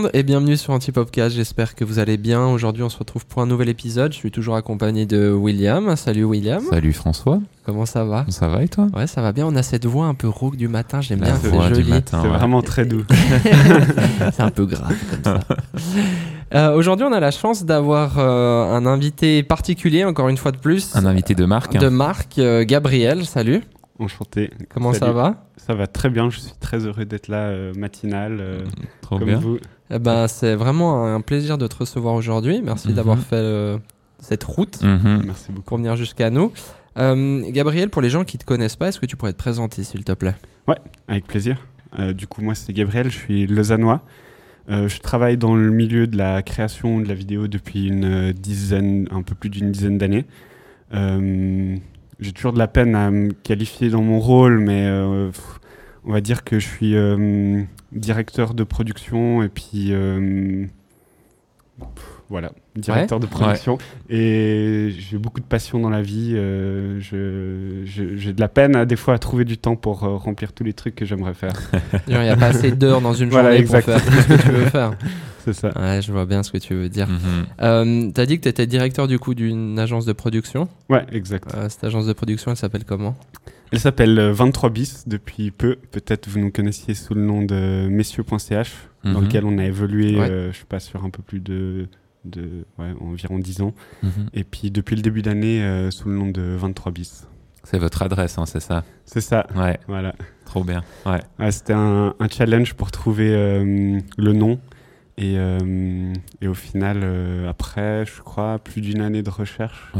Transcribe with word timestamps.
monde 0.00 0.10
et 0.14 0.22
bienvenue 0.22 0.56
sur 0.56 0.72
Antipopcast. 0.72 1.34
J'espère 1.34 1.74
que 1.74 1.84
vous 1.84 1.98
allez 1.98 2.16
bien. 2.16 2.46
Aujourd'hui, 2.46 2.82
on 2.82 2.88
se 2.88 2.98
retrouve 2.98 3.26
pour 3.26 3.42
un 3.42 3.46
nouvel 3.46 3.68
épisode. 3.68 4.12
Je 4.12 4.16
suis 4.18 4.30
toujours 4.30 4.54
accompagné 4.56 5.06
de 5.06 5.30
William. 5.30 5.96
Salut 5.96 6.24
William. 6.24 6.62
Salut 6.70 6.92
François. 6.92 7.40
Comment 7.64 7.84
ça 7.86 8.04
va? 8.04 8.24
Ça 8.28 8.48
va 8.48 8.62
et 8.62 8.68
toi? 8.68 8.86
Ouais, 8.94 9.06
ça 9.06 9.22
va 9.22 9.32
bien. 9.32 9.46
On 9.46 9.56
a 9.56 9.62
cette 9.62 9.86
voix 9.86 10.06
un 10.06 10.14
peu 10.14 10.28
rauque 10.28 10.56
du 10.56 10.68
matin. 10.68 11.00
J'aime 11.00 11.20
bien. 11.20 11.34
voix 11.34 11.64
C'est 11.64 11.68
du 11.70 11.74
joli. 11.80 11.90
matin, 11.90 12.20
C'est 12.22 12.28
ouais. 12.28 12.36
vraiment 12.36 12.62
très 12.62 12.86
doux. 12.86 13.04
C'est 14.32 14.42
un 14.42 14.50
peu 14.50 14.66
grave 14.66 14.94
comme 15.10 15.24
ça. 15.24 15.40
Euh, 16.54 16.74
Aujourd'hui, 16.74 17.04
on 17.06 17.12
a 17.12 17.20
la 17.20 17.30
chance 17.30 17.66
d'avoir 17.66 18.18
euh, 18.18 18.74
un 18.74 18.86
invité 18.86 19.42
particulier, 19.42 20.04
encore 20.06 20.30
une 20.30 20.38
fois 20.38 20.50
de 20.50 20.56
plus. 20.56 20.96
Un 20.96 21.04
invité 21.04 21.34
de 21.34 21.44
marque. 21.44 21.76
hein. 21.76 21.78
de 21.78 21.88
Marc, 21.90 22.38
euh, 22.38 22.64
Gabriel. 22.64 23.26
Salut. 23.26 23.60
Enchanté. 23.98 24.48
Comment 24.72 24.94
ça 24.94 25.12
va? 25.12 25.44
Ça 25.58 25.74
va 25.74 25.86
très 25.86 26.08
bien. 26.08 26.30
Je 26.30 26.38
suis 26.38 26.52
très 26.58 26.86
heureux 26.86 27.04
d'être 27.04 27.28
là 27.28 27.48
euh, 27.48 27.74
matinal 27.76 28.38
euh, 28.40 28.60
Trop 29.02 29.18
comme 29.18 29.28
bien. 29.28 29.38
vous. 29.38 29.58
Eh 29.90 29.98
ben, 29.98 30.28
c'est 30.28 30.54
vraiment 30.54 31.06
un 31.06 31.20
plaisir 31.20 31.56
de 31.58 31.66
te 31.66 31.76
recevoir 31.76 32.14
aujourd'hui. 32.14 32.60
Merci 32.62 32.88
Mhm. 32.88 32.94
d'avoir 32.94 33.18
fait 33.18 33.36
euh, 33.36 33.78
cette 34.20 34.44
route. 34.44 34.82
Mhm. 34.82 35.22
Merci 35.26 35.50
beaucoup. 35.52 35.62
pour 35.66 35.76
venir 35.78 35.96
jusqu'à 35.96 36.30
nous. 36.30 36.52
Euh, 36.98 37.42
Gabriel, 37.50 37.88
pour 37.90 38.02
les 38.02 38.10
gens 38.10 38.24
qui 38.24 38.36
ne 38.36 38.40
te 38.40 38.44
connaissent 38.44 38.76
pas, 38.76 38.88
est-ce 38.88 38.98
que 39.00 39.06
tu 39.06 39.16
pourrais 39.16 39.32
te 39.32 39.38
présenter, 39.38 39.84
s'il 39.84 40.04
te 40.04 40.12
plaît? 40.12 40.34
Avec 41.06 41.26
plaisir. 41.26 41.56
Euh, 41.98 42.12
du 42.12 42.26
coup, 42.26 42.42
moi, 42.42 42.54
c'est 42.54 42.72
Gabriel. 42.74 43.10
Je 43.10 43.16
suis 43.16 43.46
lausannois. 43.46 44.02
Euh, 44.68 44.88
je 44.88 44.98
travaille 45.00 45.38
dans 45.38 45.54
le 45.56 45.70
milieu 45.70 46.06
de 46.06 46.18
la 46.18 46.42
création 46.42 47.00
de 47.00 47.08
la 47.08 47.14
vidéo 47.14 47.46
depuis 47.48 47.86
une 47.88 48.32
dizaine, 48.32 49.08
un 49.10 49.22
peu 49.22 49.34
plus 49.34 49.48
d'une 49.48 49.72
dizaine 49.72 49.96
d'années. 49.96 50.26
Euh, 50.94 51.76
J'ai 52.20 52.32
toujours 52.32 52.52
de 52.52 52.58
la 52.58 52.66
peine 52.66 52.94
à 52.96 53.10
me 53.10 53.30
qualifier 53.32 53.88
dans 53.90 54.02
mon 54.02 54.18
rôle, 54.18 54.58
mais 54.58 54.84
euh, 54.86 55.28
pff, 55.30 55.60
on 56.04 56.12
va 56.12 56.20
dire 56.20 56.44
que 56.44 56.58
je 56.58 56.66
suis 56.66 56.94
euh, 56.96 57.62
directeur 57.92 58.54
de 58.54 58.64
production 58.64 59.42
et 59.42 59.48
puis 59.48 59.88
euh, 59.92 60.64
pff, 61.78 62.04
voilà, 62.30 62.52
directeur 62.76 63.20
de 63.20 63.26
production. 63.26 63.78
Et 64.10 64.90
j'ai 64.98 65.16
beaucoup 65.16 65.40
de 65.40 65.46
passion 65.46 65.78
dans 65.80 65.88
la 65.90 66.02
vie. 66.02 66.32
euh, 66.36 66.98
J'ai 67.00 68.32
de 68.34 68.40
la 68.40 68.48
peine 68.48 68.76
à, 68.76 68.84
des 68.84 68.96
fois 68.96 69.14
à 69.14 69.18
trouver 69.18 69.44
du 69.46 69.56
temps 69.56 69.76
pour 69.76 70.04
euh, 70.04 70.16
remplir 70.16 70.52
tous 70.52 70.62
les 70.64 70.74
trucs 70.74 70.94
que 70.94 71.06
j'aimerais 71.06 71.32
faire. 71.34 71.54
Il 72.08 72.18
n'y 72.18 72.28
a 72.28 72.36
pas 72.36 72.48
assez 72.48 72.72
d'heures 72.72 73.00
dans 73.00 73.14
une 73.14 73.30
Voilà, 73.30 73.50
journée 73.56 73.60
exact. 73.62 73.86
pour 73.90 73.94
faire 73.94 74.04
tout 74.04 74.20
ce 74.22 74.28
que 74.36 74.42
tu 74.42 74.48
veux 74.50 74.66
faire. 74.66 74.92
C'est 75.44 75.52
ça. 75.54 75.68
Ouais, 75.80 76.02
je 76.02 76.12
vois 76.12 76.26
bien 76.26 76.42
ce 76.42 76.50
que 76.52 76.58
tu 76.58 76.74
veux 76.74 76.90
dire. 76.90 77.08
Mhm. 77.08 77.46
Euh, 77.62 78.10
tu 78.14 78.20
as 78.20 78.26
dit 78.26 78.36
que 78.36 78.42
tu 78.42 78.48
étais 78.50 78.66
directeur 78.66 79.08
du 79.08 79.18
coup 79.18 79.34
d'une 79.34 79.78
agence 79.78 80.04
de 80.04 80.12
production? 80.12 80.68
Ouais, 80.90 81.06
exact. 81.10 81.54
Euh, 81.54 81.70
cette 81.70 81.84
agence 81.84 82.04
de 82.06 82.12
production, 82.12 82.50
elle 82.50 82.58
s'appelle 82.58 82.84
comment? 82.84 83.16
Elle 83.72 83.80
s'appelle 83.80 84.18
euh, 84.18 84.32
23 84.32 84.70
bis 84.70 85.04
depuis 85.06 85.50
peu. 85.50 85.76
Peut-être 85.90 86.28
vous 86.28 86.38
nous 86.40 86.50
connaissiez 86.50 86.94
sous 86.94 87.14
le 87.14 87.22
nom 87.22 87.42
de 87.42 87.86
messieurs.ch, 87.90 88.72
dans 89.04 89.20
Mhm. 89.20 89.24
lequel 89.24 89.44
on 89.44 89.58
a 89.58 89.64
évolué, 89.64 90.16
Ouais. 90.18 90.30
euh, 90.30 90.52
je 90.52 90.58
sais 90.58 90.64
pas, 90.64 90.80
sur 90.80 91.04
un 91.04 91.10
peu 91.10 91.22
plus 91.22 91.40
de, 91.40 91.88
de 92.24 92.64
ouais, 92.78 92.92
environ 93.00 93.38
10 93.38 93.60
ans. 93.62 93.74
Mhm. 94.02 94.28
Et 94.34 94.44
puis 94.44 94.70
depuis 94.70 94.96
le 94.96 95.02
début 95.02 95.22
d'année, 95.22 95.62
euh, 95.62 95.90
sous 95.90 96.08
le 96.08 96.14
nom 96.14 96.26
de 96.30 96.42
23 96.42 96.92
bis. 96.92 97.26
C'est 97.64 97.78
votre 97.78 98.00
adresse, 98.02 98.38
hein, 98.38 98.46
c'est 98.46 98.60
ça? 98.60 98.84
C'est 99.04 99.20
ça, 99.20 99.46
Ouais, 99.54 99.78
voilà. 99.88 100.14
trop 100.46 100.64
bien. 100.64 100.82
Ouais. 101.04 101.20
Ouais, 101.38 101.50
C'était 101.50 101.74
un, 101.74 102.14
un 102.18 102.28
challenge 102.28 102.72
pour 102.74 102.90
trouver 102.90 103.30
euh, 103.34 103.98
le 104.16 104.32
nom. 104.32 104.58
Et, 105.18 105.34
euh, 105.36 106.12
et 106.40 106.46
au 106.48 106.54
final, 106.54 107.00
euh, 107.02 107.50
après, 107.50 108.06
je 108.06 108.22
crois, 108.22 108.58
plus 108.60 108.80
d'une 108.80 109.00
année 109.02 109.22
de 109.22 109.30
recherche, 109.30 109.92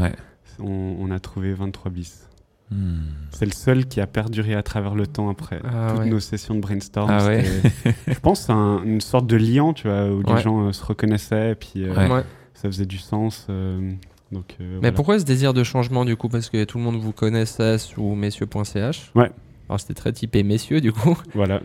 on 0.59 1.11
a 1.11 1.19
trouvé 1.19 1.53
23 1.53 1.91
bis. 1.91 2.28
Hmm. 2.71 2.99
C'est 3.31 3.45
le 3.45 3.51
seul 3.51 3.85
qui 3.87 3.99
a 3.99 4.05
perduré 4.07 4.53
à 4.53 4.61
travers 4.61 4.93
le 4.93 5.07
temps 5.07 5.29
après 5.29 5.59
Ah 5.63 5.87
toutes 5.91 5.99
ouais. 6.01 6.05
nos 6.09 6.19
sessions 6.19 6.53
de 6.55 6.59
brainstorm. 6.59 7.09
Ah 7.11 7.25
ouais. 7.25 7.43
je 8.07 8.19
pense 8.19 8.41
que 8.41 8.45
c'est 8.47 8.51
un- 8.51 8.83
une 8.83 9.01
sorte 9.01 9.25
de 9.27 9.35
liant, 9.37 9.73
tu 9.73 9.87
vois, 9.87 10.05
où 10.07 10.21
Ouais. 10.21 10.35
les 10.35 10.41
gens 10.41 10.67
euh, 10.67 10.71
se 10.71 10.83
reconnaissaient 10.85 11.51
et 11.51 11.55
puis 11.55 11.83
euh, 11.83 11.93
Ouais. 11.95 12.23
ça 12.53 12.67
faisait 12.69 12.85
du 12.85 12.97
sens. 12.99 13.47
euh, 13.49 13.91
donc, 14.31 14.55
euh, 14.61 14.63
Mais 14.73 14.77
voilà. 14.81 14.91
pourquoi 14.91 15.17
ce 15.19 15.25
désir 15.25 15.53
de 15.55 15.63
changement 15.63 16.05
du 16.05 16.15
coup? 16.15 16.29
Parce 16.29 16.49
que 16.49 16.63
tout 16.63 16.77
le 16.77 16.83
monde 16.83 16.97
vous 16.97 17.11
connaissait 17.13 17.79
sous 17.79 18.13
messieurs.ch. 18.13 19.11
Ouais. 19.15 19.31
Alors 19.67 19.79
c'était 19.79 19.93
très 19.95 20.11
typé 20.11 20.43
messieurs 20.43 20.81
du 20.81 20.91
coup. 20.91 21.17
Voilà. 21.33 21.61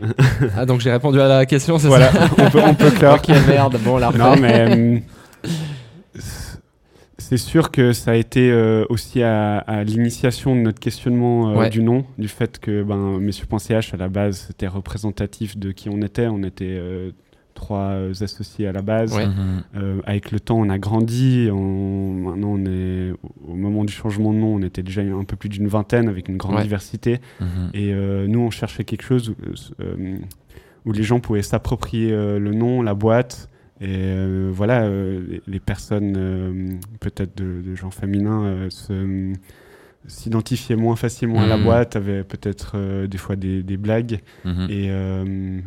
Ah 0.57 0.65
donc 0.65 0.79
j'ai 0.79 0.91
répondu 0.91 1.19
à 1.21 1.27
la 1.27 1.45
question, 1.45 1.77
c'est 1.77 1.87
voilà, 1.87 2.11
ça? 2.11 2.27
On 2.37 2.49
peut, 2.49 2.61
on 2.65 2.73
peut 2.73 2.89
clore. 2.97 3.15
Ok 3.17 3.29
merde, 3.47 3.77
bon 3.83 3.97
la 3.97 4.11
Non, 4.11 4.35
mais 4.37 4.75
euh, 4.75 4.99
c'est 7.29 7.37
sûr 7.37 7.71
que 7.71 7.91
ça 7.93 8.11
a 8.11 8.15
été 8.15 8.51
euh, 8.51 8.85
aussi 8.89 9.21
à, 9.23 9.57
à 9.59 9.83
l'initiation 9.83 10.55
de 10.55 10.61
notre 10.61 10.79
questionnement 10.79 11.49
euh, 11.51 11.55
Ouais. 11.57 11.69
du 11.69 11.81
nom, 11.83 12.05
du 12.17 12.27
fait 12.27 12.59
que 12.59 12.83
ben, 12.83 13.19
Messieurs.ch 13.19 13.93
à 13.93 13.97
la 13.97 14.09
base 14.09 14.45
c'était 14.47 14.67
représentatif 14.67 15.57
de 15.57 15.71
qui 15.71 15.89
on 15.89 16.01
était. 16.01 16.27
On 16.27 16.43
était 16.43 16.65
euh, 16.77 17.11
trois 17.53 17.93
associés 18.21 18.67
à 18.67 18.71
la 18.73 18.81
base. 18.81 19.15
Ouais. 19.15 19.25
Mhm. 19.27 19.63
Euh, 19.77 20.01
avec 20.05 20.31
le 20.31 20.39
temps, 20.39 20.59
on 20.59 20.69
a 20.69 20.77
grandi. 20.77 21.47
On, 21.51 22.11
maintenant, 22.13 22.49
on 22.59 22.65
est 22.65 23.11
au 23.47 23.53
moment 23.55 23.85
du 23.85 23.93
changement 23.93 24.33
de 24.33 24.37
nom, 24.39 24.55
on 24.55 24.61
était 24.61 24.83
déjà 24.83 25.01
un 25.01 25.23
peu 25.23 25.35
plus 25.37 25.49
d'une 25.49 25.67
vingtaine 25.67 26.09
avec 26.09 26.27
une 26.27 26.35
grande 26.37 26.55
Ouais. 26.55 26.63
diversité. 26.63 27.19
Mhm. 27.39 27.47
Et 27.73 27.93
euh, 27.93 28.27
nous, 28.27 28.39
on 28.41 28.49
cherchait 28.51 28.83
quelque 28.83 29.03
chose 29.03 29.29
où, 29.29 29.33
euh, 29.81 30.17
où 30.85 30.91
les 30.91 31.03
gens 31.03 31.19
pouvaient 31.19 31.41
s'approprier 31.41 32.11
euh, 32.11 32.39
le 32.39 32.53
nom, 32.53 32.81
la 32.81 32.93
boîte. 32.93 33.49
Et 33.81 33.87
euh, 33.89 34.51
voilà, 34.53 34.83
euh, 34.83 35.39
les, 35.47 35.59
personnes, 35.59 36.15
euh, 36.17 36.69
peut-être 37.01 37.35
de, 37.37 37.61
de 37.61 37.75
genre 37.75 37.93
féminins, 37.93 38.67
se- 38.69 39.33
s'identifiaient 40.07 40.75
moins 40.75 40.95
facilement 40.95 41.41
à 41.41 41.47
la 41.47 41.57
Mhm. 41.57 41.63
boîte, 41.63 41.95
avaient 41.95 42.23
peut-être 42.23 43.05
des 43.07 43.17
fois 43.17 43.35
des, 43.35 43.63
des 43.63 43.75
blagues. 43.75 44.19
Mhm. 44.45 44.67
Et, 44.69 44.85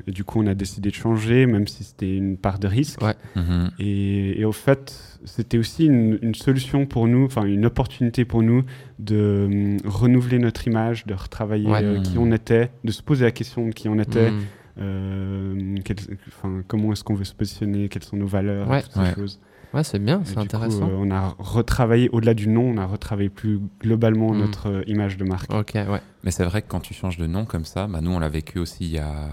et 0.07 0.11
du 0.13 0.23
coup, 0.23 0.41
on 0.41 0.47
a 0.47 0.55
décidé 0.55 0.91
de 0.91 0.95
changer, 0.95 1.47
même 1.47 1.67
si 1.67 1.83
c'était 1.83 2.17
une 2.17 2.37
part 2.37 2.61
de 2.61 2.69
risque. 2.69 3.03
Ouais. 3.03 3.15
Mhm. 3.35 3.71
Et, 3.81 4.41
et 4.41 4.45
au 4.45 4.53
fait, 4.53 5.19
c'était 5.25 5.59
aussi 5.59 5.87
une, 5.87 6.19
une 6.23 6.37
solution 6.37 6.87
pour 6.87 7.09
nous, 7.09 7.25
enfin 7.25 7.45
une 7.47 7.67
opportunité 7.67 8.25
pour 8.25 8.45
nous 8.45 8.63
de 9.01 9.77
renouveler 9.85 10.39
notre 10.39 10.69
image, 10.69 11.05
de 11.07 11.15
retravailler 11.15 11.69
Ouais. 11.69 12.01
qui 12.05 12.17
on 12.17 12.31
était, 12.31 12.71
de 12.85 12.93
se 12.93 13.03
poser 13.03 13.25
la 13.25 13.33
question 13.33 13.67
de 13.67 13.73
qui 13.73 13.89
on 13.89 13.99
était, 13.99 14.31
quel- 14.79 15.97
enfin, 16.29 16.63
comment 16.67 16.93
est-ce 16.93 17.05
qu'on 17.05 17.15
veut 17.15 17.25
se 17.25 17.35
positionner, 17.35 17.89
quelles 17.89 18.05
sont 18.05 18.17
nos 18.17 18.27
valeurs, 18.27 18.69
Ouais. 18.69 18.83
toutes 18.83 18.93
ces 18.93 19.01
Ouais. 19.01 19.15
choses. 19.15 19.41
Ouais, 19.75 19.85
c'est 19.85 19.99
bien, 19.99 20.23
c'est 20.25 20.35
coup, 20.35 20.41
intéressant. 20.41 20.89
euh, 20.89 20.97
on 20.97 21.11
a 21.11 21.35
retravaillé, 21.39 22.09
au-delà 22.11 22.33
du 22.33 22.49
nom, 22.49 22.63
on 22.71 22.79
a 22.79 22.87
retravaillé 22.87 23.29
plus 23.29 23.61
globalement 23.81 24.33
Mm. 24.33 24.39
notre 24.39 24.71
euh, 24.71 24.83
image 24.87 25.19
de 25.19 25.25
marque. 25.25 25.53
Ok, 25.53 25.73
ouais. 25.75 26.01
Mais 26.25 26.31
c'est 26.31 26.45
vrai 26.45 26.63
que 26.63 26.69
quand 26.69 26.81
tu 26.81 26.95
changes 26.95 27.19
de 27.19 27.27
nom 27.27 27.45
comme 27.45 27.65
ça, 27.67 27.87
bah, 27.87 28.01
nous 28.01 28.11
on 28.11 28.19
l'a 28.19 28.31
vécu 28.31 28.59
aussi 28.59 28.85
il 28.87 28.93
y 28.93 28.99
a 28.99 29.29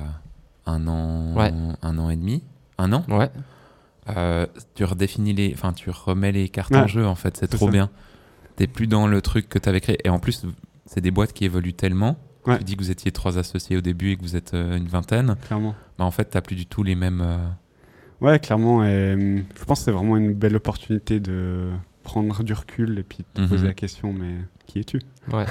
un 0.65 0.87
an, 0.87 1.35
Ouais. 1.37 1.53
un 1.81 1.97
an 1.97 2.09
et 2.09 2.17
demi, 2.17 2.43
un 2.77 2.91
an. 2.91 3.05
Ouais. 3.07 3.29
Euh, 4.15 4.45
tu 4.75 4.83
redéfinis 4.83 5.33
les, 5.33 5.51
enfin 5.53 5.73
tu 5.73 5.89
remets 5.89 6.31
les 6.33 6.49
cartes 6.49 6.71
Ouais. 6.71 6.79
en 6.79 6.87
jeu 6.87 7.05
en 7.07 7.15
fait, 7.15 7.37
c'est 7.37 7.49
C'est 7.49 7.55
trop 7.57 7.67
ça. 7.67 7.71
bien. 7.71 7.89
T'es 8.57 8.67
plus 8.67 8.87
dans 8.87 9.07
le 9.07 9.21
truc 9.21 9.47
que 9.49 9.57
t'avais 9.57 9.81
créé. 9.81 9.97
Et 10.03 10.09
en 10.09 10.19
plus, 10.19 10.45
c'est 10.85 11.01
des 11.01 11.11
boîtes 11.11 11.33
qui 11.33 11.45
évoluent 11.45 11.73
tellement. 11.73 12.17
Ouais. 12.47 12.57
Tu 12.59 12.63
dis 12.63 12.75
que 12.75 12.81
vous 12.83 12.91
étiez 12.91 13.11
trois 13.11 13.37
associés 13.37 13.77
au 13.77 13.81
début 13.81 14.11
et 14.11 14.17
que 14.17 14.21
vous 14.21 14.35
êtes 14.35 14.53
euh, 14.53 14.77
une 14.77 14.87
vingtaine. 14.87 15.35
Clairement. 15.47 15.75
Bah, 15.97 16.05
en 16.05 16.11
fait, 16.11 16.25
t'as 16.25 16.41
plus 16.41 16.55
du 16.55 16.65
tout 16.65 16.83
les 16.83 16.95
mêmes. 16.95 17.21
euh, 17.21 17.37
Ouais, 18.21 18.39
clairement. 18.39 18.83
Et, 18.85 19.43
je 19.59 19.63
pense 19.65 19.79
que 19.79 19.85
c'est 19.85 19.91
vraiment 19.91 20.15
une 20.17 20.33
belle 20.33 20.55
opportunité 20.55 21.19
de 21.19 21.69
prendre 22.03 22.43
du 22.43 22.53
recul 22.53 22.99
et 22.99 23.03
puis 23.03 23.19
de 23.19 23.23
te 23.33 23.41
Mhm. 23.41 23.49
poser 23.49 23.67
la 23.67 23.73
question, 23.73 24.13
mais 24.13 24.35
qui 24.67 24.79
es-tu? 24.79 25.01
Ouais. 25.33 25.45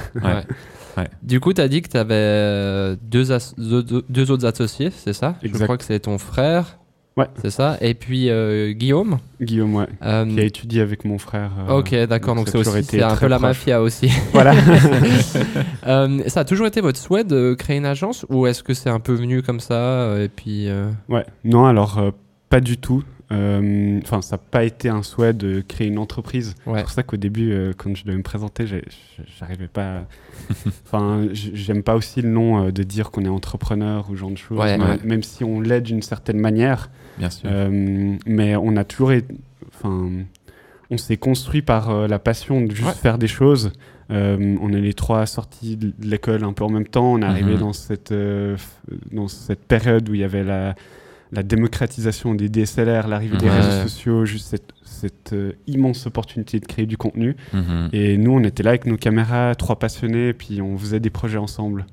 Ouais. 0.96 1.08
Du 1.22 1.40
coup, 1.40 1.52
tu 1.52 1.60
as 1.60 1.68
dit 1.68 1.82
que 1.82 1.88
tu 1.88 1.96
avais 1.96 2.96
deux, 3.02 3.32
as- 3.32 3.54
deux, 3.58 4.30
autres 4.30 4.46
associés, 4.46 4.90
c'est 4.90 5.12
ça? 5.12 5.36
Je 5.42 5.48
Exact. 5.48 5.64
crois 5.64 5.76
que 5.78 5.84
c'est 5.84 6.00
ton 6.00 6.16
frère. 6.18 6.78
Ouais. 7.16 7.26
C'est 7.40 7.50
ça. 7.50 7.76
Et 7.80 7.94
puis 7.94 8.28
euh, 8.28 8.72
Guillaume. 8.72 9.18
Guillaume, 9.40 9.76
ouais. 9.76 9.86
Euh, 10.02 10.26
Qui 10.26 10.40
a 10.40 10.42
étudié 10.42 10.80
avec 10.80 11.04
mon 11.04 11.18
frère. 11.18 11.52
euh, 11.68 11.78
ok, 11.78 11.94
d'accord. 12.08 12.34
Donc 12.34 12.48
c'est 12.48 12.58
aussi 12.58 12.78
été 12.78 13.02
un 13.02 13.14
peu 13.14 13.28
la 13.28 13.38
mafia 13.38 13.80
aussi. 13.80 14.10
Voilà. 14.32 14.54
Euh, 15.86 16.22
ça 16.28 16.40
a 16.40 16.44
toujours 16.44 16.66
été 16.66 16.80
votre 16.80 16.98
souhait 16.98 17.24
de 17.24 17.52
créer 17.52 17.76
une 17.76 17.84
agence 17.84 18.24
ou 18.30 18.46
est-ce 18.46 18.62
que 18.62 18.72
c'est 18.72 18.88
un 18.88 19.00
peu 19.00 19.12
venu 19.12 19.42
comme 19.42 19.60
ça 19.60 20.14
et 20.18 20.28
puis 20.28 20.66
ouais. 21.10 21.26
Non, 21.44 21.66
alors, 21.66 22.12
pas 22.48 22.60
du 22.60 22.78
tout. 22.78 23.04
Euh, 23.34 24.00
Enfin, 24.02 24.22
ça 24.22 24.36
n'a 24.36 24.42
pas 24.50 24.64
été 24.64 24.88
un 24.88 25.02
souhait 25.02 25.32
de 25.32 25.60
créer 25.66 25.88
une 25.88 25.98
entreprise. 25.98 26.54
ouais. 26.66 26.78
C'est 26.78 26.82
pour 26.82 26.90
ça 26.92 27.02
qu'au 27.02 27.16
début, 27.16 27.52
euh, 27.52 27.72
quand 27.76 27.94
je 27.96 28.04
devais 28.04 28.16
me 28.16 28.22
présenter, 28.22 28.66
j'arrivais 29.38 29.68
pas. 29.68 29.98
à- 29.98 30.04
Enfin, 30.86 31.26
j'aime 31.32 31.82
pas 31.82 31.94
aussi 31.96 32.22
le 32.22 32.28
nom 32.28 32.66
euh, 32.66 32.70
de 32.72 32.82
dire 32.82 33.10
qu'on 33.10 33.24
est 33.24 33.28
entrepreneur 33.28 34.08
ou 34.10 34.16
genre 34.16 34.30
de 34.30 34.36
choses. 34.36 34.58
Ouais. 34.58 34.76
même, 34.78 34.88
Ouais. 34.88 34.98
même 35.04 35.22
si 35.22 35.44
on 35.44 35.60
l'est 35.60 35.80
d'une 35.80 36.02
certaine 36.02 36.38
manière. 36.38 36.90
Bien 37.18 37.30
sûr. 37.30 37.48
Mais 38.26 38.56
on 38.56 38.76
a 38.76 38.84
toujours 38.84 39.12
été. 39.12 39.34
Enfin, 39.74 40.10
on 40.90 40.96
s'est 40.98 41.16
construit 41.16 41.62
par 41.62 42.06
la 42.08 42.18
passion 42.18 42.60
de 42.60 42.70
juste 42.74 42.96
faire 42.98 43.18
des 43.18 43.28
choses. 43.28 43.72
Euh, 44.10 44.56
on 44.60 44.72
est 44.74 44.80
les 44.82 44.92
trois 44.92 45.24
sortis 45.24 45.76
de 45.78 45.92
l'école 46.02 46.44
un 46.44 46.52
peu 46.52 46.62
en 46.64 46.68
même 46.68 46.86
temps. 46.86 47.14
On 47.14 47.22
est 47.22 47.24
arrivé 47.24 47.52
Mhm. 47.54 47.58
dans, 47.60 47.72
cette, 47.72 48.12
euh, 48.12 48.56
dans 49.12 49.28
cette 49.28 49.64
période 49.64 50.08
où 50.10 50.14
il 50.14 50.20
y 50.20 50.24
avait 50.24 50.44
la, 50.44 50.74
la 51.34 51.42
démocratisation 51.42 52.34
des 52.34 52.48
DSLR, 52.48 53.08
l'arrivée 53.08 53.36
des 53.36 53.46
Ouais. 53.46 53.56
réseaux 53.60 53.82
sociaux, 53.88 54.24
juste 54.24 54.46
cette, 54.48 54.72
cette 54.84 55.32
euh, 55.32 55.52
immense 55.66 56.06
opportunité 56.06 56.60
de 56.60 56.66
créer 56.66 56.86
du 56.86 56.96
contenu. 56.96 57.36
Mhm. 57.52 57.88
Et 57.92 58.16
nous, 58.16 58.30
on 58.32 58.42
était 58.44 58.62
là 58.62 58.70
avec 58.70 58.86
nos 58.86 58.96
caméras, 58.96 59.54
trois 59.56 59.78
passionnés, 59.78 60.32
puis 60.32 60.62
on 60.62 60.78
faisait 60.78 61.00
des 61.00 61.10
projets 61.10 61.38
ensemble. 61.38 61.86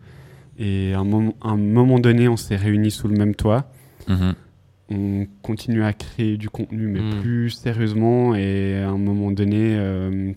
Et 0.60 0.94
à 0.94 1.00
un 1.00 1.04
moment, 1.04 1.34
à 1.42 1.50
un 1.50 1.58
moment 1.58 1.98
donné, 2.00 2.28
on 2.28 2.38
s'est 2.38 2.56
réunis 2.56 2.92
sous 2.92 3.08
le 3.08 3.16
même 3.18 3.36
toit. 3.36 3.72
Mhm. 4.08 4.34
on 4.94 5.26
continue 5.42 5.84
à 5.86 5.94
créer 5.94 6.36
du 6.36 6.50
contenu, 6.50 6.86
mais 6.88 7.00
Mm. 7.00 7.22
plus 7.22 7.50
sérieusement. 7.52 8.36
Et 8.36 8.76
à 8.76 8.90
un 8.90 8.98
moment 8.98 9.32
donné, 9.32 9.78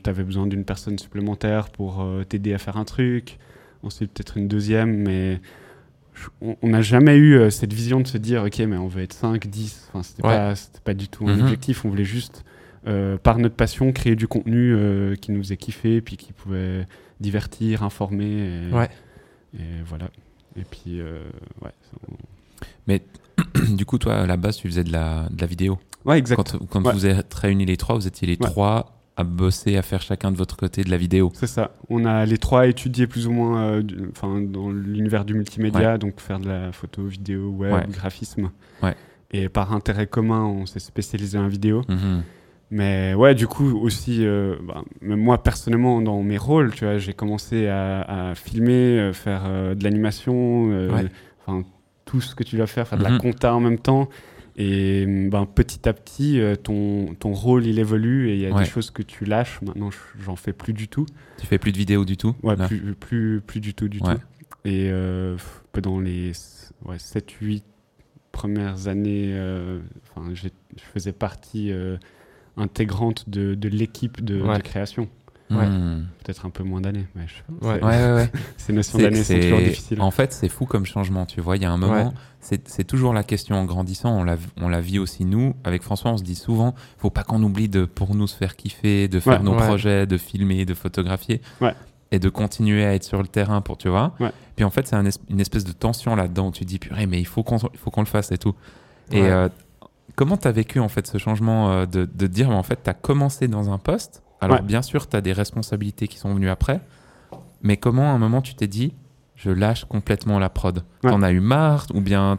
tu 0.01 0.09
avais 0.09 0.23
besoin 0.23 0.47
d'une 0.47 0.65
personne 0.65 0.97
supplémentaire 0.97 1.71
pour 1.71 2.03
euh, 2.03 2.23
t'aider 2.23 2.55
à 2.55 2.59
faire 2.59 2.77
un 2.77 2.85
truc. 2.85 3.39
Ensuite, 3.83 4.13
peut-être 4.13 4.37
une 4.37 4.47
deuxième, 4.47 4.95
mais 4.97 5.41
on- 6.41 6.57
n'a 6.69 6.83
jamais 6.83 7.17
eu 7.17 7.35
euh, 7.35 7.51
cette 7.51 7.73
vision 7.73 8.01
de 8.01 8.07
se 8.07 8.19
dire, 8.19 8.43
ok, 8.45 8.59
mais 8.61 8.77
on 8.77 8.89
veut 8.89 9.03
être 9.03 9.13
5, 9.13 9.47
10. 9.47 9.89
Enfin, 9.93 10.03
c'était 10.03 10.27
Ouais. 10.27 10.35
pas, 10.35 10.55
c'était 10.55 10.81
pas 10.81 10.95
du 10.95 11.09
tout 11.09 11.27
un 11.29 11.35
Mhm. 11.37 11.43
objectif. 11.43 11.85
On 11.85 11.89
voulait 11.89 12.05
juste, 12.05 12.45
euh, 12.87 13.17
par 13.19 13.39
notre 13.39 13.55
passion, 13.57 13.93
créer 13.93 14.17
du 14.17 14.29
contenu 14.29 14.73
euh, 14.75 15.15
qui 15.17 15.33
nous 15.33 15.43
faisait 15.43 15.57
kiffer, 15.57 16.01
puis 16.01 16.17
qui 16.17 16.33
pouvait 16.33 16.87
divertir, 17.21 17.83
informer. 17.83 18.69
Et, 18.71 18.73
Ouais. 18.73 18.89
et 19.59 19.63
voilà. 19.87 20.09
Et 20.57 20.63
puis, 20.65 21.01
ouais. 21.03 21.73
ça- 21.91 22.99
du 23.77 23.85
coup, 23.85 23.99
toi, 23.99 24.15
à 24.23 24.27
la 24.27 24.37
base, 24.37 24.57
tu 24.59 24.69
faisais 24.69 24.85
de 24.85 24.93
la, 24.93 25.29
de 25.31 25.41
la 25.41 25.47
vidéo. 25.47 25.79
Ouais, 26.05 26.19
exact. 26.19 26.37
Quand, 26.37 26.59
quand 26.69 26.85
Ouais. 26.87 26.93
vous 26.93 27.07
êtes 27.07 27.33
réunis 27.35 27.65
les 27.67 27.77
trois, 27.77 27.97
vous 27.97 28.07
étiez 28.07 28.27
les 28.29 28.35
Ouais. 28.39 28.47
trois 28.49 29.01
à 29.17 29.23
bosser, 29.25 29.77
à 29.77 29.83
faire 29.83 30.03
chacun 30.03 30.33
de 30.33 30.37
votre 30.37 30.57
côté 30.57 30.83
de 30.83 30.91
la 30.91 30.97
vidéo. 30.97 31.31
C'est 31.35 31.47
ça. 31.47 31.71
On 31.89 32.05
a 32.05 32.27
les 32.27 32.39
trois 32.39 32.67
étudié 32.67 33.07
plus 33.07 33.27
ou 33.29 33.33
moins 33.33 33.63
euh, 33.63 33.83
du- 33.83 34.11
dans 34.49 34.71
l'univers 34.71 35.25
du 35.25 35.35
multimédia, 35.35 35.99
donc 35.99 36.21
faire 36.21 36.41
de 36.41 36.49
la 36.49 36.73
photo, 36.73 37.05
vidéo, 37.05 37.51
web, 37.51 37.73
Ouais. 37.75 37.87
graphisme. 37.91 38.51
Ouais. 38.83 38.95
Et 39.31 39.49
par 39.49 39.73
intérêt 39.73 40.07
commun, 40.07 40.43
on 40.45 40.67
s'est 40.67 40.81
spécialisé 40.81 41.39
en 41.39 41.47
vidéo. 41.49 41.83
Mhm. 41.89 42.23
Mais 42.71 43.15
ouais, 43.15 43.35
du 43.37 43.47
coup, 43.47 43.79
aussi, 43.79 44.25
euh, 44.27 44.57
bah, 44.67 44.83
même 45.01 45.21
moi 45.21 45.43
personnellement, 45.43 46.01
dans 46.01 46.21
mes 46.23 46.39
rôles, 46.39 46.73
tu 46.75 46.85
vois, 46.85 46.99
j'ai 46.99 47.13
commencé 47.13 47.69
à, 47.69 48.31
à 48.31 48.35
filmer, 48.35 48.99
euh, 48.99 49.13
faire 49.13 49.43
euh, 49.47 49.75
de 49.77 49.85
l'animation, 49.85 50.71
enfin, 51.47 51.63
tout 52.05 52.21
ce 52.21 52.35
que 52.35 52.43
tu 52.43 52.57
dois 52.57 52.67
faire, 52.67 52.89
faire 52.89 52.99
de 52.99 53.05
la 53.05 53.11
Mhm. 53.11 53.19
compta 53.19 53.55
en 53.55 53.61
même 53.61 53.79
temps. 53.79 54.09
Et 54.57 55.05
ben, 55.31 55.47
petit 55.47 55.89
à 55.89 55.93
petit, 55.93 56.39
euh, 56.41 56.55
ton, 56.55 57.15
ton 57.19 57.33
rôle, 57.33 57.67
il 57.67 57.79
évolue 57.81 58.31
et 58.31 58.35
il 58.35 58.41
y 58.41 58.47
a 58.47 58.53
Ouais. 58.55 58.63
des 58.65 58.69
choses 58.71 58.91
que 58.91 59.03
tu 59.03 59.25
lâches. 59.25 59.61
Maintenant, 59.63 59.91
je- 59.91 59.99
j'en 60.23 60.37
fais 60.37 60.53
plus 60.53 60.73
du 60.73 60.87
tout. 60.87 61.07
Tu 61.39 61.47
fais 61.47 61.59
plus 61.59 61.73
de 61.73 61.79
vidéos 61.79 62.05
du 62.05 62.17
tout 62.17 62.37
Ouais, 62.45 62.57
plus, 62.57 62.95
plus, 62.95 63.41
plus 63.41 63.61
du 63.61 63.75
tout, 63.75 63.89
du 63.89 63.99
Ouais. 64.01 64.15
tout. 64.15 64.21
Et 64.65 64.91
euh, 64.91 65.37
dans 65.83 65.99
les 65.99 66.31
ouais, 66.85 66.99
7-8 66.99 67.65
premières 68.31 68.87
années, 68.89 69.31
euh, 69.35 69.81
je 70.37 70.49
faisais 70.93 71.13
partie 71.13 71.73
euh, 71.73 71.97
intégrante 72.57 73.29
de, 73.29 73.55
de 73.55 73.69
l'équipe 73.69 74.25
de 74.25 74.41
création. 74.63 75.09
Ouais. 75.51 75.67
Mhm. 75.69 76.07
Peut-être 76.25 76.47
un 76.47 76.51
peu 76.51 76.65
moins 76.65 76.81
d'années, 76.81 77.07
mais 77.15 77.27
je- 77.27 77.67
Ouais. 77.67 77.79
c'est- 77.81 77.85
Ouais, 77.85 77.91
ouais, 78.07 78.13
ouais. 78.15 78.31
ces 78.57 78.73
notions 78.73 78.99
d'années 78.99 79.17
sont 79.19 79.25
c'est- 79.25 79.41
toujours 79.41 79.59
difficiles. 79.59 80.01
En 80.01 80.11
fait, 80.11 80.33
c'est 80.33 80.49
fou 80.49 80.65
comme 80.65 80.87
changement, 80.87 81.27
tu 81.27 81.41
vois. 81.43 81.57
Il 81.57 81.63
y 81.63 81.67
a 81.67 81.71
un 81.71 81.77
moment, 81.77 82.09
Ouais. 82.09 82.59
c'est 82.67 82.85
toujours 82.85 83.13
la 83.13 83.23
question 83.25 83.57
en 83.57 83.65
grandissant. 83.67 84.11
On 84.19 84.25
la, 84.25 84.37
on 84.61 84.69
la 84.69 84.81
vit 84.81 84.99
aussi, 84.99 85.25
nous. 85.27 85.55
Avec 85.65 85.83
François, 85.83 86.13
on 86.13 86.17
se 86.17 86.23
dit 86.23 86.35
souvent 86.35 86.75
faut 86.97 87.11
pas 87.11 87.25
qu'on 87.25 87.43
oublie 87.43 87.69
de, 87.69 87.85
pour 87.85 88.15
nous, 88.15 88.27
se 88.27 88.37
faire 88.37 88.57
kiffer, 88.57 89.07
de 89.09 89.21
faire 89.21 89.35
Ouais. 89.41 89.45
nos 89.45 89.55
Ouais. 89.55 89.67
projets, 89.67 90.07
de 90.07 90.17
filmer, 90.17 90.65
de 90.65 90.75
photographier. 90.75 91.43
Ouais. 91.61 91.75
Et 92.11 92.19
de 92.19 92.29
continuer 92.31 92.85
à 92.85 92.95
être 92.95 93.05
sur 93.05 93.21
le 93.21 93.29
terrain 93.29 93.61
pour, 93.61 93.77
tu 93.77 93.89
vois. 93.89 94.15
Ouais. 94.21 94.31
Puis 94.57 94.65
en 94.65 94.71
fait, 94.71 94.87
c'est 94.89 94.97
un 94.97 95.05
es- 95.05 95.19
une 95.29 95.41
espèce 95.41 95.65
de 95.65 95.73
tension 95.73 96.15
là-dedans 96.17 96.49
où 96.49 96.53
tu 96.53 96.65
te 96.65 96.69
dis 96.69 96.79
purée, 96.79 97.07
mais 97.07 97.19
il 97.21 97.27
faut 97.27 97.43
qu'on 97.43 97.59
le 98.01 98.07
fasse 98.07 98.33
et 98.33 98.39
tout. 98.39 98.55
Et 99.11 99.21
Ouais. 99.21 99.31
euh, 99.31 99.49
comment 100.17 100.37
tu 100.37 100.49
as 100.49 100.53
vécu 100.53 100.79
en 100.81 100.89
fait 100.89 101.07
ce 101.07 101.19
changement 101.19 101.71
euh, 101.71 101.87
de, 101.87 102.09
de 102.13 102.27
dire 102.27 102.49
mais 102.49 102.55
en 102.55 102.63
fait, 102.63 102.81
tu 102.83 102.89
as 102.91 102.95
commencé 102.95 103.47
dans 103.49 103.71
un 103.71 103.79
poste. 103.79 104.23
Alors 104.45 104.59
Ouais. 104.59 104.63
bien 104.67 104.83
sûr, 104.83 105.09
tu 105.09 105.17
as 105.17 105.21
des 105.21 105.33
responsabilités 105.33 106.09
qui 106.09 106.19
sont 106.19 106.35
venues 106.35 106.51
après. 106.51 106.81
Mais 107.63 107.77
comment 107.77 108.11
à 108.11 108.15
un 108.15 108.19
moment 108.19 108.43
tu 108.43 108.55
t'es 108.55 108.67
dit 108.67 108.93
je 109.37 109.51
lâche 109.51 109.85
complètement 109.85 110.39
la 110.39 110.49
prod? 110.49 110.85
Ouais. 111.03 111.11
T'en 111.11 111.23
as 111.23 111.33
eu 111.33 111.41
marre 111.41 111.87
ou 111.95 112.01
bien 112.01 112.39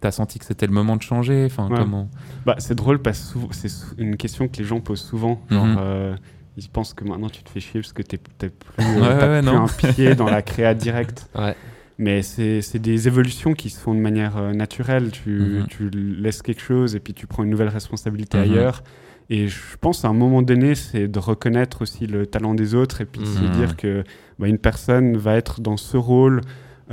t'as 0.00 0.10
senti 0.10 0.38
que 0.38 0.44
c'était 0.44 0.66
le 0.66 0.72
moment 0.72 0.96
de 0.96 1.02
changer? 1.02 1.44
Enfin, 1.46 1.68
Ouais. 1.68 1.76
comment? 1.78 2.08
Bah, 2.44 2.56
c'est 2.58 2.74
drôle 2.74 3.00
parce 3.00 3.34
que 3.34 3.54
c'est 3.54 3.70
une 3.98 4.16
question 4.16 4.48
que 4.48 4.56
les 4.58 4.64
gens 4.64 4.80
posent 4.80 5.02
souvent. 5.02 5.40
Genre, 5.50 5.64
Mhm. 5.66 5.76
euh, 5.78 6.16
ils 6.56 6.68
pensent 6.68 6.94
que 6.94 7.04
maintenant 7.04 7.28
tu 7.28 7.42
te 7.42 7.50
fais 7.50 7.60
chier 7.60 7.80
parce 7.80 7.92
que 7.92 8.02
t'es 8.02 8.18
t'es 8.38 8.48
plus, 8.50 8.76
euh, 9.02 9.40
t'as 9.40 9.40
plus 9.42 9.88
un 9.88 9.92
pied 9.92 10.14
dans 10.14 10.26
la 10.28 10.42
créa 10.42 10.74
directe. 10.74 11.28
Mais 11.98 12.20
c'est 12.22 12.60
c'est 12.60 12.78
des 12.78 13.08
évolutions 13.08 13.54
qui 13.54 13.70
se 13.70 13.80
font 13.80 13.94
de 13.94 14.00
manière 14.00 14.36
euh, 14.36 14.52
naturelle. 14.52 15.10
Tu, 15.12 15.30
Mhm. 15.30 15.66
tu 15.68 15.88
laisses 15.90 16.42
quelque 16.42 16.60
chose 16.60 16.94
et 16.94 17.00
puis 17.00 17.14
tu 17.14 17.26
prends 17.26 17.42
une 17.42 17.50
nouvelle 17.50 17.68
responsabilité 17.68 18.36
Mhm. 18.36 18.44
ailleurs. 18.44 18.82
Et 19.28 19.48
je 19.48 19.76
pense 19.80 20.04
à 20.04 20.08
un 20.08 20.12
moment 20.12 20.42
donné, 20.42 20.74
c'est 20.76 21.08
de 21.08 21.18
reconnaître 21.18 21.82
aussi 21.82 22.06
le 22.06 22.26
talent 22.26 22.54
des 22.54 22.74
autres 22.74 23.00
et 23.00 23.04
puis 23.04 23.20
de 23.22 23.26
se 23.26 23.40
Mhm. 23.40 23.50
dire 23.50 23.76
que 23.76 24.04
bah, 24.38 24.46
une 24.48 24.58
personne 24.58 25.16
va 25.16 25.34
être 25.36 25.60
dans 25.60 25.76
ce 25.76 25.96
rôle 25.96 26.40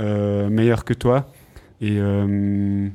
euh, 0.00 0.48
meilleur 0.50 0.84
que 0.84 0.94
toi. 0.94 1.30
Et 1.80 1.98
euh, 2.00 2.88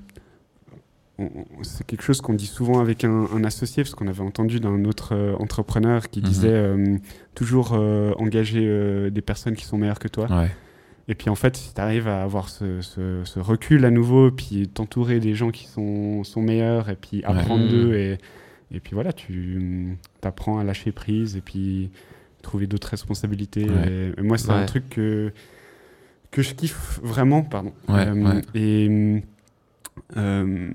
c'est 1.64 1.86
quelque 1.86 2.02
chose 2.04 2.22
qu'on 2.22 2.34
dit 2.34 2.46
souvent 2.48 2.80
avec 2.80 3.04
un, 3.04 3.28
un 3.36 3.44
associé, 3.44 3.84
parce 3.84 3.94
qu'on 3.94 4.08
avait 4.08 4.22
entendu 4.24 4.60
d'un 4.62 4.86
autre 4.86 5.14
euh, 5.14 5.36
entrepreneur 5.38 6.10
qui 6.10 6.20
Mhm. 6.20 6.26
disait 6.26 6.48
euh, 6.52 6.98
toujours 7.36 7.72
engager 8.18 9.10
des 9.12 9.22
personnes 9.22 9.56
qui 9.56 9.66
sont 9.66 9.78
meilleures 9.78 10.00
que 10.00 10.08
toi. 10.08 10.28
Ouais. 10.30 10.50
Et 11.08 11.16
puis 11.16 11.30
en 11.30 11.36
fait, 11.36 11.58
si 11.58 11.74
tu 11.74 11.82
arrives 11.82 12.08
à 12.08 12.22
avoir 12.24 12.50
ce, 12.50 12.82
ce- 12.82 13.22
ce 13.24 13.40
recul 13.40 13.84
à 13.86 13.90
nouveau, 13.92 14.30
puis 14.32 14.68
t'entourer 14.68 15.20
des 15.20 15.34
gens 15.34 15.50
qui 15.50 15.66
sont, 15.66 16.24
sont 16.24 16.42
meilleurs, 16.42 16.90
et 16.90 16.96
puis 16.96 17.24
apprendre 17.24 17.68
d'eux, 17.68 17.94
et, 17.96 18.18
et 18.72 18.80
puis 18.80 18.94
voilà, 18.94 19.14
tu 19.14 19.98
apprends 20.24 20.60
à 20.60 20.64
lâcher 20.64 20.92
prise, 20.92 21.36
et 21.36 21.42
puis 21.42 21.90
trouver 22.42 22.68
d'autres 22.68 22.90
responsabilités. 22.90 23.70
Ouais. 23.70 23.88
Et, 24.18 24.20
et 24.20 24.22
moi, 24.24 24.38
c'est 24.38 24.50
Ouais. 24.50 24.56
un 24.56 24.66
truc 24.66 24.90
que, 24.90 25.32
que 26.32 26.42
je 26.42 26.54
kiffe 26.54 27.00
vraiment, 27.04 27.42
pardon. 27.44 27.74
Ouais, 27.88 28.08
Euh, 28.08 28.14
ouais. 28.36 28.42
Et 28.56 29.24
euh, 30.18 30.70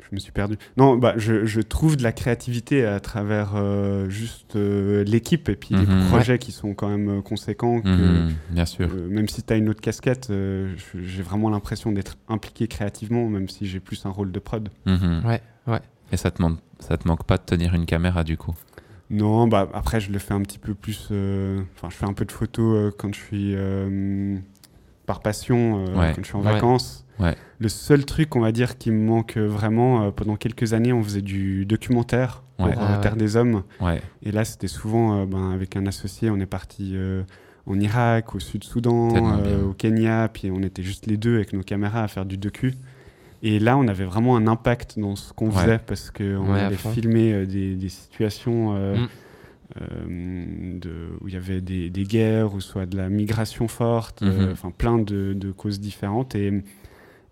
je 0.00 0.14
me 0.14 0.18
suis 0.20 0.32
perdu. 0.32 0.56
Non, 0.76 0.96
bah, 0.96 1.14
je, 1.16 1.44
je 1.46 1.60
trouve 1.60 1.96
de 1.96 2.02
la 2.02 2.12
créativité 2.12 2.84
à 2.86 3.00
travers 3.00 3.52
euh, 3.56 4.08
juste 4.08 4.54
euh, 4.56 5.02
l'équipe, 5.04 5.48
et 5.48 5.56
puis 5.56 5.74
les 5.74 5.86
Mhm. 5.86 6.06
projets 6.08 6.38
qui 6.38 6.52
sont 6.52 6.74
quand 6.74 6.88
même 6.88 7.22
conséquents. 7.22 7.80
que- 7.80 7.88
Mhm, 7.88 8.32
bien 8.50 8.66
sûr. 8.66 8.88
euh, 8.92 9.08
même 9.08 9.28
si 9.28 9.42
tu 9.42 9.52
as 9.52 9.56
une 9.56 9.68
autre 9.68 9.80
casquette, 9.80 10.28
euh, 10.30 10.74
j'ai 10.94 11.22
vraiment 11.22 11.50
l'impression 11.50 11.92
d'être 11.92 12.16
impliqué 12.28 12.66
créativement, 12.68 13.28
même 13.28 13.48
si 13.48 13.66
j'ai 13.66 13.80
plus 13.80 14.04
un 14.06 14.10
rôle 14.10 14.32
de 14.32 14.38
prod. 14.38 14.68
Mhm. 14.86 15.22
Ouais, 15.26 15.40
ouais. 15.66 15.80
Et 16.12 16.16
ça 16.16 16.30
te, 16.30 16.40
manque, 16.40 16.58
ça 16.78 16.96
te 16.96 17.06
manque 17.08 17.24
pas 17.24 17.36
de 17.36 17.42
tenir 17.42 17.74
une 17.74 17.86
caméra 17.86 18.22
du 18.24 18.36
coup? 18.36 18.54
Non, 19.10 19.46
bah 19.46 19.68
après 19.72 20.00
je 20.00 20.10
le 20.10 20.18
fais 20.18 20.34
un 20.34 20.42
petit 20.42 20.58
peu 20.58 20.74
plus. 20.74 21.08
euh, 21.12 21.60
Enfin, 21.76 21.88
je 21.90 21.96
fais 21.96 22.06
un 22.06 22.12
peu 22.12 22.24
de 22.24 22.32
photos 22.32 22.76
euh, 22.76 22.90
quand 22.96 23.14
je 23.14 23.20
suis 23.20 23.52
euh, 23.54 24.36
par 25.06 25.20
passion, 25.20 25.84
euh, 25.86 25.96
Ouais. 25.98 26.12
quand 26.14 26.22
je 26.22 26.26
suis 26.28 26.36
en 26.36 26.44
Ouais. 26.44 26.52
vacances. 26.52 27.04
Ouais. 27.20 27.34
Le 27.58 27.68
seul 27.68 28.04
truc, 28.04 28.34
on 28.36 28.40
va 28.40 28.52
dire, 28.52 28.76
qui 28.78 28.90
me 28.90 28.98
manque 29.06 29.36
vraiment, 29.38 30.02
euh, 30.02 30.10
pendant 30.10 30.36
quelques 30.36 30.72
années, 30.74 30.92
on 30.92 31.02
faisait 31.02 31.22
du 31.22 31.64
documentaire 31.64 32.42
pour 32.58 32.66
Ouais. 32.66 32.72
euh, 32.76 32.80
Ah. 32.96 32.98
Terre 32.98 33.16
des 33.16 33.36
Hommes. 33.36 33.62
Ouais. 33.80 34.02
Et 34.22 34.32
là, 34.32 34.44
c'était 34.44 34.66
souvent 34.68 35.20
euh, 35.22 35.26
ben, 35.26 35.52
avec 35.52 35.76
un 35.76 35.86
associé, 35.86 36.28
on 36.30 36.38
est 36.40 36.44
parti 36.46 36.92
euh, 36.94 37.22
en 37.66 37.78
Irak, 37.80 38.34
au 38.34 38.40
Sud-Soudan, 38.40 39.14
euh, 39.44 39.64
au 39.64 39.72
Kenya, 39.72 40.28
puis 40.32 40.50
on 40.50 40.62
était 40.62 40.82
juste 40.82 41.06
les 41.06 41.16
deux 41.16 41.36
avec 41.36 41.52
nos 41.52 41.62
caméras 41.62 42.02
à 42.02 42.08
faire 42.08 42.26
du 42.26 42.36
docu. 42.36 42.74
Et 43.48 43.58
là, 43.58 43.76
on 43.78 43.86
avait 43.86 44.04
vraiment 44.04 44.36
un 44.36 44.46
impact 44.46 44.98
dans 44.98 45.14
ce 45.16 45.32
qu'on 45.32 45.50
Ouais. 45.50 45.62
faisait 45.62 45.78
parce 45.78 46.10
qu'on 46.10 46.52
Ouais, 46.52 46.70
fond. 46.72 46.90
filmer 46.90 47.32
euh, 47.32 47.46
des, 47.46 47.74
des 47.76 47.88
situations 47.88 48.74
euh, 48.76 48.96
Mm. 48.96 49.08
euh, 49.80 50.78
de, 50.80 50.90
où 51.20 51.28
il 51.28 51.34
y 51.34 51.36
avait 51.36 51.60
des, 51.60 51.90
des 51.90 52.04
guerres 52.04 52.54
ou 52.54 52.60
soit 52.60 52.86
de 52.86 52.96
la 52.96 53.08
migration 53.08 53.68
forte, 53.68 54.22
euh, 54.22 54.46
Mhm. 54.46 54.52
enfin 54.52 54.70
plein 54.76 54.98
de, 54.98 55.32
de 55.34 55.50
causes 55.52 55.80
différentes. 55.80 56.34
Et, 56.34 56.62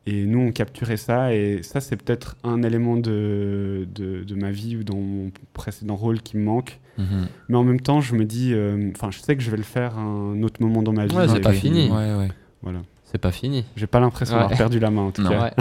et 0.07 0.25
nous, 0.27 0.41
on 0.41 0.53
capturait 0.53 0.97
ça. 0.99 1.35
Et 1.35 1.63
ça, 1.63 1.81
c'est 1.81 1.97
peut-être 1.97 2.37
un 2.45 2.63
élément 2.63 2.97
de, 2.97 3.87
de, 3.95 4.23
de 4.25 4.35
ma 4.35 4.51
vie 4.51 4.77
ou 4.77 4.85
dans 4.85 4.97
mon 4.99 5.31
précédent 5.53 5.97
rôle 5.97 6.21
qui 6.21 6.37
me 6.37 6.45
manque. 6.45 6.79
Mhm. 6.99 7.27
Mais 7.49 7.57
en 7.57 7.65
même 7.65 7.81
temps, 7.81 8.01
je 8.01 8.15
me 8.15 8.25
dis, 8.25 8.53
euh, 8.53 8.91
enfin, 8.95 9.11
je 9.11 9.19
sais 9.19 9.35
que 9.37 9.43
je 9.43 9.51
vais 9.51 9.57
le 9.57 9.63
faire 9.65 9.99
à 9.99 10.03
un 10.03 10.43
autre 10.43 10.63
moment 10.63 10.83
dans 10.83 10.93
ma 10.93 11.07
vie. 11.07 11.17
Ouais, 11.17 11.27
c'est 11.29 11.41
pas 11.41 11.53
fini. 11.53 11.89
Ouais, 11.91 12.15
ouais. 12.15 12.29
Voilà. 12.63 12.83
C'est 13.15 13.21
pas 13.21 13.31
fini. 13.31 13.65
J'ai 13.77 13.87
pas 13.87 14.01
l'impression 14.01 14.35
Ouais. 14.35 14.41
d'avoir 14.43 14.59
perdu 14.59 14.81
la 14.81 14.91
main 14.91 15.03
en 15.03 15.13
tout 15.13 15.23
Non. 15.23 15.31
cas. 15.31 15.45
Ouais. 15.45 15.53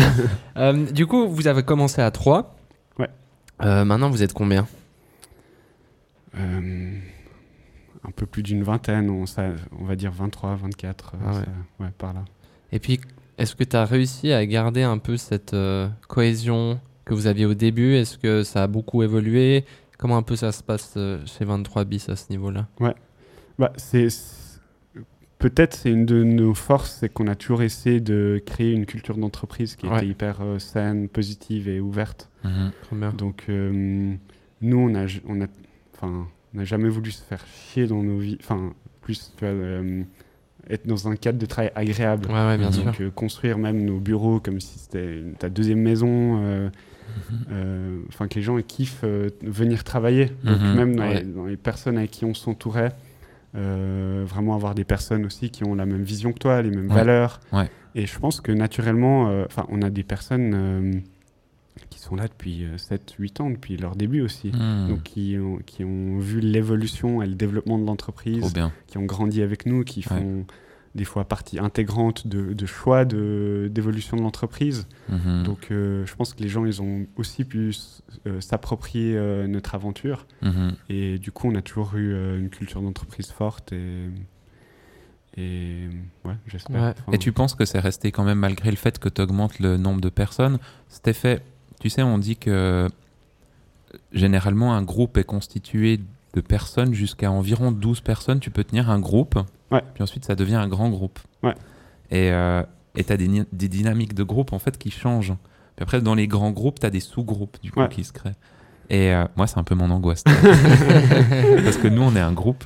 Euh, 0.57 0.91
du 0.91 1.05
coup, 1.05 1.27
vous 1.27 1.45
avez 1.47 1.61
commencé 1.61 2.01
à 2.01 2.09
3. 2.09 2.55
Ouais. 2.97 3.09
maintenant, 3.85 4.09
vous 4.09 4.23
êtes 4.23 4.33
combien? 4.33 4.65
Euh, 6.35 6.97
un 8.07 8.11
peu 8.11 8.25
plus 8.25 8.41
d'une 8.41 8.63
vingtaine, 8.63 9.07
on, 9.11 9.27
ça- 9.27 9.51
on 9.79 9.85
va 9.85 9.95
dire 9.95 10.11
23, 10.11 10.55
24, 10.55 11.13
euh, 11.13 11.17
Ah 11.23 11.29
ouais. 11.29 11.35
ça- 11.43 11.83
ouais, 11.83 11.91
par 11.95 12.13
là. 12.13 12.25
Et 12.71 12.79
puis, 12.79 12.99
est-ce 13.37 13.55
que 13.55 13.63
tu 13.63 13.75
as 13.75 13.85
réussi 13.85 14.31
à 14.33 14.43
garder 14.47 14.81
un 14.81 14.97
peu 14.97 15.15
cette 15.17 15.53
euh, 15.53 15.87
cohésion 16.07 16.79
que 17.05 17.13
vous 17.13 17.27
aviez 17.27 17.45
au 17.45 17.53
début? 17.53 17.93
Est-ce 17.93 18.17
que 18.17 18.41
ça 18.41 18.63
a 18.63 18.67
beaucoup 18.67 19.03
évolué? 19.03 19.63
Comment 19.99 20.17
un 20.17 20.23
peu 20.23 20.35
ça 20.35 20.51
se 20.51 20.63
passe 20.63 20.95
euh, 20.97 21.19
chez 21.27 21.45
23 21.45 21.83
bis 21.85 22.09
à 22.09 22.15
ce 22.15 22.31
niveau-là? 22.31 22.65
Bah, 23.59 23.71
c'est 23.77 24.09
c'est- 24.09 24.41
peut-être 25.49 25.73
c'est 25.75 25.89
une 25.91 26.05
de 26.05 26.23
nos 26.23 26.53
forces, 26.53 26.97
c'est 27.01 27.09
qu'on 27.09 27.27
a 27.27 27.35
toujours 27.35 27.61
essayé 27.63 27.99
de 27.99 28.41
créer 28.45 28.71
une 28.71 28.85
culture 28.85 29.17
d'entreprise 29.17 29.75
qui 29.75 29.87
Ouais. 29.87 29.97
était 29.97 30.07
hyper 30.07 30.37
euh, 30.41 30.57
saine, 30.59 31.09
positive 31.09 31.67
et 31.67 31.79
ouverte. 31.81 32.29
Mhm. 32.45 33.11
Donc 33.17 33.43
euh, 33.49 34.13
nous, 34.61 34.77
on 34.77 34.95
a, 34.95 35.05
on 35.27 35.41
a, 35.41 35.47
enfin, 35.95 36.27
on 36.53 36.57
n'a 36.57 36.63
jamais 36.63 36.87
voulu 36.87 37.11
se 37.11 37.21
faire 37.23 37.43
chier 37.45 37.87
dans 37.87 38.01
nos 38.01 38.19
vies. 38.19 38.37
Enfin, 38.39 38.73
plus 39.01 39.33
tu 39.37 39.43
vois, 39.45 39.53
euh, 39.53 40.03
être 40.69 40.87
dans 40.87 41.09
un 41.09 41.17
cadre 41.17 41.37
de 41.39 41.45
travail 41.45 41.71
agréable. 41.75 42.27
Ouais, 42.29 42.45
ouais, 42.47 42.57
bien 42.57 42.67
Mhm. 42.67 42.73
sûr. 42.73 42.85
Donc 42.85 43.01
euh, 43.01 43.09
construire 43.09 43.57
même 43.57 43.83
nos 43.83 43.99
bureaux 43.99 44.39
comme 44.39 44.61
si 44.61 44.79
c'était 44.79 45.23
ta 45.39 45.49
deuxième 45.49 45.81
maison. 45.81 46.41
euh, 46.41 46.69
euh, 47.51 47.99
enfin 48.07 48.27
que 48.27 48.35
les 48.35 48.41
gens 48.41 48.57
kiffent 48.61 49.01
euh, 49.03 49.29
venir 49.43 49.83
travailler. 49.83 50.31
Donc 50.43 50.59
Mhm. 50.61 50.73
même 50.75 50.95
dans, 50.95 51.03
Ouais. 51.03 51.19
les, 51.19 51.25
dans 51.25 51.45
les 51.45 51.57
personnes 51.57 51.97
avec 51.97 52.11
qui 52.11 52.23
on 52.25 52.33
s'entourait, 52.33 52.91
euh, 53.55 54.23
vraiment 54.27 54.55
avoir 54.55 54.73
des 54.75 54.83
personnes 54.83 55.25
aussi 55.25 55.49
qui 55.51 55.63
ont 55.63 55.75
la 55.75 55.85
même 55.85 56.03
vision 56.03 56.33
que 56.33 56.39
toi, 56.39 56.61
les 56.61 56.69
mêmes 56.71 56.89
Ouais. 56.89 56.95
valeurs. 56.95 57.39
Ouais. 57.51 57.69
Et 57.95 58.05
je 58.07 58.17
pense 58.19 58.41
que 58.41 58.51
naturellement, 58.51 59.29
euh, 59.29 59.45
on 59.69 59.81
a 59.83 59.89
des 59.89 60.03
personnes 60.03 60.51
euh, 60.55 60.91
qui 61.89 61.99
sont 61.99 62.15
là 62.15 62.27
depuis 62.27 62.65
7-8 62.77 63.41
ans, 63.41 63.49
depuis 63.51 63.77
leur 63.77 63.95
début 63.95 64.21
aussi. 64.21 64.49
Hmm, 64.51 64.87
Donc 64.89 65.03
qui 65.03 65.37
ont, 65.39 65.59
qui 65.65 65.83
ont 65.83 66.17
vu 66.19 66.39
l'évolution 66.39 67.21
et 67.21 67.27
le 67.27 67.35
développement 67.35 67.77
de 67.77 67.85
l'entreprise, 67.85 68.53
qui 68.87 68.97
ont 68.97 69.05
grandi 69.05 69.41
avec 69.41 69.65
nous, 69.65 69.83
qui 69.83 70.01
font 70.01 70.45
des 70.95 71.05
fois 71.05 71.25
partie 71.25 71.57
intégrante 71.59 72.27
de, 72.27 72.53
de 72.53 72.65
choix 72.65 73.03
de- 73.05 73.67
d'évolution 73.71 74.15
de 74.15 74.21
l'entreprise. 74.21 74.87
Mhm. 75.09 75.43
Donc 75.43 75.67
euh, 75.71 76.05
je 76.05 76.15
pense 76.15 76.33
que 76.33 76.41
les 76.43 76.49
gens, 76.49 76.65
ils 76.65 76.81
ont 76.81 77.07
aussi 77.17 77.45
pu 77.45 77.73
euh, 78.27 78.39
s'approprier 78.41 79.15
euh, 79.17 79.47
notre 79.47 79.73
aventure. 79.75 80.27
Mhm. 80.43 80.75
Et 80.89 81.17
du 81.17 81.31
coup, 81.31 81.47
on 81.47 81.55
a 81.55 81.61
toujours 81.63 81.95
eu 81.95 82.13
euh, 82.13 82.37
une 82.39 82.49
culture 82.49 82.81
d'entreprise 82.81 83.31
forte 83.31 83.71
et... 83.73 84.07
Et 85.35 85.87
ouais, 86.25 86.35
j'espère. 86.45 86.79
Ouais. 86.79 86.93
Enfin, 86.99 87.11
Et 87.11 87.17
tu 87.17 87.31
penses 87.31 87.55
que 87.55 87.65
c'est 87.65 87.79
resté 87.79 88.11
quand 88.11 88.23
même 88.23 88.37
malgré 88.37 88.69
le 88.69 88.77
fait 88.77 88.99
que 88.99 89.09
tu 89.09 89.19
augmentes 89.19 89.57
le 89.57 89.77
nombre 89.77 89.99
de 89.99 90.09
personnes? 90.09 90.59
Cet 90.89 91.07
effet, 91.07 91.41
tu 91.79 91.89
sais, 91.89 92.03
on 92.03 92.19
dit 92.19 92.37
que 92.37 92.87
généralement 94.11 94.75
un 94.75 94.83
groupe 94.83 95.17
est 95.17 95.23
constitué 95.23 95.99
de 96.35 96.41
personnes 96.41 96.93
jusqu'à 96.93 97.31
environ 97.31 97.71
12 97.71 98.01
personnes. 98.01 98.39
Tu 98.39 98.51
peux 98.51 98.63
tenir 98.63 98.89
un 98.91 98.99
groupe, 98.99 99.39
Ouais. 99.73 99.81
puis 99.93 100.03
ensuite 100.03 100.23
ça 100.25 100.35
devient 100.35 100.55
un 100.55 100.67
grand 100.67 100.89
groupe. 100.89 101.19
Ouais. 101.41 101.55
Et 102.11 102.29
tu 103.03 103.11
as 103.13 103.17
des, 103.17 103.43
des 103.51 103.67
dynamiques 103.69 104.13
de 104.13 104.23
groupe 104.23 104.53
en 104.53 104.59
fait 104.59 104.77
qui 104.77 104.91
changent. 104.91 105.33
Puis 105.75 105.81
après, 105.83 106.01
dans 106.01 106.13
les 106.13 106.27
grands 106.27 106.51
groupes, 106.51 106.79
tu 106.79 106.85
as 106.85 106.91
des 106.91 106.99
sous-groupes 106.99 107.57
du 107.63 107.71
coup 107.71 107.79
Ouais. 107.79 107.89
qui 107.89 108.03
se 108.03 108.13
créent. 108.13 108.35
Et 108.89 109.11
euh, 109.13 109.25
moi, 109.35 109.47
c'est 109.47 109.57
un 109.57 109.63
peu 109.63 109.73
mon 109.75 109.89
angoisse. 109.89 110.23
Parce 111.63 111.77
que 111.77 111.87
nous, 111.87 112.01
on 112.03 112.15
est 112.15 112.19
un 112.19 112.33
groupe. 112.33 112.65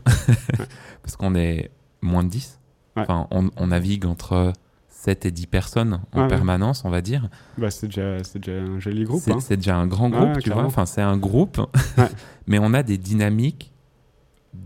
Parce 1.03 1.15
qu'on 1.15 1.35
est 1.35 1.71
moins 2.01 2.23
de 2.23 2.29
10. 2.29 2.59
Ouais. 2.97 3.03
Enfin, 3.03 3.27
on, 3.31 3.49
on 3.55 3.67
navigue 3.67 4.05
entre 4.05 4.51
7 4.89 5.25
et 5.27 5.31
10 5.31 5.47
personnes 5.47 6.01
en 6.11 6.27
permanence, 6.27 6.83
on 6.83 6.89
va 6.89 6.99
dire. 7.01 7.29
bah, 7.57 7.69
c'est 7.71 7.87
déjà, 7.87 8.17
déjà 8.35 8.51
un 8.59 8.79
joli 8.79 9.05
groupe. 9.05 9.21
C'est 9.21 9.31
hein. 9.31 9.55
déjà 9.55 9.77
un 9.77 9.87
grand 9.87 10.09
groupe, 10.09 10.39
tu 10.39 10.49
vois. 10.49 10.65
Enfin, 10.65 10.85
c'est 10.85 11.01
un 11.01 11.17
groupe. 11.17 11.61
Mais 12.47 12.59
on 12.59 12.73
a 12.73 12.83
des 12.83 12.97
dynamiques 12.97 13.71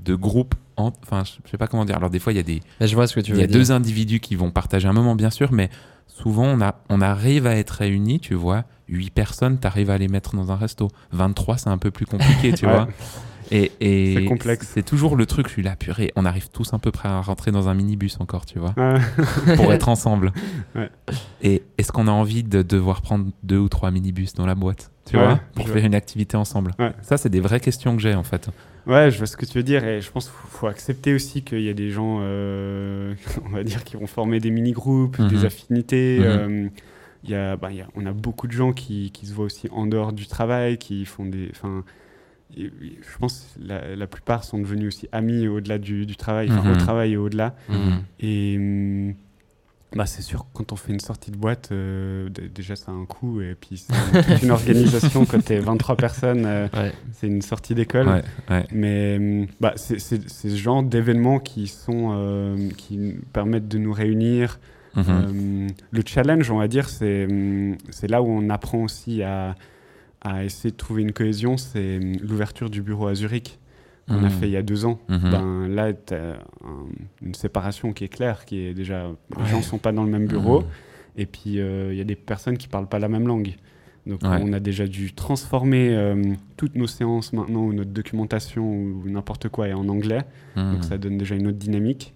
de 0.06 0.16
groupe. 0.16 0.56
en- 0.78 0.92
Enfin, 1.04 1.24
je 1.26 1.50
sais 1.50 1.58
pas 1.58 1.68
comment 1.68 1.86
dire. 1.86 1.96
Alors, 1.98 2.10
des 2.10 2.20
fois, 2.20 2.34
il 2.34 2.38
y 2.38 2.40
a 2.40 2.44
des, 2.44 2.62
Mais 2.80 2.88
je 2.88 2.96
vois 2.96 3.08
ce 3.08 3.14
que 3.16 3.20
tu 3.20 3.32
il 3.32 3.36
veux 3.36 3.42
y 3.42 3.44
a 3.44 3.48
dire. 3.48 3.56
deux 3.58 3.72
individus 3.72 4.20
qui 4.20 4.36
vont 4.36 4.52
partager 4.52 4.88
un 4.88 4.94
moment, 4.94 5.16
bien 5.16 5.30
sûr, 5.30 5.52
mais 5.52 5.70
souvent, 6.08 6.46
on, 6.46 6.62
a, 6.62 6.76
on 6.90 7.02
arrive 7.02 7.46
à 7.48 7.56
être 7.56 7.72
réunis, 7.72 8.20
tu 8.20 8.34
vois. 8.34 8.64
8 8.88 9.10
personnes, 9.12 9.60
tu 9.60 9.68
arrives 9.68 9.90
à 9.90 9.98
les 9.98 10.08
mettre 10.08 10.36
dans 10.36 10.52
un 10.52 10.56
resto. 10.56 10.90
23, 11.12 11.58
c'est 11.58 11.70
un 11.70 11.78
peu 11.78 11.92
plus 11.92 12.06
compliqué, 12.06 12.52
tu 12.54 12.66
Ouais. 12.68 12.72
vois. 12.72 12.88
Et, 13.54 13.72
et 13.82 14.16
C'est 14.16 14.26
complexe. 14.26 14.70
C'est 14.74 14.84
toujours 14.84 15.18
le 15.18 15.26
truc, 15.26 15.48
je 15.48 15.52
suis 15.54 15.62
là, 15.64 15.76
purée. 15.76 16.14
On 16.16 16.24
arrive 16.26 16.48
tous 16.50 16.74
un 16.74 16.80
peu 16.80 16.90
près 16.92 17.10
à 17.10 17.20
rentrer 17.20 17.52
dans 17.52 17.68
un 17.68 17.74
minibus 17.74 18.18
encore, 18.22 18.46
tu 18.46 18.60
vois, 18.60 18.74
pour 19.58 19.74
être 19.74 19.90
ensemble. 19.90 20.32
Ouais. 20.74 20.90
Et 21.42 21.62
est-ce 21.78 21.92
qu'on 21.92 22.08
a 22.08 22.12
envie 22.12 22.44
de 22.44 22.62
devoir 22.62 23.02
prendre 23.02 23.26
deux 23.44 23.58
ou 23.58 23.68
trois 23.68 23.92
minibus 23.92 24.34
dans 24.36 24.46
la 24.46 24.56
boîte, 24.56 24.92
tu 25.06 25.18
Ouais, 25.18 25.24
vois, 25.26 25.40
pour 25.54 25.68
faire 25.68 25.84
une 25.86 25.96
activité 25.96 26.38
ensemble? 26.38 26.72
Ouais. 26.80 26.94
Ça, 27.02 27.18
c'est 27.18 27.28
des 27.30 27.42
vraies 27.42 27.60
questions 27.60 27.94
que 27.96 28.02
j'ai, 28.02 28.16
en 28.16 28.24
fait. 28.24 28.50
Ouais, 28.88 29.12
je 29.12 29.18
vois 29.20 29.28
ce 29.28 29.38
que 29.38 29.46
tu 29.46 29.58
veux 29.58 29.64
dire 29.64 29.84
et 29.86 30.02
je 30.02 30.10
pense 30.12 30.26
qu'il 30.26 30.34
faut, 30.36 30.48
faut 30.48 30.68
accepter 30.68 31.14
aussi 31.14 31.44
qu'il 31.44 31.62
y 31.62 31.70
a 31.70 31.74
des 31.74 31.92
gens, 31.92 32.18
euh, 32.22 33.14
on 33.46 33.50
va 33.50 33.64
dire, 33.64 33.84
qui 33.84 33.96
vont 33.96 34.08
former 34.08 34.40
des 34.40 34.50
mini-groupes, 34.52 35.20
Mhm. 35.20 35.28
des 35.30 35.46
affinités. 35.46 36.18
Mhm. 36.20 36.26
euh, 36.26 36.68
il 37.24 37.30
y 37.30 37.36
a, 37.36 37.56
bah, 37.56 37.72
y 37.72 37.82
a- 37.82 37.88
on 37.96 38.08
a 38.08 38.12
beaucoup 38.14 38.48
de 38.48 38.52
gens 38.54 38.74
qui, 38.74 39.12
qui 39.12 39.28
se 39.28 39.34
voient 39.34 39.46
aussi 39.46 39.68
en 39.72 39.86
dehors 39.86 40.12
du 40.14 40.26
travail, 40.26 40.80
qui 40.80 41.06
font 41.06 41.26
des... 41.26 41.52
Et- 42.58 42.64
et 42.64 42.72
je 43.02 43.18
pense 43.20 43.56
que 43.56 43.68
la, 43.68 43.96
la 43.96 44.08
plupart 44.08 44.44
sont 44.44 44.58
devenus 44.58 44.88
aussi 44.88 45.08
amis 45.12 45.48
au-delà 45.48 45.78
du, 45.78 46.06
du 46.08 46.16
travail, 46.16 46.50
enfin 46.52 46.68
Mhm. 46.70 46.74
au 46.76 46.78
travail 46.78 47.14
et 47.14 47.18
au-delà. 47.18 47.56
Mhm. 47.70 48.02
Et 48.20 48.56
hum, 48.58 49.14
bah, 49.96 50.06
c'est 50.06 50.22
sûr 50.22 50.46
quand 50.54 50.72
on 50.72 50.76
fait 50.76 50.94
une 50.94 51.00
sortie 51.00 51.32
de 51.32 51.38
boîte, 51.38 51.70
euh, 51.72 52.30
déjà 52.30 52.76
ça 52.76 52.92
a 52.92 52.96
un 52.96 53.06
coût 53.06 53.42
et 53.42 53.56
puis 53.60 53.78
c'est 53.78 53.94
une 54.44 54.52
organisation 54.52 55.26
quand 55.26 55.44
t'es 55.44 55.60
23 55.60 55.96
personnes, 55.98 56.46
euh, 56.46 56.68
Ouais. 56.74 56.94
c'est 57.12 57.28
une 57.28 57.42
sortie 57.42 57.76
d'école. 57.76 58.08
Ouais, 58.08 58.24
ouais. 58.50 58.66
Mais 58.72 59.18
hum, 59.18 59.48
bah, 59.60 59.74
c'est 59.76 60.00
ce 60.00 60.48
genre 60.56 60.82
d'événements 60.84 61.40
qui, 61.40 61.68
sont, 61.68 62.12
euh, 62.14 62.70
qui 62.78 63.16
permettent 63.34 63.68
de 63.68 63.78
nous 63.78 63.94
réunir. 63.94 64.60
Mhm. 64.96 65.68
Le 65.92 66.02
challenge, 66.06 66.52
on 66.52 66.58
va 66.58 66.68
dire, 66.68 66.90
c'est 66.90 67.26
hum, 67.26 67.78
c'est 67.90 68.10
là 68.10 68.22
où 68.22 68.28
on 68.28 68.50
apprend 68.50 68.80
aussi 68.84 69.24
à, 69.24 69.56
à 70.22 70.44
essayer 70.44 70.72
de 70.72 70.76
trouver 70.78 71.02
une 71.02 71.14
cohésion. 71.14 71.56
C'est 71.58 71.98
hum, 71.98 72.14
l'ouverture 72.22 72.70
du 72.70 72.82
bureau 72.82 73.08
à 73.08 73.16
Zurich 73.16 73.58
qu'on 74.12 74.24
a 74.24 74.30
Mhm. 74.30 74.30
fait 74.30 74.48
il 74.48 74.52
y 74.52 74.58
a 74.58 74.62
deux 74.62 74.86
ans. 74.86 75.00
Mhm. 75.10 75.30
Ben, 75.32 75.68
là, 75.68 75.94
tu 75.94 76.14
as 76.14 76.38
une 77.22 77.34
séparation 77.36 77.94
qui 77.94 78.04
est 78.04 78.10
claire, 78.10 78.46
qui 78.46 78.60
est 78.66 78.74
déjà... 78.74 79.10
Les 79.40 79.46
gens 79.46 79.58
ne 79.58 79.64
sont 79.64 79.78
pas 79.78 79.92
dans 79.92 80.04
le 80.04 80.10
même 80.12 80.28
bureau. 80.28 80.62
Mhm. 80.62 80.68
Et 81.18 81.26
puis, 81.26 81.60
euh, 81.60 81.92
il 81.92 81.98
y 81.98 82.02
a 82.02 82.06
des 82.06 82.16
personnes 82.16 82.58
qui 82.58 82.68
parlent 82.68 82.88
pas 82.88 83.00
la 83.00 83.10
même 83.10 83.28
langue. 83.28 83.56
Donc, 84.08 84.22
Ouais. 84.24 84.40
on 84.42 84.52
a 84.54 84.60
déjà 84.60 84.88
dû 84.88 85.14
transformer 85.14 85.90
euh, 85.96 86.34
toutes 86.58 86.76
nos 86.76 86.88
séances 86.88 87.34
maintenant, 87.34 87.62
ou 87.66 87.74
notre 87.74 87.92
documentation, 87.92 88.64
ou 88.68 89.04
n'importe 89.08 89.50
quoi 89.50 89.68
est 89.68 89.74
en 89.74 89.88
anglais. 89.90 90.22
Donc, 90.56 90.84
ça 90.84 90.98
donne 90.98 91.18
déjà 91.18 91.36
une 91.36 91.48
autre 91.48 91.58
dynamique. 91.60 92.14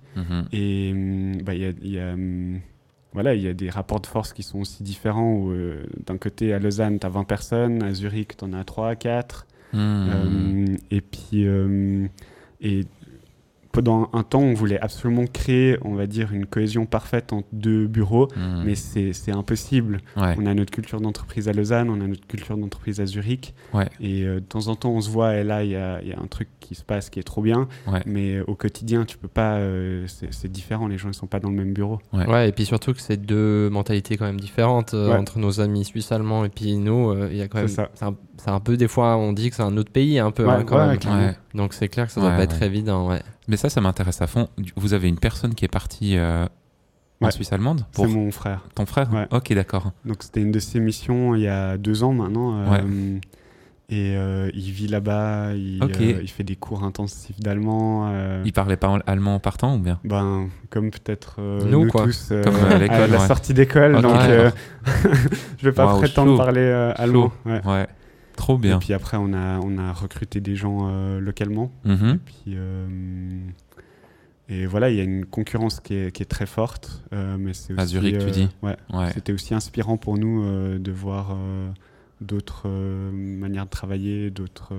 Et 0.52 0.92
hum, 0.94 1.42
bah, 1.44 1.54
il 1.54 1.62
y 1.62 1.66
a, 1.66 1.70
il 1.82 1.92
y 1.92 2.00
a, 2.00 2.14
hum, 2.14 2.60
voilà, 3.14 3.36
il 3.36 3.42
y 3.44 3.48
a 3.48 3.54
des 3.54 3.70
rapports 3.70 4.00
de 4.00 4.08
force 4.08 4.34
qui 4.34 4.44
sont 4.44 4.60
aussi 4.62 4.82
différents. 4.82 5.46
euh, 5.50 5.84
D'un 6.06 6.18
côté, 6.18 6.54
à 6.54 6.60
Lausanne, 6.60 7.00
tu 7.00 7.06
as 7.06 7.10
20 7.10 7.24
personnes. 7.26 7.84
À 7.84 7.94
Zurich, 7.94 8.36
tu 8.38 8.46
en 8.46 8.54
as 8.54 8.64
3, 8.64 8.96
4. 8.96 9.46
Euh, 9.76 10.66
et 10.92 11.02
puis, 11.02 11.48
euh, 11.48 12.08
et 12.62 12.86
pendant 13.76 14.10
un 14.14 14.24
temps, 14.24 14.40
on 14.40 14.54
voulait 14.54 14.80
absolument 14.80 15.26
créer, 15.32 15.78
on 15.84 15.96
va 15.96 16.08
dire, 16.08 16.32
une 16.34 16.46
cohésion 16.46 16.86
parfaite 16.86 17.34
entre 17.34 17.48
deux 17.52 17.88
bureaux, 17.88 18.30
Mhm. 18.38 18.64
mais 18.66 18.76
c'est 18.76 19.32
impossible. 19.32 20.00
Ouais. 20.16 20.34
On 20.40 20.46
a 20.46 20.54
notre 20.54 20.72
culture 20.72 21.02
d'entreprise 21.02 21.50
à 21.50 21.52
Lausanne, 21.52 21.90
on 21.90 22.00
a 22.02 22.08
notre 22.08 22.26
culture 22.26 22.58
d'entreprise 22.58 23.02
à 23.02 23.06
Zurich, 23.06 23.54
Ouais. 23.74 23.88
et 24.00 24.24
euh, 24.24 24.36
de 24.36 24.40
temps 24.46 24.68
en 24.70 24.76
temps, 24.76 24.92
on 24.92 25.02
se 25.02 25.10
voit, 25.10 25.36
et 25.36 25.44
là, 25.44 25.64
il 25.64 25.72
y 25.72 25.76
a, 25.76 26.02
il 26.02 26.08
y 26.08 26.14
a 26.14 26.20
un 26.20 26.28
truc 26.28 26.48
qui 26.62 26.74
se 26.74 26.84
passe 26.84 27.10
qui 27.10 27.20
est 27.20 27.24
trop 27.24 27.42
bien, 27.42 27.68
Ouais. 27.92 28.02
mais 28.06 28.40
au 28.48 28.56
quotidien, 28.56 29.04
tu 29.04 29.18
peux 29.18 29.28
pas, 29.28 29.56
euh, 29.58 30.06
c'est 30.08 30.52
différent, 30.52 30.88
les 30.88 30.98
gens, 30.98 31.10
ils 31.10 31.14
sont 31.14 31.28
pas 31.28 31.40
dans 31.42 31.50
le 31.50 31.56
même 31.56 31.74
bureau. 31.74 32.00
Ouais. 32.14 32.26
Ouais, 32.28 32.50
et 32.50 32.52
puis 32.54 32.66
surtout 32.66 32.94
que 32.94 33.02
c'est 33.02 33.18
deux 33.18 33.70
mentalités 33.70 34.16
quand 34.16 34.26
même 34.26 34.40
différentes 34.40 34.94
euh, 34.94 35.10
Ouais. 35.12 35.18
entre 35.18 35.38
nos 35.40 35.60
amis 35.60 35.84
suisses-allemands 35.84 36.46
et 36.46 36.50
puis 36.50 36.78
nous. 36.78 37.10
euh, 37.12 37.28
Il 37.32 37.38
y 37.38 37.42
a 37.42 37.48
quand 37.48 37.58
même. 37.58 37.68
C'est 37.68 37.76
ça. 37.76 37.90
C'est 37.94 38.06
un, 38.06 38.16
un 38.54 38.60
peu 38.60 38.78
des 38.78 38.88
fois, 38.88 39.18
on 39.18 39.34
dit 39.34 39.50
que 39.50 39.56
c'est 39.56 39.64
un 39.64 39.76
autre 39.78 39.92
pays 39.92 40.18
un 40.20 40.32
peu 40.32 40.46
Ouais, 40.46 40.54
hein, 40.54 40.64
quand 40.66 40.78
ouais, 40.78 40.98
même. 41.18 41.36
Donc 41.56 41.74
c'est 41.74 41.88
clair 41.88 42.06
que 42.08 42.12
ça 42.12 42.22
doit 42.22 42.30
Ouais, 42.32 42.38
pas 42.38 42.44
être 42.44 42.62
évident. 42.62 43.08
Ouais. 43.08 43.22
Mais 43.48 43.58
ça, 43.58 43.70
ça 43.70 43.82
m'intéresse 43.82 44.22
à 44.22 44.28
fond. 44.28 44.50
Vous 44.76 44.94
avez 44.94 45.08
une 45.08 45.20
personne 45.20 45.56
qui 45.56 45.66
est 45.66 45.70
partie 45.70 46.18
euh, 46.18 46.46
en. 47.22 47.32
Suisse 47.32 47.52
allemande 47.54 47.86
C'est 47.92 48.04
pour 48.04 48.08
mon 48.08 48.30
frère. 48.32 48.62
ton 48.76 48.86
frère 48.86 49.12
Ouais. 49.14 49.26
Ok, 49.32 49.52
d'accord. 49.54 49.92
Donc 50.06 50.18
c'était 50.22 50.42
une 50.42 50.52
de 50.52 50.60
ses 50.60 50.80
missions 50.80 51.34
il 51.34 51.42
y 51.42 51.48
a 51.48 51.78
deux 51.78 52.04
ans 52.04 52.14
maintenant. 52.14 52.60
euh, 52.60 53.18
Et 53.88 54.16
euh, 54.18 54.50
il 54.54 54.72
vit 54.72 54.88
là-bas, 54.88 55.54
il, 55.54 55.80
Ok. 55.84 55.96
euh, 56.02 56.20
il 56.22 56.28
fait 56.30 56.44
des 56.44 56.56
cours 56.56 56.84
intensifs 56.84 57.40
d'allemand. 57.40 58.08
euh, 58.12 58.42
Il 58.44 58.52
parlait 58.52 58.78
pas 58.78 58.98
allemand 59.08 59.36
en 59.36 59.40
partant 59.40 59.76
ou 59.76 59.80
bien? 59.80 60.00
Ben, 60.04 60.50
comme 60.72 60.90
peut-être 60.92 61.36
euh, 61.40 61.64
Nous, 61.66 61.86
nous, 61.86 61.92
quoi. 61.92 62.04
tous 62.06 62.30
euh, 62.32 62.44
Comme, 62.44 62.56
euh, 62.56 62.76
à 62.76 62.78
l'école, 62.80 63.10
la 63.12 63.20
ouais. 63.20 63.28
sortie 63.28 63.54
d'école. 63.54 63.96
Ok, 63.96 64.02
donc, 64.02 64.16
euh, 64.24 64.50
je 65.60 65.66
vais 65.66 65.72
pas 65.72 65.96
prétendre 65.98 66.32
chaud. 66.32 66.38
parler 66.38 66.62
euh, 66.62 66.94
allemand. 66.98 67.32
ouais. 67.46 67.62
Ouais. 67.66 67.88
Trop 68.38 68.56
Et 68.58 68.62
bien. 68.62 68.80
puis 68.80 68.94
après, 68.94 69.18
on 69.18 69.34
a, 69.34 69.60
on 69.60 69.78
a 69.78 69.94
recruté 69.94 70.42
des 70.42 70.56
gens 70.56 70.88
euh, 70.90 71.20
localement. 71.20 71.72
Mhm. 71.86 72.20
Puis, 72.26 72.44
euh, 72.56 73.40
et 74.50 74.66
voilà, 74.66 74.90
il 74.90 74.98
y 74.98 75.00
a 75.00 75.04
une 75.04 75.26
concurrence 75.26 75.80
qui 75.80 75.96
est, 75.96 76.12
qui 76.12 76.22
est 76.22 76.28
très 76.28 76.46
forte. 76.46 77.04
euh, 77.14 77.38
mais 77.40 77.54
c'est 77.54 77.78
À 77.80 77.84
aussi, 77.84 77.94
Zurich, 77.94 78.18
tu 78.20 78.32
dis 78.32 78.50
Ouais. 78.62 78.76
Ouais. 78.94 79.12
C'était 79.14 79.34
aussi 79.34 79.54
inspirant 79.54 79.98
pour 79.98 80.18
nous 80.18 80.44
de 80.78 80.92
voir 80.92 81.36
d'autres 82.22 82.68
manières 82.70 83.66
de 83.66 83.70
travailler, 83.72 84.30
d'autres, 84.30 84.74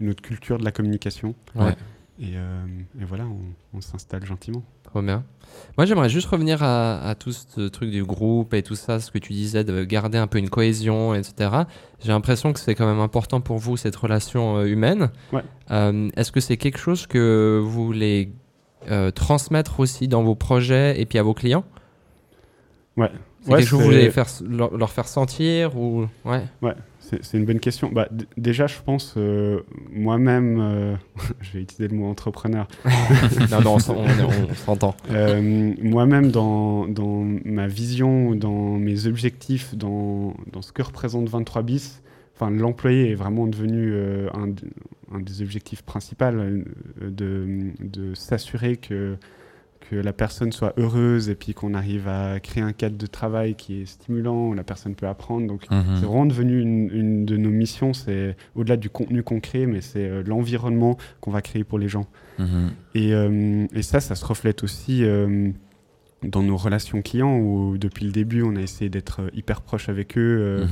une 0.00 0.10
autre 0.10 0.22
culture 0.22 0.58
de 0.58 0.64
la 0.64 0.72
communication. 0.72 1.34
Ouais. 1.54 1.74
Et, 2.20 2.32
et 2.34 3.04
voilà, 3.04 3.24
on, 3.26 3.40
on 3.76 3.80
s'installe 3.80 4.24
gentiment. 4.24 4.62
Trop 4.94 5.02
bien. 5.02 5.24
Moi, 5.76 5.86
j'aimerais 5.86 6.08
juste 6.08 6.28
revenir 6.28 6.62
à, 6.62 7.00
à 7.00 7.16
tout 7.16 7.32
ce 7.32 7.66
truc 7.66 7.90
du 7.90 8.04
groupe 8.04 8.54
et 8.54 8.62
tout 8.62 8.76
ça, 8.76 9.00
ce 9.00 9.10
que 9.10 9.18
tu 9.18 9.32
disais, 9.32 9.64
de 9.64 9.82
garder 9.82 10.18
un 10.18 10.28
peu 10.28 10.38
une 10.38 10.48
cohésion, 10.48 11.16
etc. 11.16 11.50
J'ai 11.98 12.10
l'impression 12.12 12.52
que 12.52 12.60
c'est 12.60 12.76
quand 12.76 12.86
même 12.86 13.00
important 13.00 13.40
pour 13.40 13.58
vous, 13.58 13.76
cette 13.76 13.96
relation 13.96 14.58
euh, 14.58 14.66
humaine. 14.66 15.10
Ouais. 15.32 15.42
Euh, 15.72 16.10
Est-ce 16.16 16.30
que 16.30 16.38
c'est 16.38 16.56
quelque 16.58 16.78
chose 16.78 17.08
que 17.08 17.60
vous 17.60 17.86
voulez 17.86 18.30
euh, 18.88 19.10
transmettre 19.10 19.80
aussi 19.80 20.06
dans 20.06 20.22
vos 20.22 20.36
projets 20.36 21.00
et 21.00 21.06
puis 21.06 21.18
à 21.18 21.24
vos 21.24 21.34
clients? 21.34 21.64
Ouais. 22.96 23.10
C'est 23.40 23.50
Ouais, 23.50 23.58
quelque 23.58 23.68
chose 23.68 23.78
que 23.80 23.84
vous 23.84 23.90
voulez 23.90 24.10
faire, 24.12 24.26
leur, 24.48 24.76
leur 24.76 24.92
faire 24.92 25.08
sentir 25.08 25.76
ou... 25.76 26.06
ouais. 26.24 26.44
C'est 27.22 27.38
une 27.38 27.44
bonne 27.44 27.60
question. 27.60 27.90
Bah, 27.92 28.08
déjà, 28.36 28.66
je 28.66 28.76
pense, 28.84 29.14
euh, 29.16 29.60
moi-même, 29.92 30.58
euh, 30.60 30.94
je 31.40 31.52
vais 31.52 31.62
utiliser 31.62 31.88
le 31.88 31.96
mot 31.96 32.06
entrepreneur, 32.08 32.66
non, 33.50 33.60
non, 33.62 33.74
on 33.74 33.78
s'en- 33.78 33.96
on, 33.96 34.04
on- 34.04 34.50
on 34.50 34.54
s'entend. 34.66 34.94
Euh, 35.10 35.72
moi-même, 35.82 36.30
dans, 36.30 36.86
dans 36.88 37.24
ma 37.44 37.66
vision, 37.66 38.34
dans 38.34 38.76
mes 38.78 39.06
objectifs, 39.06 39.74
dans, 39.74 40.34
dans 40.52 40.62
ce 40.62 40.72
que 40.72 40.82
représente 40.82 41.28
23 41.28 41.62
bis, 41.62 42.02
enfin, 42.34 42.50
l'employé 42.50 43.10
est 43.10 43.14
vraiment 43.14 43.46
devenu 43.46 43.92
euh, 43.92 44.28
un, 44.34 44.48
un 45.16 45.20
des 45.20 45.42
objectifs 45.42 45.82
principaux 45.82 46.24
euh, 46.24 46.62
de, 47.00 47.46
de 47.80 48.14
s'assurer 48.14 48.76
que, 48.76 49.16
que 49.90 49.96
la 49.96 50.12
personne 50.12 50.50
soit 50.52 50.72
heureuse 50.78 51.28
et 51.28 51.34
puis 51.34 51.52
qu'on 51.54 51.74
arrive 51.74 52.08
à 52.08 52.40
créer 52.40 52.62
un 52.62 52.72
cadre 52.72 52.96
de 52.96 53.06
travail 53.06 53.54
qui 53.54 53.82
est 53.82 53.86
stimulant, 53.86 54.48
où 54.48 54.54
la 54.54 54.64
personne 54.64 54.94
peut 54.94 55.06
apprendre. 55.06 55.46
Donc, 55.46 55.68
Mhm. 55.70 55.84
c'est 56.00 56.06
vraiment 56.06 56.26
devenu 56.26 56.60
une, 56.60 56.90
une 56.92 57.24
de 57.26 57.36
nos 57.36 57.50
missions. 57.50 57.92
C'est 57.92 58.36
au-delà 58.54 58.76
du 58.76 58.88
contenu 58.90 59.22
qu'on 59.22 59.40
crée, 59.40 59.66
mais 59.66 59.80
c'est 59.80 60.08
euh, 60.08 60.22
l'environnement 60.26 60.96
qu'on 61.20 61.30
va 61.30 61.42
créer 61.42 61.64
pour 61.64 61.78
les 61.78 61.88
gens. 61.88 62.06
Mhm. 62.38 62.70
Et, 62.94 63.12
euh, 63.14 63.66
et 63.74 63.82
ça, 63.82 64.00
ça 64.00 64.14
se 64.14 64.24
reflète 64.24 64.62
aussi 64.64 65.04
euh, 65.04 65.50
dans 66.22 66.42
nos 66.42 66.56
relations 66.56 67.02
clients 67.02 67.36
où 67.38 67.76
depuis 67.76 68.06
le 68.06 68.12
début, 68.12 68.42
on 68.42 68.56
a 68.56 68.60
essayé 68.60 68.88
d'être 68.88 69.20
hyper 69.34 69.60
proche 69.60 69.88
avec 69.90 70.16
eux. 70.16 70.64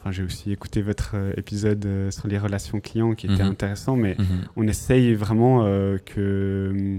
Enfin, 0.00 0.12
j'ai 0.12 0.22
aussi 0.22 0.52
écouté 0.52 0.82
votre 0.82 1.16
épisode 1.36 1.86
sur 2.10 2.28
les 2.28 2.38
relations 2.38 2.80
clients 2.80 3.14
qui 3.14 3.26
était 3.26 3.42
Mhm. 3.42 3.50
intéressant, 3.50 3.96
mais 3.96 4.16
on 4.56 4.66
essaye 4.68 5.14
vraiment 5.14 5.64
euh, 5.66 5.98
que 5.98 6.98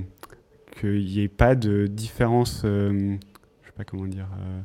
qu'il 0.79 1.05
n'y 1.05 1.19
ait 1.22 1.27
pas 1.27 1.55
de 1.55 1.88
différence, 1.88 2.62
euh, 2.65 3.17
je 3.62 3.67
sais 3.67 3.74
pas 3.75 3.84
comment 3.84 4.05
dire, 4.05 4.27
euh, 4.39 4.60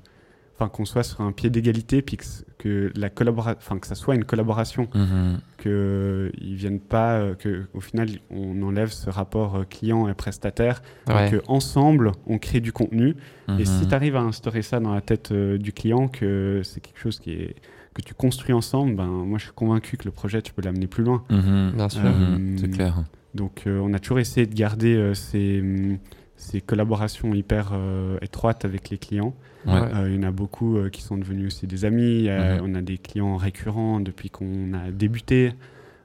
enfin 0.55 0.69
qu'on 0.69 0.85
soit 0.85 1.03
sur 1.03 1.21
un 1.23 1.33
pied 1.33 1.51
d'égalité, 1.51 2.03
puis 2.03 2.17
que, 2.17 2.25
que 2.59 2.93
la 2.95 3.09
collabora- 3.09 3.57
enfin 3.57 3.79
que 3.79 3.87
ça 3.87 3.95
soit 3.95 4.15
une 4.15 4.25
collaboration, 4.25 4.89
Mhm. 4.95 5.39
que 5.59 6.31
ils 6.41 6.55
viennent 6.55 6.81
pas, 6.81 7.15
euh, 7.19 7.35
que 7.35 7.65
au 7.75 7.81
final 7.81 8.09
on 8.31 8.63
enlève 8.63 8.91
ce 8.91 9.11
rapport 9.11 9.57
euh, 9.57 9.65
client 9.65 10.09
et 10.09 10.15
prestataire, 10.15 10.83
Ouais. 11.09 11.27
et 11.27 11.31
que 11.31 11.43
ensemble 11.49 12.13
on 12.27 12.39
crée 12.39 12.61
du 12.61 12.73
contenu. 12.73 13.17
Et 13.59 13.65
si 13.65 13.83
Mhm. 13.83 13.89
tu 13.89 13.95
arrives 13.95 14.17
à 14.17 14.21
instaurer 14.23 14.63
ça 14.63 14.79
dans 14.81 14.95
la 14.95 15.01
tête 15.01 15.33
euh, 15.33 15.59
du 15.59 15.73
client, 15.73 16.09
que 16.09 16.61
c'est 16.65 16.81
quelque 16.81 16.99
chose 17.01 17.19
qui 17.19 17.33
est 17.33 17.57
que 17.95 18.01
tu 18.01 18.15
construis 18.15 18.55
ensemble, 18.55 18.95
ben 18.97 19.07
moi 19.07 19.37
je 19.39 19.45
suis 19.45 19.53
convaincu 19.53 19.99
que 19.99 20.05
le 20.07 20.13
projet 20.13 20.41
tu 20.41 20.53
peux 20.55 20.63
l'amener 20.63 20.87
plus 20.87 21.05
loin. 21.05 21.25
Mhm. 21.29 21.73
Bien 21.77 21.89
sûr. 21.91 22.01
Euh. 22.05 22.57
C'est 22.57 22.71
clair. 22.71 23.03
Donc 23.35 23.63
euh, 23.67 23.81
on 23.83 23.93
a 23.95 23.99
toujours 23.99 24.19
essayé 24.19 24.47
de 24.47 24.55
garder 24.55 24.95
euh, 24.95 25.15
ces, 25.15 25.61
hum, 25.61 25.99
ces 26.37 26.61
collaborations 26.61 27.33
hyper 27.35 27.71
euh, 27.73 28.19
étroites 28.23 28.65
avec 28.65 28.91
les 28.91 28.99
clients. 28.99 29.35
Ouais. 29.67 29.73
Euh, 29.75 30.09
il 30.11 30.17
y 30.17 30.19
en 30.19 30.29
a 30.29 30.33
beaucoup 30.33 30.77
euh, 30.77 30.91
qui 30.91 31.03
sont 31.03 31.17
devenus 31.17 31.47
aussi 31.47 31.67
des 31.67 31.85
amis. 31.85 32.29
On 32.63 32.75
a 32.75 32.83
des 32.83 32.99
clients 32.99 33.37
récurrents 33.37 34.01
depuis 34.01 34.29
qu'on 34.31 34.73
a 34.75 34.91
débuté. 34.91 35.53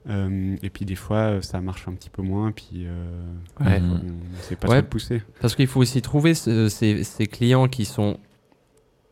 Euh, 0.10 0.56
et 0.64 0.70
puis 0.70 0.86
des 0.86 0.96
fois 0.96 1.42
ça 1.42 1.60
marche 1.60 1.86
un 1.88 1.94
petit 1.94 2.10
peu 2.10 2.22
moins. 2.22 2.52
Puis 2.52 2.86
euh, 2.86 3.20
Ouais. 3.60 3.82
On 3.82 3.96
ne 3.96 4.02
sait 4.42 4.56
pas 4.56 4.68
Ouais. 4.68 4.76
trop 4.76 4.82
le 4.84 4.88
pousser. 4.88 5.22
Parce 5.42 5.56
qu'il 5.56 5.68
faut 5.68 5.82
aussi 5.82 6.02
trouver 6.02 6.34
ce- 6.34 6.70
ces, 6.70 7.04
ces 7.04 7.26
clients 7.26 7.68
qui 7.68 7.84
sont 7.84 8.18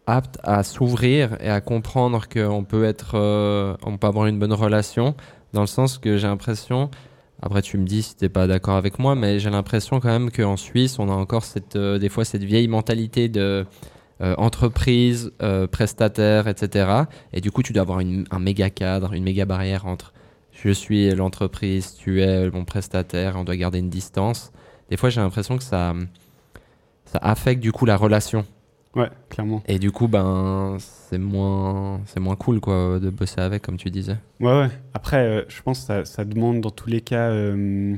aptes 0.07 0.39
à 0.43 0.63
s'ouvrir 0.63 1.35
et 1.41 1.49
à 1.49 1.59
comprendre 1.61 2.29
qu'on 2.29 2.63
peut 2.63 2.83
être, 2.85 3.15
euh, 3.15 3.75
on 3.83 3.97
peut 3.97 4.07
avoir 4.07 4.27
une 4.27 4.37
bonne 4.37 4.53
relation, 4.53 5.15
dans 5.53 5.61
le 5.61 5.67
sens 5.67 5.97
que 5.97 6.17
j'ai 6.17 6.27
l'impression, 6.27 6.91
après 7.41 7.61
tu 7.61 7.77
me 7.77 7.85
dis 7.85 8.03
si 8.03 8.15
t'es 8.15 8.29
pas 8.29 8.47
d'accord 8.47 8.75
avec 8.75 8.99
moi, 8.99 9.15
mais 9.15 9.39
j'ai 9.39 9.49
l'impression 9.49 9.99
quand 9.99 10.09
même 10.09 10.31
qu'en 10.31 10.57
Suisse, 10.57 10.99
on 10.99 11.09
a 11.09 11.13
encore 11.13 11.43
cette, 11.43 11.75
euh, 11.75 11.99
des 11.99 12.09
fois 12.09 12.25
cette 12.25 12.43
vieille 12.43 12.67
mentalité 12.67 13.29
de 13.29 13.65
euh, 14.21 14.33
entreprise, 14.37 15.31
euh, 15.41 15.67
prestataire, 15.67 16.47
etc. 16.47 17.03
Et 17.33 17.41
du 17.41 17.51
coup, 17.51 17.63
tu 17.63 17.73
dois 17.73 17.81
avoir 17.81 17.99
un 17.99 18.39
méga 18.39 18.69
cadre, 18.69 19.13
une 19.13 19.23
méga 19.23 19.45
barrière 19.45 19.85
entre 19.85 20.13
je 20.51 20.69
suis 20.69 21.09
l'entreprise, 21.11 21.95
tu 21.95 22.21
es 22.21 22.49
mon 22.49 22.63
prestataire, 22.63 23.35
on 23.35 23.43
doit 23.43 23.57
garder 23.57 23.79
une 23.79 23.89
distance. 23.89 24.53
Des 24.89 24.95
fois, 24.95 25.09
j'ai 25.09 25.19
l'impression 25.19 25.57
que 25.57 25.63
ça, 25.63 25.93
ça 27.03 27.19
affecte 27.21 27.61
du 27.61 27.73
coup 27.73 27.85
la 27.85 27.97
relation. 27.97 28.45
Ouais, 28.95 29.09
clairement. 29.29 29.61
Et 29.67 29.77
du 29.79 29.91
coup, 29.91 30.07
ben, 30.07 30.77
c'est 30.79 31.17
moins, 31.17 31.99
c'est 32.05 32.19
moins 32.19 32.35
cool 32.35 32.59
quoi, 32.61 32.99
de 32.99 33.09
bosser 33.09 33.41
avec, 33.41 33.61
comme 33.63 33.77
tu 33.77 33.89
disais. 33.91 34.17
Ouais, 34.39 34.59
ouais. 34.61 34.69
Après, 34.93 35.17
euh, 35.27 35.41
je 35.49 35.61
pense 35.61 35.79
que 35.81 35.85
ça, 35.85 36.05
ça 36.05 36.23
demande 36.25 36.61
dans 36.61 36.71
tous 36.71 36.89
les 36.89 37.01
cas 37.01 37.29
euh, 37.29 37.95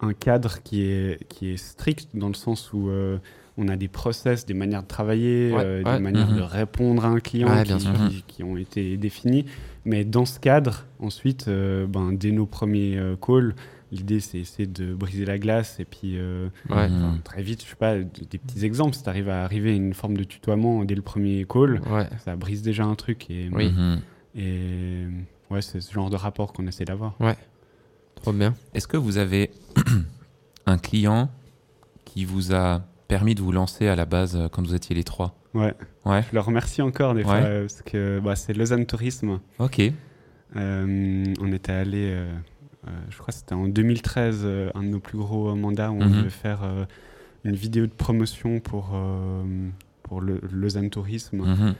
un 0.00 0.12
cadre 0.14 0.60
qui 0.62 0.82
est, 0.82 1.26
qui 1.28 1.50
est 1.52 1.56
strict 1.56 2.08
dans 2.14 2.28
le 2.28 2.34
sens 2.34 2.72
où 2.72 2.88
euh, 2.88 3.18
on 3.56 3.68
a 3.68 3.76
des 3.76 3.86
process, 3.88 4.44
des 4.44 4.54
manières 4.54 4.82
de 4.82 4.88
travailler, 4.88 5.52
Ouais, 5.52 5.82
ouais. 5.84 5.94
des 5.96 6.00
manières 6.02 6.30
Mhm. 6.30 6.36
de 6.38 6.42
répondre 6.42 7.04
à 7.04 7.08
un 7.08 7.20
client 7.20 7.48
Ouais, 7.48 7.62
qui, 7.62 7.74
bien 7.74 8.08
qui- 8.08 8.24
qui 8.26 8.42
ont 8.42 8.56
été 8.56 8.96
définies. 8.96 9.44
Mais 9.84 10.04
dans 10.04 10.24
ce 10.24 10.40
cadre, 10.40 10.86
ensuite, 10.98 11.48
ben, 11.48 12.12
dès 12.12 12.32
nos 12.32 12.46
premiers 12.46 12.98
calls, 13.24 13.54
l'idée 13.92 14.18
c'est 14.20 14.38
essayer 14.38 14.66
de 14.66 14.94
briser 14.94 15.24
la 15.24 15.38
glace 15.38 15.78
et 15.78 15.84
puis 15.84 16.16
euh, 16.18 16.48
Ouais. 16.70 16.88
Enfin, 16.90 17.18
très 17.22 17.42
vite, 17.42 17.62
je 17.62 17.68
sais 17.68 17.76
pas, 17.76 17.98
des 17.98 18.38
petits 18.38 18.64
exemples. 18.64 18.96
Si 18.96 19.02
tu 19.04 19.08
arrives 19.08 19.28
à 19.28 19.44
arriver 19.44 19.70
à 19.70 19.74
une 19.74 19.94
forme 19.94 20.16
de 20.16 20.24
tutoiement 20.24 20.84
dès 20.84 20.94
le 20.94 21.02
premier 21.02 21.44
call, 21.48 21.80
Ouais. 21.90 22.08
ça 22.24 22.34
brise 22.34 22.62
déjà 22.62 22.84
un 22.84 22.94
truc. 22.94 23.30
Et, 23.30 23.48
Oui. 23.52 23.70
Mhm. 23.70 24.00
et 24.34 25.04
ouais, 25.50 25.62
c'est 25.62 25.80
ce 25.80 25.92
genre 25.92 26.10
de 26.10 26.16
rapport 26.16 26.52
qu'on 26.52 26.66
essaie 26.66 26.84
d'avoir. 26.86 27.16
Trop 28.16 28.32
bien. 28.32 28.54
Est-ce 28.74 28.88
que 28.88 28.96
vous 28.96 29.18
avez 29.18 29.50
un 30.66 30.78
client 30.78 31.30
qui 32.04 32.24
vous 32.24 32.54
a 32.54 32.82
permis 33.08 33.34
de 33.34 33.42
vous 33.42 33.52
lancer 33.52 33.88
à 33.88 33.96
la 33.96 34.06
base 34.06 34.36
euh, 34.36 34.48
quand 34.48 34.66
vous 34.66 34.74
étiez 34.74 34.94
les 34.96 35.04
trois? 35.04 35.34
Ouais. 35.54 35.74
Ouais. 36.06 36.22
Je 36.30 36.34
le 36.34 36.40
remercie 36.40 36.80
encore 36.82 37.12
des 37.14 37.20
Ouais. 37.20 37.24
fois 37.24 37.34
euh, 37.36 37.60
parce 37.62 37.82
que 37.82 38.20
bah, 38.20 38.36
c'est 38.36 38.54
Lausanne 38.54 38.86
Tourisme. 38.86 39.38
Ok. 39.58 39.82
Euh, 40.56 41.24
on 41.40 41.52
était 41.52 41.72
allé, 41.72 42.10
euh, 42.12 42.32
je 43.10 43.14
crois 43.16 43.26
que 43.28 43.34
c'était 43.34 43.54
en 43.54 43.68
2013, 43.68 44.40
euh, 44.44 44.70
un 44.74 44.82
de 44.82 44.88
nos 44.88 44.98
plus 45.00 45.18
gros 45.18 45.50
euh, 45.50 45.54
mandats 45.54 45.90
où 45.90 46.00
on 46.00 46.06
Mhm. 46.08 46.16
devait 46.18 46.30
faire 46.30 46.62
euh, 46.64 46.84
une 47.44 47.54
vidéo 47.54 47.86
de 47.86 47.92
promotion 47.92 48.60
pour, 48.60 48.90
euh, 48.94 49.44
pour 50.02 50.20
le 50.20 50.40
Lausanne 50.52 50.90
Tourisme. 50.90 51.38
Mhm. 51.44 51.74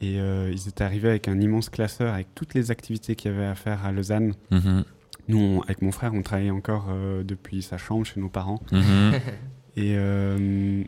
Et 0.00 0.20
euh, 0.20 0.50
ils 0.52 0.68
étaient 0.68 0.84
arrivés 0.84 1.08
avec 1.08 1.26
un 1.28 1.40
immense 1.40 1.68
classeur 1.70 2.14
avec 2.14 2.28
toutes 2.34 2.54
les 2.54 2.70
activités 2.70 3.16
qu'il 3.16 3.30
y 3.32 3.34
avait 3.34 3.46
à 3.46 3.54
faire 3.56 3.84
à 3.84 3.92
Lausanne. 3.92 4.34
Mhm. 4.50 4.84
Nous, 5.28 5.38
on- 5.38 5.60
avec 5.62 5.82
mon 5.82 5.90
frère, 5.92 6.14
on 6.14 6.22
travaillait 6.22 6.50
encore 6.50 6.86
euh, 6.90 7.22
depuis 7.24 7.62
sa 7.62 7.78
chambre 7.78 8.04
chez 8.06 8.20
nos 8.20 8.28
parents. 8.28 8.60
Et 9.76 9.94
euh, 9.96 10.82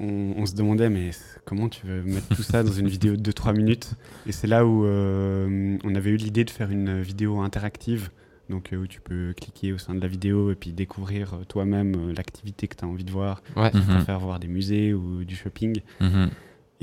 on, 0.00 0.34
on 0.36 0.46
se 0.46 0.54
demandait, 0.54 0.88
mais 0.90 1.10
comment 1.44 1.68
tu 1.68 1.86
veux 1.86 2.02
mettre 2.02 2.28
tout 2.34 2.42
ça 2.42 2.62
dans 2.62 2.72
une 2.72 2.88
vidéo 2.88 3.16
de 3.16 3.30
2-3 3.32 3.54
minutes? 3.54 3.94
Et 4.26 4.32
c'est 4.32 4.46
là 4.46 4.66
où 4.66 4.84
euh, 4.84 5.76
on 5.84 5.94
avait 5.94 6.10
eu 6.10 6.16
l'idée 6.16 6.44
de 6.44 6.50
faire 6.50 6.70
une 6.70 7.00
vidéo 7.00 7.40
interactive, 7.40 8.10
donc 8.50 8.72
euh, 8.72 8.76
où 8.76 8.86
tu 8.86 9.00
peux 9.00 9.32
cliquer 9.36 9.72
au 9.72 9.78
sein 9.78 9.94
de 9.94 10.00
la 10.00 10.08
vidéo 10.08 10.50
et 10.50 10.54
puis 10.54 10.72
découvrir 10.72 11.34
euh, 11.34 11.44
toi-même 11.48 11.94
euh, 11.96 12.12
l'activité 12.16 12.68
que 12.68 12.76
tu 12.76 12.84
as 12.84 12.88
envie 12.88 13.04
de 13.04 13.10
voir. 13.10 13.42
Ouais. 13.56 13.70
Tu 13.70 13.78
Mhm. 13.78 13.84
préfères 13.96 14.20
voir 14.20 14.38
des 14.38 14.48
musées 14.48 14.94
ou 14.94 15.24
du 15.24 15.34
shopping. 15.36 15.80
Mhm. 16.00 16.30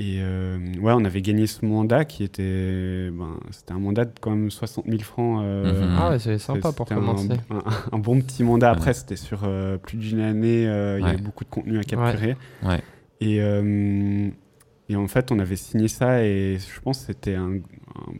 Et 0.00 0.16
euh, 0.18 0.58
ouais, 0.80 0.92
on 0.92 1.04
avait 1.04 1.22
gagné 1.22 1.46
ce 1.46 1.64
mandat 1.64 2.04
qui 2.04 2.24
était. 2.24 3.10
Ben, 3.12 3.38
c'était 3.52 3.72
un 3.72 3.78
mandat 3.78 4.04
de 4.06 4.12
quand 4.20 4.30
même 4.32 4.50
60 4.50 4.86
000 4.86 4.98
francs. 5.02 5.40
euh, 5.44 5.86
Mhm. 5.88 5.96
Ah 5.96 6.10
ouais, 6.10 6.18
c'est 6.18 6.38
sympa 6.38 6.72
pour 6.72 6.88
c'était 6.88 7.00
un- 7.00 7.04
commencer. 7.04 7.28
Un, 7.50 7.62
un 7.92 7.98
bon 8.00 8.20
petit 8.20 8.42
mandat. 8.42 8.70
Après, 8.72 8.88
Ouais. 8.88 8.92
c'était 8.94 9.14
sur 9.14 9.42
euh, 9.44 9.78
plus 9.78 9.96
d'une 9.96 10.18
année. 10.20 10.66
euh, 10.66 10.98
Il 10.98 11.06
y 11.06 11.08
avait 11.08 11.22
beaucoup 11.22 11.44
de 11.44 11.48
contenu 11.50 11.78
à 11.78 11.84
capturer. 11.84 12.36
Ouais. 12.64 12.80
Et, 13.20 13.40
euh, 13.40 14.28
et 14.88 14.96
en 14.96 15.06
fait, 15.06 15.30
on 15.30 15.38
avait 15.38 15.54
signé 15.54 15.86
ça 15.86 16.24
et 16.24 16.58
je 16.58 16.80
pense 16.80 16.98
que 16.98 17.06
c'était 17.06 17.36
un 17.36 17.58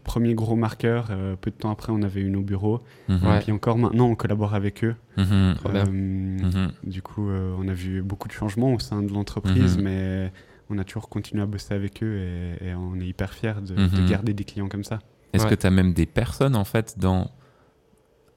premier 0.05 0.35
gros 0.35 0.55
marqueur. 0.55 1.09
Euh, 1.11 1.35
peu 1.41 1.51
de 1.51 1.57
temps 1.57 1.71
après, 1.71 1.91
on 1.93 2.03
avait 2.03 2.21
eu 2.21 2.31
nos 2.31 2.43
bureaux. 2.43 2.83
Mhm. 3.09 3.27
Ouais. 3.27 3.39
Et 3.39 3.41
puis 3.41 3.53
encore 3.53 3.77
maintenant, 3.79 4.07
on 4.07 4.15
collabore 4.15 4.55
avec 4.55 4.85
eux. 4.85 4.95
Mhm. 5.17 5.55
Euh, 5.67 5.85
Mhm. 5.87 6.73
Du 6.85 7.03
coup, 7.03 7.29
euh, 7.29 7.57
on 7.59 7.67
a 7.69 7.73
vu 7.75 8.03
beaucoup 8.03 8.29
de 8.29 8.33
changements 8.33 8.73
au 8.73 8.79
sein 8.79 9.03
de 9.03 9.13
l'entreprise, 9.13 9.79
mais 9.79 10.33
on 10.71 10.79
a 10.79 10.85
toujours 10.85 11.09
continué 11.09 11.43
à 11.43 11.47
bosser 11.47 11.75
avec 11.75 12.03
eux 12.03 12.19
et, 12.61 12.69
et 12.69 12.75
on 12.75 12.95
est 13.01 13.07
hyper 13.07 13.33
fiers 13.35 13.55
de, 13.61 13.75
de 13.75 14.09
garder 14.09 14.33
des 14.35 14.45
clients 14.45 14.69
comme 14.69 14.85
ça. 14.85 14.99
Est-ce 15.33 15.45
Ouais. 15.45 15.51
que 15.51 15.55
tu 15.57 15.67
as 15.67 15.71
même 15.71 15.93
des 15.93 16.07
personnes 16.07 16.55
en 16.57 16.65
fait 16.65 16.97
dans. 16.99 17.31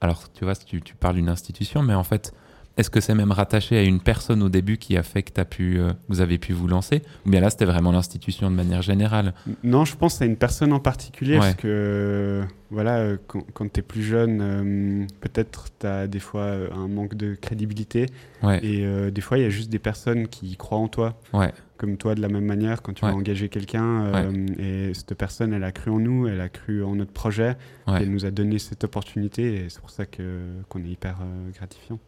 Alors, 0.00 0.32
tu 0.32 0.44
vois, 0.44 0.54
tu, 0.54 0.80
tu 0.82 0.94
parles 0.94 1.16
d'une 1.16 1.28
institution, 1.28 1.82
mais 1.82 1.94
en 1.94 2.04
fait, 2.04 2.32
est-ce 2.78 2.88
que 2.90 3.00
c'est 3.00 3.14
même 3.14 3.32
rattaché 3.32 3.76
à 3.76 3.82
une 3.82 4.00
personne 4.00 4.42
au 4.42 4.48
début 4.48 4.78
qui 4.78 4.96
a 4.96 5.02
fait 5.02 5.22
que 5.22 5.38
as 5.40 5.44
pu, 5.44 5.78
euh, 5.78 5.92
vous 6.08 6.20
avez 6.20 6.38
pu 6.38 6.52
vous 6.52 6.68
lancer 6.68 7.02
Ou 7.26 7.30
bien 7.30 7.40
là, 7.40 7.50
c'était 7.50 7.64
vraiment 7.66 7.92
l'institution 7.92 8.50
de 8.50 8.56
manière 8.56 8.80
générale? 8.82 9.34
Non, 9.64 9.84
je 9.84 9.96
pense 9.96 10.22
à 10.22 10.24
une 10.24 10.36
personne 10.36 10.72
en 10.72 10.80
particulier 10.80 11.34
Ouais. 11.34 11.40
parce 11.40 11.54
que 11.56 11.66
euh, 11.68 12.44
voilà, 12.70 12.98
euh, 12.98 13.16
quand, 13.26 13.42
quand 13.52 13.70
tu 13.72 13.80
es 13.80 13.82
plus 13.82 14.02
jeune, 14.02 14.38
euh, 14.40 15.06
peut-être 15.20 15.66
tu 15.78 15.86
as 15.86 16.06
des 16.06 16.20
fois 16.20 16.50
un 16.74 16.88
manque 16.88 17.14
de 17.14 17.34
crédibilité 17.34 18.06
Ouais. 18.42 18.60
et 18.64 18.86
euh, 18.86 19.10
des 19.10 19.20
fois 19.20 19.36
il 19.38 19.42
y 19.42 19.46
a 19.46 19.50
juste 19.50 19.68
des 19.70 19.78
personnes 19.80 20.28
qui 20.28 20.56
croient 20.56 20.78
en 20.78 20.88
toi. 20.88 21.20
Ouais. 21.32 21.52
Comme 21.78 21.96
toi, 21.96 22.16
de 22.16 22.20
la 22.20 22.28
même 22.28 22.44
manière, 22.44 22.82
quand 22.82 22.92
tu 22.92 23.04
vas 23.04 23.14
engager 23.14 23.48
quelqu'un, 23.48 24.10
et 24.58 24.92
cette 24.94 25.14
personne, 25.14 25.52
elle 25.52 25.62
a 25.62 25.70
cru 25.70 25.92
en 25.92 26.00
nous, 26.00 26.26
elle 26.26 26.40
a 26.40 26.48
cru 26.48 26.82
en 26.82 26.96
notre 26.96 27.12
projet, 27.12 27.56
elle 27.86 28.10
nous 28.10 28.24
a 28.26 28.32
donné 28.32 28.58
cette 28.58 28.82
opportunité, 28.82 29.54
et 29.54 29.68
c'est 29.68 29.78
pour 29.80 29.90
ça 29.90 30.04
que 30.04 30.22
qu'on 30.68 30.80
est 30.82 30.88
hyper 30.88 31.18
gratifiant. 31.54 32.00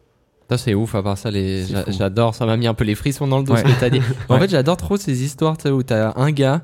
Ça, 0.51 0.57
c'est 0.57 0.73
ouf, 0.73 0.95
à 0.95 1.01
part 1.01 1.17
ça, 1.17 1.31
les... 1.31 1.63
J'adore, 1.87 2.35
ça 2.35 2.45
m'a 2.45 2.57
mis 2.57 2.67
un 2.67 2.73
peu 2.73 2.83
les 2.83 2.95
frissons 2.95 3.25
dans 3.25 3.37
le 3.37 3.45
dos 3.45 3.55
ce 3.55 3.63
que 3.63 3.79
t'as 3.79 3.89
dit. 3.89 4.01
En 4.29 4.33
Ouais. 4.33 4.41
fait, 4.41 4.49
j'adore 4.49 4.75
trop 4.75 4.97
ces 4.97 5.23
histoires 5.23 5.55
où 5.65 5.81
t'as 5.81 6.11
un 6.17 6.31
gars 6.31 6.61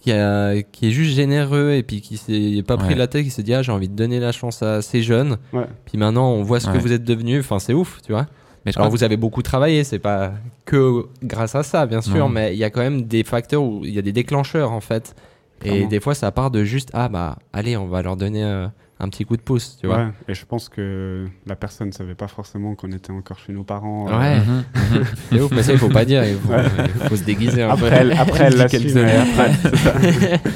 qui, 0.00 0.12
a... 0.12 0.62
qui 0.62 0.86
est 0.86 0.90
juste 0.92 1.16
généreux 1.16 1.72
et 1.72 1.82
puis 1.82 2.00
qui 2.00 2.16
s'est 2.16 2.62
pas 2.64 2.76
pris 2.76 2.90
Ouais. 2.90 2.94
la 2.94 3.08
tête, 3.08 3.24
qui 3.24 3.30
s'est 3.30 3.42
dit, 3.42 3.52
ah, 3.52 3.62
j'ai 3.62 3.72
envie 3.72 3.88
de 3.88 3.96
donner 3.96 4.20
la 4.20 4.30
chance 4.30 4.62
à 4.62 4.82
ces 4.82 5.02
jeunes. 5.02 5.38
Puis 5.84 5.98
maintenant, 5.98 6.30
on 6.30 6.42
voit 6.44 6.60
ce 6.60 6.68
que 6.68 6.78
vous 6.78 6.92
êtes 6.92 7.02
devenus. 7.02 7.40
Enfin, 7.40 7.58
c'est 7.58 7.74
ouf, 7.74 8.00
tu 8.06 8.12
vois. 8.12 8.26
Mais 8.66 8.72
Alors, 8.78 8.88
vous 8.88 9.02
avez 9.02 9.16
beaucoup 9.16 9.42
travaillé, 9.42 9.82
c'est 9.82 9.98
pas 9.98 10.32
que 10.64 11.06
grâce 11.24 11.56
à 11.56 11.62
ça, 11.64 11.86
bien 11.86 12.00
sûr, 12.02 12.14
Non. 12.16 12.28
mais 12.28 12.54
il 12.54 12.58
y 12.58 12.64
a 12.64 12.70
quand 12.70 12.80
même 12.82 13.02
des 13.02 13.24
facteurs 13.24 13.62
où 13.64 13.84
il 13.84 13.92
y 13.92 13.98
a 13.98 14.02
des 14.02 14.12
déclencheurs, 14.12 14.70
en 14.70 14.80
fait. 14.80 15.16
Et 15.64 15.86
des 15.86 15.98
fois, 15.98 16.14
ça 16.14 16.30
part 16.30 16.50
de 16.52 16.62
juste, 16.62 16.90
ah, 16.94 17.08
bah, 17.08 17.36
allez, 17.52 17.76
on 17.76 17.86
va 17.88 18.00
leur 18.02 18.16
donner 18.16 18.44
euh, 18.44 18.66
un 19.00 19.08
petit 19.08 19.24
coup 19.24 19.36
de 19.36 19.42
pouce, 19.42 19.76
tu 19.80 19.86
vois. 19.88 19.96
Ouais, 20.04 20.08
et 20.28 20.34
je 20.34 20.44
pense 20.46 20.68
que 20.68 21.26
la 21.46 21.56
personne 21.56 21.88
ne 21.88 21.92
savait 21.92 22.14
pas 22.14 22.28
forcément 22.28 22.74
qu'on 22.76 22.92
était 22.92 23.10
encore 23.10 23.38
chez 23.38 23.52
nos 23.52 23.64
parents. 23.64 24.06
euh, 24.08 24.18
Ouais, 24.18 24.38
Mhm, 24.40 24.64
mhm. 24.98 25.04
c'est 25.30 25.40
ouf, 25.40 25.50
mais 25.52 25.62
ça, 25.62 25.72
il 25.72 25.78
faut 25.78 25.88
pas 25.88 26.04
dire, 26.04 26.24
il 26.24 26.36
faut, 26.36 26.52
Ouais. 26.52 26.64
il 27.02 27.08
faut 27.08 27.16
se 27.16 27.24
déguiser 27.24 27.62
un 27.64 27.76
peu. 27.76 27.86
Après, 27.86 27.96
elle, 28.00 28.12
après, 28.12 28.44
elle 28.44 28.66
quelques 28.70 28.94
mais 28.94 29.00
années 29.02 29.30
après, 29.32 30.40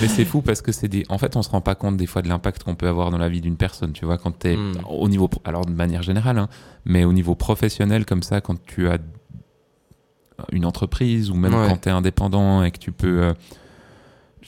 Mais 0.00 0.06
c'est 0.06 0.24
fou 0.24 0.42
parce 0.42 0.60
que 0.62 0.70
c'est 0.70 0.86
des. 0.86 1.04
En 1.08 1.18
fait, 1.18 1.34
on 1.34 1.42
se 1.42 1.50
rend 1.50 1.60
pas 1.60 1.74
compte 1.74 1.96
des 1.96 2.06
fois 2.06 2.22
de 2.22 2.28
l'impact 2.28 2.62
qu'on 2.62 2.76
peut 2.76 2.86
avoir 2.86 3.10
dans 3.10 3.18
la 3.18 3.28
vie 3.28 3.40
d'une 3.40 3.56
personne. 3.56 3.92
Tu 3.92 4.04
vois, 4.04 4.16
quand 4.16 4.30
t'es 4.30 4.54
Mm. 4.56 4.74
au 4.88 5.08
niveau, 5.08 5.28
alors 5.44 5.64
de 5.66 5.72
manière 5.72 6.02
générale, 6.02 6.38
hein, 6.38 6.48
mais 6.84 7.02
au 7.04 7.12
niveau 7.12 7.34
professionnel 7.34 8.04
comme 8.06 8.22
ça, 8.22 8.40
quand 8.40 8.64
tu 8.64 8.88
as 8.88 8.98
une 10.52 10.64
entreprise 10.64 11.30
ou 11.30 11.34
même 11.34 11.52
Ouais. 11.54 11.66
quand 11.68 11.80
tu 11.80 11.88
es 11.88 11.92
indépendant 11.92 12.62
et 12.62 12.70
que 12.70 12.78
tu 12.78 12.92
peux, 12.92 13.22
euh, 13.22 13.32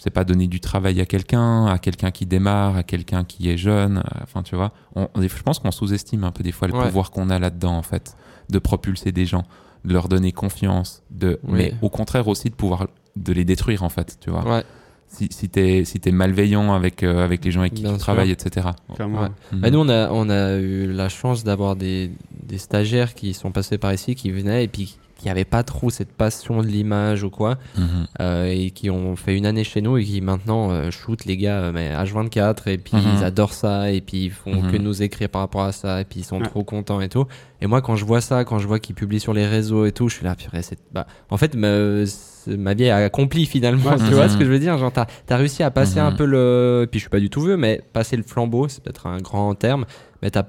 je 0.00 0.04
sais 0.04 0.10
pas, 0.10 0.24
donner 0.24 0.46
du 0.46 0.60
travail 0.60 0.98
à 1.02 1.04
quelqu'un, 1.04 1.66
à 1.66 1.78
quelqu'un 1.78 2.10
qui 2.10 2.24
démarre, 2.24 2.74
à 2.74 2.82
quelqu'un 2.82 3.22
qui 3.22 3.50
est 3.50 3.58
jeune. 3.58 3.98
euh, 3.98 4.20
Enfin, 4.22 4.42
tu 4.42 4.56
vois, 4.56 4.72
on, 4.96 5.08
je 5.20 5.42
pense 5.42 5.58
qu'on 5.58 5.70
sous-estime 5.70 6.24
un 6.24 6.30
peu 6.32 6.42
des 6.42 6.52
fois 6.52 6.68
le 6.68 6.74
Ouais. 6.74 6.86
pouvoir 6.86 7.10
qu'on 7.10 7.28
a 7.28 7.38
là-dedans 7.38 7.76
en 7.76 7.82
fait, 7.82 8.16
de 8.48 8.58
propulser 8.58 9.12
des 9.12 9.26
gens, 9.26 9.42
de 9.84 9.92
leur 9.92 10.08
donner 10.08 10.32
confiance, 10.32 11.02
de, 11.10 11.38
Oui. 11.44 11.52
mais 11.52 11.74
au 11.82 11.90
contraire 11.90 12.28
aussi 12.28 12.48
de 12.48 12.54
pouvoir 12.54 12.88
de 13.16 13.32
les 13.34 13.44
détruire 13.44 13.82
en 13.82 13.90
fait, 13.90 14.16
tu 14.22 14.30
vois 14.30 14.42
Ouais. 14.50 14.64
si, 15.08 15.28
si 15.30 15.50
t'es 15.50 15.84
si 15.84 16.00
t'es 16.00 16.12
malveillant 16.12 16.72
avec 16.72 17.02
euh, 17.02 17.22
avec 17.22 17.44
les 17.44 17.50
gens 17.50 17.60
avec 17.60 17.74
qui 17.74 17.82
Bien 17.82 17.90
tu 17.90 17.96
sûr. 17.96 18.04
travailles, 18.04 18.30
etc. 18.30 18.68
clairement. 18.94 19.20
Ouais. 19.24 19.28
Mhm. 19.52 19.60
Bah, 19.60 19.70
nous, 19.70 19.80
on 19.80 19.88
a, 19.90 20.10
on 20.12 20.30
a 20.30 20.56
eu 20.56 20.90
la 20.90 21.10
chance 21.10 21.44
d'avoir 21.44 21.76
des, 21.76 22.10
des 22.42 22.56
stagiaires 22.56 23.12
qui 23.12 23.34
sont 23.34 23.52
passés 23.52 23.76
par 23.76 23.92
ici, 23.92 24.14
qui 24.14 24.30
venaient 24.30 24.64
et 24.64 24.68
puis 24.68 24.96
qui 25.20 25.28
n'avaient 25.28 25.44
pas 25.44 25.62
trop 25.62 25.90
cette 25.90 26.12
passion 26.12 26.62
de 26.62 26.66
l'image 26.66 27.22
ou 27.24 27.30
quoi, 27.30 27.58
Mhm. 27.76 28.06
euh, 28.20 28.46
et 28.46 28.70
qui 28.70 28.88
ont 28.90 29.16
fait 29.16 29.36
une 29.36 29.44
année 29.46 29.64
chez 29.64 29.82
nous 29.82 29.98
et 29.98 30.04
qui 30.04 30.20
maintenant 30.20 30.70
euh, 30.70 30.90
shootent 30.90 31.26
les 31.26 31.36
gars 31.36 31.60
euh, 31.64 31.72
mais 31.72 31.90
H24 31.94 32.68
et 32.68 32.78
puis 32.78 32.96
Mhm. 32.96 33.02
ils 33.18 33.24
adorent 33.24 33.52
ça 33.52 33.90
et 33.92 34.00
puis 34.00 34.24
ils 34.24 34.30
font 34.30 34.62
Mhm. 34.62 34.72
que 34.72 34.76
nous 34.78 35.02
écrire 35.02 35.28
par 35.28 35.42
rapport 35.42 35.62
à 35.62 35.72
ça 35.72 36.00
et 36.00 36.04
puis 36.04 36.20
ils 36.20 36.24
sont 36.24 36.38
Ouais. 36.40 36.46
trop 36.46 36.64
contents 36.64 37.00
et 37.00 37.08
tout. 37.08 37.26
Et 37.60 37.66
moi, 37.66 37.82
quand 37.82 37.94
je 37.96 38.04
vois 38.06 38.22
ça, 38.22 38.44
quand 38.44 38.58
je 38.58 38.66
vois 38.66 38.78
qu'ils 38.78 38.94
publient 38.94 39.20
sur 39.20 39.34
les 39.34 39.46
réseaux 39.46 39.84
et 39.84 39.92
tout, 39.92 40.08
je 40.08 40.14
suis 40.16 40.24
là, 40.24 40.34
purée, 40.34 40.62
c'est. 40.62 40.78
Bah, 40.92 41.06
en 41.28 41.36
fait, 41.36 41.54
ma, 41.54 42.06
c'est- 42.06 42.56
ma 42.56 42.72
vie 42.72 42.84
est 42.84 42.90
accomplie 42.90 43.44
finalement. 43.44 43.90
Ouais, 43.90 43.96
tu 43.98 44.14
vois 44.14 44.30
ce 44.30 44.38
que 44.38 44.44
je 44.46 44.50
veux 44.50 44.58
dire? 44.58 44.78
Genre, 44.78 44.90
t'as 44.90 45.04
as 45.28 45.36
réussi 45.36 45.62
à 45.62 45.70
passer 45.70 46.00
Mhm. 46.00 46.06
un 46.06 46.12
peu 46.12 46.24
le. 46.24 46.88
Puis 46.90 46.98
je 46.98 47.02
suis 47.04 47.10
pas 47.10 47.20
du 47.20 47.28
tout 47.28 47.42
vieux, 47.42 47.58
mais 47.58 47.82
passer 47.92 48.16
le 48.16 48.22
flambeau, 48.22 48.68
c'est 48.68 48.82
peut-être 48.82 49.06
un 49.06 49.18
grand 49.18 49.54
terme, 49.54 49.84
mais 50.22 50.30
t'as 50.30 50.44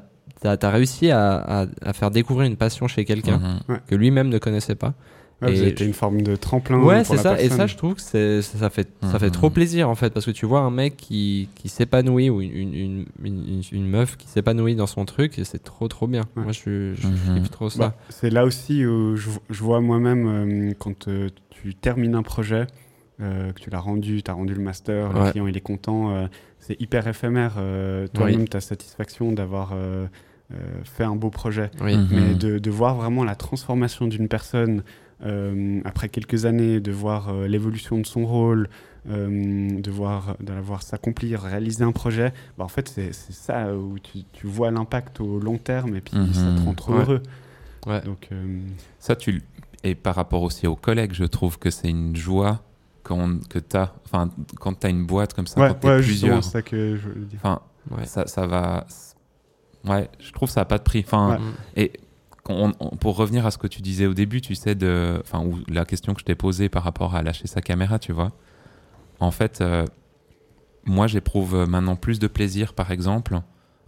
as, 0.48 0.70
réussi 0.70 1.12
à, 1.12 1.36
à, 1.62 1.66
à 1.84 1.94
faire 1.94 2.12
découvrir 2.12 2.48
une 2.48 2.58
passion 2.58 2.88
chez 2.88 3.06
quelqu'un 3.06 3.60
Mhm. 3.68 3.80
que 3.88 3.96
lui-même 3.96 4.30
ne 4.30 4.38
connaissait 4.38 4.76
pas. 4.76 4.94
Ouais, 5.42 5.48
vous 5.52 5.58
Et 5.58 5.62
avez 5.62 5.70
été 5.72 5.84
je- 5.86 5.90
une 5.90 5.96
forme 5.96 6.22
de 6.22 6.36
tremplin. 6.36 6.80
Ouais, 6.84 7.04
c'est 7.04 7.18
ça. 7.18 7.42
Et 7.42 7.50
ça, 7.50 7.66
je 7.66 7.76
trouve 7.76 7.96
que 7.96 8.02
ça 8.42 8.70
fait, 8.70 8.88
ça 9.02 9.18
fait 9.18 9.26
Mhm. 9.28 9.32
trop 9.32 9.50
plaisir 9.50 9.90
en 9.90 9.96
fait, 9.96 10.12
parce 10.14 10.26
que 10.28 10.32
tu 10.32 10.46
vois 10.46 10.60
un 10.60 10.70
mec 10.70 10.98
qui, 10.98 11.50
qui 11.56 11.68
s'épanouit 11.68 12.30
ou 12.30 12.42
une, 12.42 12.54
une, 12.54 12.74
une, 12.76 13.06
une- 13.24 13.62
une 13.72 13.88
meuf 13.88 14.18
qui 14.18 14.28
s'épanouit 14.28 14.76
dans 14.76 14.86
son 14.86 15.04
truc, 15.06 15.40
et 15.40 15.44
c'est 15.44 15.64
trop 15.64 15.88
trop 15.88 16.06
bien. 16.06 16.22
Ouais. 16.36 16.44
Moi, 16.44 16.52
je, 16.52 16.94
je, 16.94 17.02
je 17.02 17.08
Mhm. 17.32 17.40
kiffe 17.40 17.50
trop 17.50 17.70
ça. 17.72 17.80
Bah, 17.80 17.96
c'est 18.10 18.30
là 18.30 18.46
aussi 18.46 18.86
où 18.86 19.16
je, 19.16 19.32
je 19.50 19.64
vois 19.64 19.82
moi-même 19.82 20.28
euh, 20.28 20.74
quand 20.78 21.08
euh, 21.08 21.30
tu 21.50 21.74
termines 21.74 22.14
un 22.14 22.22
projet, 22.24 22.68
euh, 23.20 23.52
que 23.52 23.60
tu 23.60 23.72
l'as 23.72 23.80
rendu, 23.80 24.22
tu 24.22 24.30
as 24.30 24.36
rendu 24.36 24.54
le 24.54 24.62
master, 24.62 25.12
le 25.12 25.32
client 25.32 25.48
il 25.48 25.58
est 25.58 25.62
content, 25.62 26.12
euh, 26.16 26.28
c'est 26.60 26.80
hyper 26.80 27.08
éphémère. 27.08 27.56
euh, 27.58 28.06
Toi-même, 28.14 28.48
tu 28.48 28.58
as 28.58 28.62
satisfaction 28.62 29.32
d'avoir 29.32 29.72
fait 30.84 31.04
un 31.04 31.16
beau 31.16 31.30
projet. 31.30 31.72
oui. 31.82 31.98
Mhm. 31.98 32.08
Mais 32.12 32.36
de, 32.36 32.60
de 32.60 32.70
voir 32.72 32.96
vraiment 32.96 33.24
la 33.24 33.36
transformation 33.36 34.08
d'une 34.08 34.28
personne 34.28 34.84
euh, 35.24 35.80
après 35.86 36.10
quelques 36.10 36.46
années, 36.46 36.80
de 36.80 36.92
voir 36.92 37.30
euh, 37.30 37.48
l'évolution 37.48 38.00
de 38.00 38.06
son 38.06 38.26
rôle, 38.26 38.70
euh, 39.10 39.80
de, 39.80 39.92
voir, 39.92 40.36
de 40.40 40.52
la 40.54 40.62
voir 40.62 40.82
s'accomplir, 40.84 41.42
réaliser 41.42 41.84
un 41.84 41.92
projet, 41.92 42.34
bah, 42.58 42.64
en 42.66 42.68
fait, 42.68 42.88
c'est 42.88 43.14
ça 43.14 43.74
où 43.76 43.98
tu, 44.00 44.20
tu 44.34 44.48
vois 44.48 44.72
l'impact 44.72 45.20
au 45.22 45.40
long 45.40 45.58
terme 45.58 45.96
et 45.96 46.02
puis 46.02 46.18
Mhm. 46.18 46.34
ça 46.34 46.54
te 46.56 46.62
rend 46.66 46.74
trop 46.74 46.94
Ouais. 46.94 47.00
heureux. 47.02 47.24
Ouais. 47.88 48.02
Donc, 48.02 48.28
euh, 48.32 48.60
Ça, 49.00 49.16
tu 49.16 49.42
et 49.84 49.96
par 49.96 50.14
rapport 50.16 50.44
aussi 50.44 50.68
aux 50.68 50.76
collègues, 50.76 51.14
je 51.14 51.24
trouve 51.24 51.58
que 51.58 51.72
c'est 51.72 51.90
une 51.90 52.16
joie 52.16 52.62
quand 53.04 53.40
que 53.50 53.58
t'as, 53.58 53.94
enfin, 54.06 54.30
quand 54.60 54.74
t'as 54.74 54.90
une 54.92 55.06
boîte 55.08 55.34
comme 55.34 55.48
ça, 55.48 55.60
ouais, 55.62 55.70
quand 55.82 55.98
justement, 56.00 56.30
plusieurs. 56.38 56.44
c'est 56.44 56.52
ça 56.52 56.62
que 56.62 56.96
je 56.98 57.10
veux 57.10 57.26
dire. 57.26 57.40
Enfin, 57.44 57.62
Ouais. 57.90 58.06
ça, 58.06 58.28
ça 58.28 58.46
va. 58.46 58.86
Ouais, 59.88 60.10
je 60.20 60.32
trouve 60.32 60.50
que 60.50 60.54
ça 60.54 60.62
a 60.62 60.66
pas 60.66 60.78
de 60.78 60.84
prix. 60.84 61.04
Enfin, 61.06 61.36
Ouais. 61.76 61.84
Et 61.84 61.92
quand 62.44 62.54
on- 62.56 62.74
on- 62.80 62.96
pour 62.98 63.16
revenir 63.16 63.46
à 63.46 63.52
ce 63.52 63.58
que 63.58 63.68
tu 63.68 63.82
disais 63.82 64.06
au 64.06 64.14
début, 64.14 64.42
tu 64.42 64.56
sais, 64.56 64.76
de, 64.76 65.20
enfin, 65.22 65.44
ou 65.44 65.60
la 65.68 65.86
question 65.86 66.14
que 66.14 66.20
je 66.22 66.26
t'ai 66.26 66.36
posée 66.36 66.70
par 66.70 66.84
rapport 66.84 67.16
à 67.16 67.22
lâcher 67.24 67.48
sa 67.48 67.62
caméra, 67.62 67.98
tu 68.00 68.12
vois. 68.14 68.32
En 69.20 69.32
fait, 69.32 69.62
euh, 69.62 69.86
moi, 70.86 71.08
j'éprouve 71.08 71.66
maintenant 71.68 71.96
plus 71.96 72.20
de 72.20 72.28
plaisir, 72.28 72.74
par 72.74 72.92
exemple, 72.92 73.40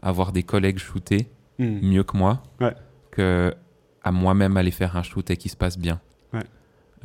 à 0.02 0.12
voir 0.12 0.32
des 0.32 0.44
collègues 0.44 0.78
shooter 0.80 1.30
Hmm. 1.60 1.80
mieux 1.88 2.04
que 2.04 2.18
moi, 2.18 2.42
Ouais. 2.60 2.74
que 3.12 3.54
à 4.04 4.12
moi-même 4.12 4.58
aller 4.58 4.72
faire 4.72 4.98
un 4.98 5.04
shoot 5.04 5.30
et 5.30 5.38
qui 5.38 5.50
se 5.50 5.56
passe 5.56 5.78
bien. 5.78 6.02
Ouais. 6.34 6.42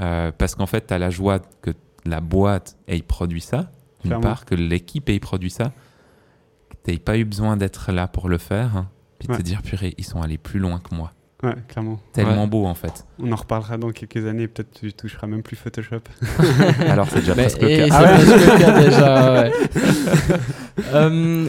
Euh, 0.01 0.33
parce 0.37 0.55
qu'en 0.55 0.67
fait, 0.67 0.87
tu 0.89 0.95
as 0.95 0.99
la 0.99 1.11
joie 1.11 1.39
que 1.63 1.71
la 2.05 2.21
boîte 2.21 2.77
ait 2.89 3.01
produit 3.03 3.41
ça, 3.43 3.71
d'une 4.05 4.19
part, 4.21 4.45
que 4.47 4.55
l'équipe 4.55 5.09
ait 5.11 5.19
produit 5.21 5.51
ça, 5.51 5.73
tu 6.95 6.99
pas 7.01 7.17
eu 7.19 7.25
besoin 7.25 7.57
d'être 7.57 7.93
là 7.93 8.09
pour 8.09 8.29
le 8.29 8.39
faire, 8.39 8.77
hein, 8.77 8.89
puis 9.19 9.29
de 9.29 9.33
Ouais. 9.33 9.39
te 9.39 9.43
dire, 9.45 9.63
purée, 9.63 9.95
ils 9.99 10.05
sont 10.05 10.23
allés 10.23 10.39
plus 10.39 10.59
loin 10.61 10.79
que 10.81 10.95
moi. 10.95 11.13
Ouais, 11.43 11.55
clairement. 11.69 12.01
Tellement 12.13 12.43
Ouais. 12.43 12.47
beau, 12.49 12.67
en 12.67 12.75
fait. 12.75 13.07
On 13.21 13.31
en 13.31 13.37
reparlera 13.37 13.77
dans 13.79 13.91
quelques 13.93 14.27
années. 14.27 14.49
Peut-être 14.49 14.73
tu 14.81 14.93
toucheras 14.93 15.29
même 15.29 15.43
plus 15.45 15.55
Photoshop. 15.55 16.01
Alors, 16.89 17.07
c'est 17.09 17.21
déjà 17.21 17.35
Mais- 17.37 17.43
presque 17.43 17.63
le 17.63 17.69
cas. 17.69 17.87
Ah 17.93 18.03
ouais. 18.03 18.09
presque 18.15 18.47
le 18.47 18.59
cas 18.59 18.81
déjà. 18.83 19.43
ouais. 19.43 19.53
Euh, 20.95 21.47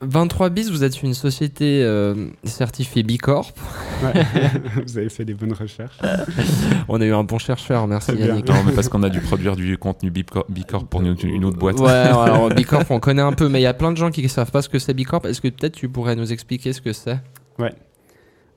23 0.00 0.50
bis, 0.50 0.70
vous 0.70 0.84
êtes 0.84 1.02
une 1.02 1.14
société 1.14 1.82
euh, 1.82 2.28
certifiée 2.44 3.02
B 3.02 3.16
Corp. 3.16 3.58
Ouais. 4.04 4.24
Vous 4.86 4.96
avez 4.96 5.08
fait 5.08 5.24
des 5.24 5.34
bonnes 5.34 5.52
recherches. 5.52 5.98
On 6.88 7.00
a 7.00 7.04
eu 7.04 7.12
un 7.12 7.24
bon 7.24 7.38
chercheur, 7.38 7.88
merci. 7.88 8.12
Yannick. 8.12 8.48
Non, 8.48 8.62
mais 8.64 8.72
parce 8.72 8.88
qu'on 8.88 9.02
a 9.02 9.08
dû 9.08 9.20
produire 9.20 9.56
du 9.56 9.76
contenu 9.76 10.10
Bicorp 10.10 10.46
Bicorp 10.48 10.86
pour 10.86 11.02
une, 11.02 11.44
autre 11.44 11.58
boîte. 11.58 11.80
Ouais, 11.80 11.90
alors 11.90 12.48
B 12.54 12.62
Corp, 12.62 12.88
on 12.90 13.00
connaît 13.00 13.22
un 13.22 13.32
peu, 13.32 13.48
mais 13.48 13.58
il 13.58 13.64
y 13.64 13.66
a 13.66 13.74
plein 13.74 13.90
de 13.90 13.96
gens 13.96 14.10
qui 14.10 14.22
ne 14.22 14.28
savent 14.28 14.52
pas 14.52 14.62
ce 14.62 14.68
que 14.68 14.78
c'est 14.78 14.94
B 14.94 15.02
Corp. 15.02 15.26
Est-ce 15.26 15.40
que 15.40 15.48
peut-être 15.48 15.74
tu 15.74 15.88
pourrais 15.88 16.14
nous 16.14 16.32
expliquer 16.32 16.72
ce 16.72 16.80
que 16.80 16.92
c'est? 16.92 17.18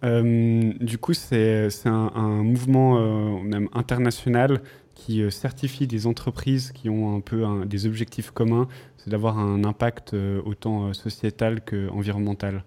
Euh, 0.03 0.73
du 0.79 0.97
coup, 0.97 1.13
c'est 1.13 1.69
c'est 1.69 1.89
un, 1.89 2.11
un 2.15 2.43
mouvement 2.43 2.97
euh, 2.97 3.39
même 3.43 3.67
international 3.73 4.61
qui 5.01 5.21
euh, 5.23 5.29
certifie 5.29 5.87
des 5.87 6.05
entreprises 6.05 6.71
qui 6.71 6.89
ont 6.89 7.15
un 7.17 7.21
peu 7.21 7.43
un- 7.45 7.65
des 7.65 7.85
objectifs 7.85 8.29
communs, 8.31 8.67
c'est 8.97 9.09
d'avoir 9.09 9.37
un 9.39 9.63
impact 9.63 10.13
euh, 10.13 10.41
autant 10.45 10.77
euh, 10.87 10.93
sociétal 10.93 11.61
qu'environnemental. 11.61 12.63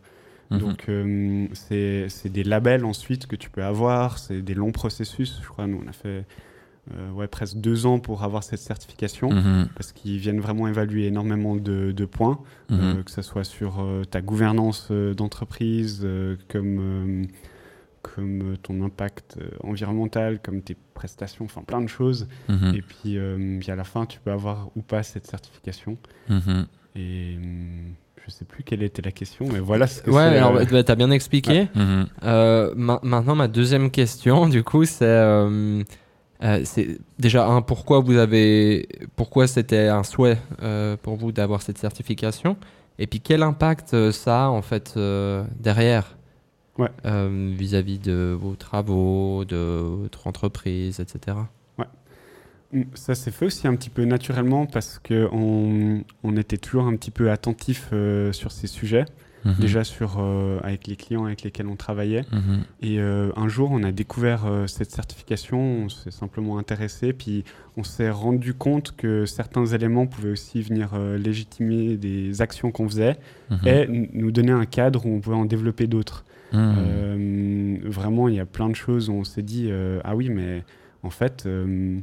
Mhm. 0.51 0.59
Donc, 0.59 0.85
euh, 0.89 1.47
c'est 1.55 2.29
des 2.39 2.45
labels 2.45 2.85
ensuite 2.85 3.27
que 3.27 3.37
tu 3.37 3.49
peux 3.51 3.63
avoir, 3.65 4.19
c'est 4.19 4.43
des 4.43 4.55
longs 4.55 4.73
processus. 4.73 5.41
Je 5.43 5.49
crois, 5.49 5.67
nous, 5.67 5.81
on 5.85 5.89
a 5.89 5.93
fait 5.93 6.25
euh, 6.95 7.11
ouais, 7.13 7.29
presque 7.29 7.57
deux 7.57 7.87
ans 7.87 7.99
pour 7.99 8.25
avoir 8.25 8.43
cette 8.43 8.59
certification. 8.61 9.31
Mhm. 9.33 9.69
Parce 9.77 9.93
qu'ils 9.93 10.19
viennent 10.19 10.41
vraiment 10.41 10.67
évaluer 10.69 11.07
énormément 11.07 11.57
de, 11.57 11.93
de 11.93 12.05
points, 12.05 12.39
Mhm. 12.71 12.79
euh, 12.81 13.03
que 13.05 13.11
ce 13.11 13.23
soit 13.23 13.45
sur 13.45 13.73
ta 14.11 14.21
gouvernance 14.21 14.91
d'entreprise, 14.91 16.07
comme, 16.51 17.27
comme 18.15 18.53
euh, 18.53 18.57
ton 18.57 18.83
impact 18.85 19.37
euh, 19.41 19.49
environnemental, 19.63 20.39
comme 20.43 20.63
tes 20.63 20.77
prestations, 20.95 21.45
enfin 21.45 21.63
plein 21.63 21.81
de 21.81 21.89
choses. 21.89 22.29
Mhm. 22.49 22.75
Et 22.77 22.83
puis, 22.83 23.19
euh, 23.19 23.59
puis 23.61 23.71
à 23.71 23.77
la 23.77 23.85
fin, 23.85 24.07
tu 24.07 24.21
peux 24.21 24.31
avoir 24.31 24.69
ou 24.77 24.83
pas 24.83 25.03
cette 25.03 25.27
certification. 25.27 25.97
Mhm. 26.29 26.67
Et 26.97 27.35
hum, 27.37 27.95
je 28.25 28.31
sais 28.31 28.45
plus 28.45 28.63
quelle 28.63 28.83
était 28.83 29.03
la 29.03 29.11
question, 29.11 29.47
mais 29.53 29.59
voilà 29.59 29.87
ce 29.87 30.01
que 30.01 30.11
Ouais, 30.11 30.23
alors 30.23 30.57
euh, 30.57 30.65
bah, 30.65 30.83
t'as 30.85 30.95
bien 30.95 31.11
expliqué. 31.11 31.69
Mhm. 31.75 32.07
Euh, 32.23 32.73
ma- 32.77 33.01
maintenant, 33.03 33.35
ma 33.35 33.49
deuxième 33.49 33.91
question, 33.91 34.49
du 34.49 34.63
coup, 34.63 34.85
c'est 34.85 35.05
euh, 35.05 35.83
euh, 36.43 36.61
c'est 36.65 36.99
déjà 37.19 37.47
un 37.47 37.63
pourquoi 37.63 38.01
vous 38.01 38.17
avez, 38.17 38.89
pourquoi 39.17 39.47
c'était 39.47 39.89
un 39.89 40.05
souhait 40.05 40.39
euh, 40.63 40.97
pour 40.97 41.17
vous 41.17 41.33
d'avoir 41.33 41.63
cette 41.63 41.79
certification, 41.79 42.57
et 42.99 43.07
puis 43.07 43.21
quel 43.21 43.43
impact 43.43 43.95
euh, 43.95 44.13
ça 44.13 44.45
a 44.47 44.49
en 44.49 44.63
fait 44.63 44.95
euh, 44.97 45.45
derrière? 45.59 46.17
Ouais. 46.77 46.89
euh, 47.05 47.55
vis-à-vis 47.57 47.99
de 48.01 48.37
vos 48.39 48.55
travaux, 48.57 49.45
de 49.45 49.57
votre 50.03 50.27
entreprise, 50.27 50.99
etc. 51.01 51.37
Hum, 52.73 52.85
Ça 52.95 53.15
s'est 53.15 53.31
fait 53.31 53.47
aussi 53.47 53.69
un 53.69 53.77
petit 53.77 53.91
peu 53.91 54.05
naturellement 54.05 54.67
parce 54.67 54.99
qu'on 54.99 56.03
on 56.25 56.37
était 56.37 56.57
toujours 56.57 56.87
un 56.87 56.97
petit 56.97 57.13
peu 57.13 57.31
attentif 57.31 57.91
euh, 57.93 58.33
sur 58.33 58.51
ces 58.51 58.67
sujets, 58.67 59.05
Mhm. 59.45 59.55
déjà 59.61 59.85
sur, 59.85 60.17
euh, 60.19 60.59
avec 60.65 60.87
les 60.89 60.97
clients 60.97 61.27
avec 61.27 61.43
lesquels 61.43 61.67
on 61.69 61.77
travaillait. 61.77 62.25
Mhm. 62.33 62.65
Et 62.83 62.99
euh, 62.99 63.31
un 63.37 63.47
jour, 63.47 63.71
on 63.71 63.83
a 63.85 63.93
découvert 63.93 64.47
euh, 64.47 64.67
cette 64.67 64.91
certification, 64.91 65.59
on 65.85 65.89
s'est 65.89 66.11
simplement 66.11 66.59
intéressé, 66.59 67.13
puis 67.13 67.45
on 67.77 67.85
s'est 67.85 68.11
rendu 68.11 68.55
compte 68.55 68.97
que 68.97 69.25
certains 69.27 69.67
éléments 69.67 70.07
pouvaient 70.07 70.31
aussi 70.33 70.61
venir 70.63 70.93
euh, 70.95 71.17
légitimer 71.19 71.97
des 71.97 72.41
actions 72.41 72.73
qu'on 72.73 72.89
faisait 72.89 73.17
Mhm. 73.51 73.59
et 73.67 73.81
n- 73.83 74.09
nous 74.15 74.33
donner 74.33 74.53
un 74.53 74.65
cadre 74.67 75.07
où 75.07 75.15
on 75.15 75.21
pouvait 75.21 75.37
en 75.37 75.45
développer 75.45 75.87
d'autres. 75.87 76.25
Mhm. 76.55 76.75
Euh, 76.79 77.79
vraiment, 77.85 78.29
il 78.29 78.37
y 78.37 78.41
a 78.41 78.47
plein 78.47 78.69
de 78.69 78.75
choses 78.75 79.09
où 79.09 79.15
on 79.15 79.25
s'est 79.25 79.43
dit 79.43 79.69
euh, 79.71 80.01
ah 80.05 80.15
oui, 80.15 80.29
mais 80.29 80.65
en 81.03 81.11
fait, 81.11 81.45
euh, 81.47 81.99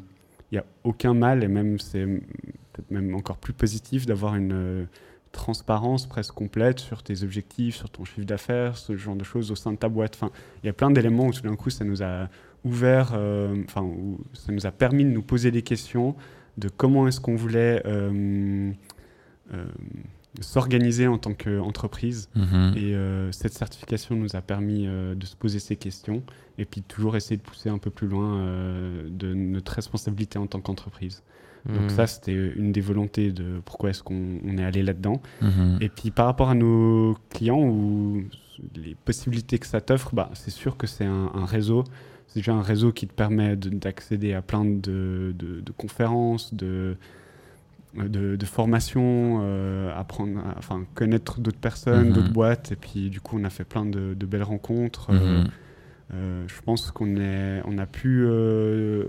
il 0.52 0.54
n'y 0.54 0.58
a 0.58 0.66
aucun 0.84 1.14
mal, 1.14 1.44
et 1.44 1.48
même 1.48 1.80
c'est 1.80 2.06
peut-être 2.06 2.92
même 2.92 3.16
encore 3.16 3.38
plus 3.38 3.54
positif 3.54 4.06
d'avoir 4.06 4.36
une, 4.36 4.88
transparence 5.32 6.08
presque 6.08 6.34
complète 6.34 6.80
sur 6.82 7.04
tes 7.04 7.24
objectifs, 7.24 7.78
sur 7.78 7.90
ton 7.90 8.04
chiffre 8.04 8.28
d'affaires, 8.28 8.76
ce 8.76 8.98
genre 8.98 9.16
de 9.16 9.24
choses 9.24 9.50
au 9.50 9.56
sein 9.56 9.72
de 9.72 9.78
ta 9.78 9.88
boîte. 9.88 10.16
Enfin, 10.16 10.30
il 10.62 10.66
y 10.66 10.70
a 10.70 10.74
plein 10.74 10.92
d'éléments 10.92 11.28
où 11.28 11.32
tout 11.32 11.44
d'un 11.44 11.56
coup 11.56 11.70
ça 11.70 11.86
nous 11.86 12.04
a 12.04 12.28
ouvert, 12.66 13.14
enfin, 13.64 13.90
ça 14.34 14.52
nous 14.52 14.66
a 14.66 14.72
permis 14.72 15.06
de 15.06 15.10
nous 15.10 15.22
poser 15.22 15.50
des 15.50 15.62
questions 15.62 16.18
de 16.58 16.68
comment 16.68 17.08
est-ce 17.08 17.22
qu'on 17.22 17.38
voulait 17.38 17.82
s'organiser 20.40 21.08
en 21.08 21.18
tant 21.18 21.34
qu'entreprise. 21.34 22.30
Mhm. 22.36 22.74
Et 22.78 22.96
euh, 22.96 23.32
cette 23.32 23.54
certification 23.54 24.16
nous 24.16 24.36
a 24.36 24.42
permis 24.42 24.86
euh, 24.88 25.14
de 25.16 25.26
se 25.26 25.36
poser 25.36 25.60
ces 25.60 25.76
questions 25.76 26.24
et 26.58 26.66
puis 26.66 26.82
toujours 26.82 27.16
essayer 27.18 27.38
de 27.38 27.42
pousser 27.42 27.70
un 27.70 27.78
peu 27.78 27.90
plus 27.90 28.08
loin 28.08 28.38
euh, 28.38 29.08
de 29.10 29.34
notre 29.34 29.74
responsabilité 29.74 30.40
en 30.40 30.48
tant 30.48 30.60
qu'entreprise. 30.62 31.24
Donc 31.68 31.84
Hmm. 31.86 31.90
ça, 31.90 32.08
c'était 32.08 32.34
une 32.56 32.72
des 32.72 32.82
volontés 32.82 33.32
de 33.32 33.62
pourquoi 33.64 33.92
est-ce 33.92 34.02
qu'on 34.02 34.40
on 34.44 34.58
est 34.58 34.64
allé 34.64 34.82
là-dedans. 34.82 35.22
Mhm. 35.44 35.78
Et 35.80 35.90
puis 35.90 36.10
par 36.10 36.26
rapport 36.26 36.50
à 36.50 36.56
nos 36.56 37.16
clients 37.30 37.62
ou 37.62 38.24
les 38.76 38.96
possibilités 38.96 39.60
que 39.60 39.68
ça 39.68 39.80
t'offre, 39.80 40.16
bah, 40.16 40.32
c'est 40.34 40.50
sûr 40.50 40.76
que 40.76 40.88
c'est 40.88 41.06
un, 41.06 41.30
un 41.36 41.46
réseau. 41.46 41.84
C'est 42.26 42.40
déjà 42.40 42.54
un 42.54 42.64
réseau 42.64 42.92
qui 42.92 43.06
te 43.06 43.14
permet 43.14 43.56
de- 43.58 43.70
d'accéder 43.70 44.34
à 44.34 44.42
plein 44.42 44.66
de, 44.66 45.36
de- 45.38 45.62
de 45.62 45.72
conférences, 45.78 46.52
de, 46.54 46.96
de, 47.96 48.36
de 48.36 48.46
formations, 48.46 49.40
euh, 49.44 49.92
apprendre, 49.98 50.40
à- 50.40 50.56
enfin 50.58 50.84
connaître 50.96 51.40
d'autres 51.42 51.60
personnes, 51.60 52.08
Mhm. 52.08 52.14
d'autres 52.14 52.34
boîtes. 52.34 52.72
Et 52.72 52.76
puis 52.76 53.10
du 53.10 53.20
coup, 53.22 53.38
on 53.40 53.44
a 53.44 53.50
fait 53.50 53.64
plein 53.66 53.86
de, 53.86 54.14
de 54.14 54.26
belles 54.26 54.44
rencontres. 54.44 55.10
Euh, 55.12 55.40
Mhm. 55.44 55.48
euh, 56.14 56.44
je 56.48 56.62
pense 56.62 56.92
qu'on 56.92 57.16
est, 57.18 57.62
on 57.66 57.78
a 57.78 57.86
pu 57.86 58.24
euh, 58.26 59.06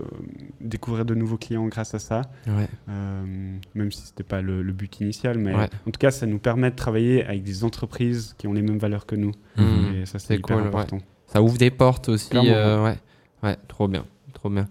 découvrir 0.61 1.05
de 1.05 1.15
nouveaux 1.15 1.37
clients 1.37 1.67
grâce 1.67 1.93
à 1.93 1.99
ça. 1.99 2.21
Ouais. 2.47 2.67
Euh, 2.89 3.23
même 3.75 3.91
si 3.91 4.01
c'était 4.07 4.23
pas 4.23 4.41
le, 4.41 4.61
le 4.61 4.73
but 4.73 4.99
initial, 5.01 5.37
mais 5.37 5.55
Ouais. 5.55 5.69
en 5.87 5.91
tout 5.91 5.99
cas, 5.99 6.11
ça 6.11 6.25
nous 6.25 6.39
permet 6.39 6.69
de 6.71 6.75
travailler 6.75 7.23
avec 7.25 7.43
des 7.43 7.63
entreprises 7.63 8.35
qui 8.37 8.47
ont 8.47 8.53
les 8.53 8.61
mêmes 8.61 8.77
valeurs 8.79 9.05
que 9.05 9.15
nous. 9.15 9.31
Mhm. 9.57 9.95
Et 10.01 10.05
ça, 10.05 10.19
c'est 10.19 10.35
hyper 10.35 10.55
cool, 10.57 10.63
ouais. 10.63 10.67
important. 10.69 10.99
Ça 11.27 11.41
ouvre 11.41 11.57
des 11.57 11.71
portes 11.71 12.09
aussi. 12.09 12.29
Euh, 12.35 12.83
ouais. 12.83 12.97
ouais, 13.43 13.57
trop 13.67 13.87
bien, 13.87 14.05
trop 14.33 14.49
bien. 14.49 14.67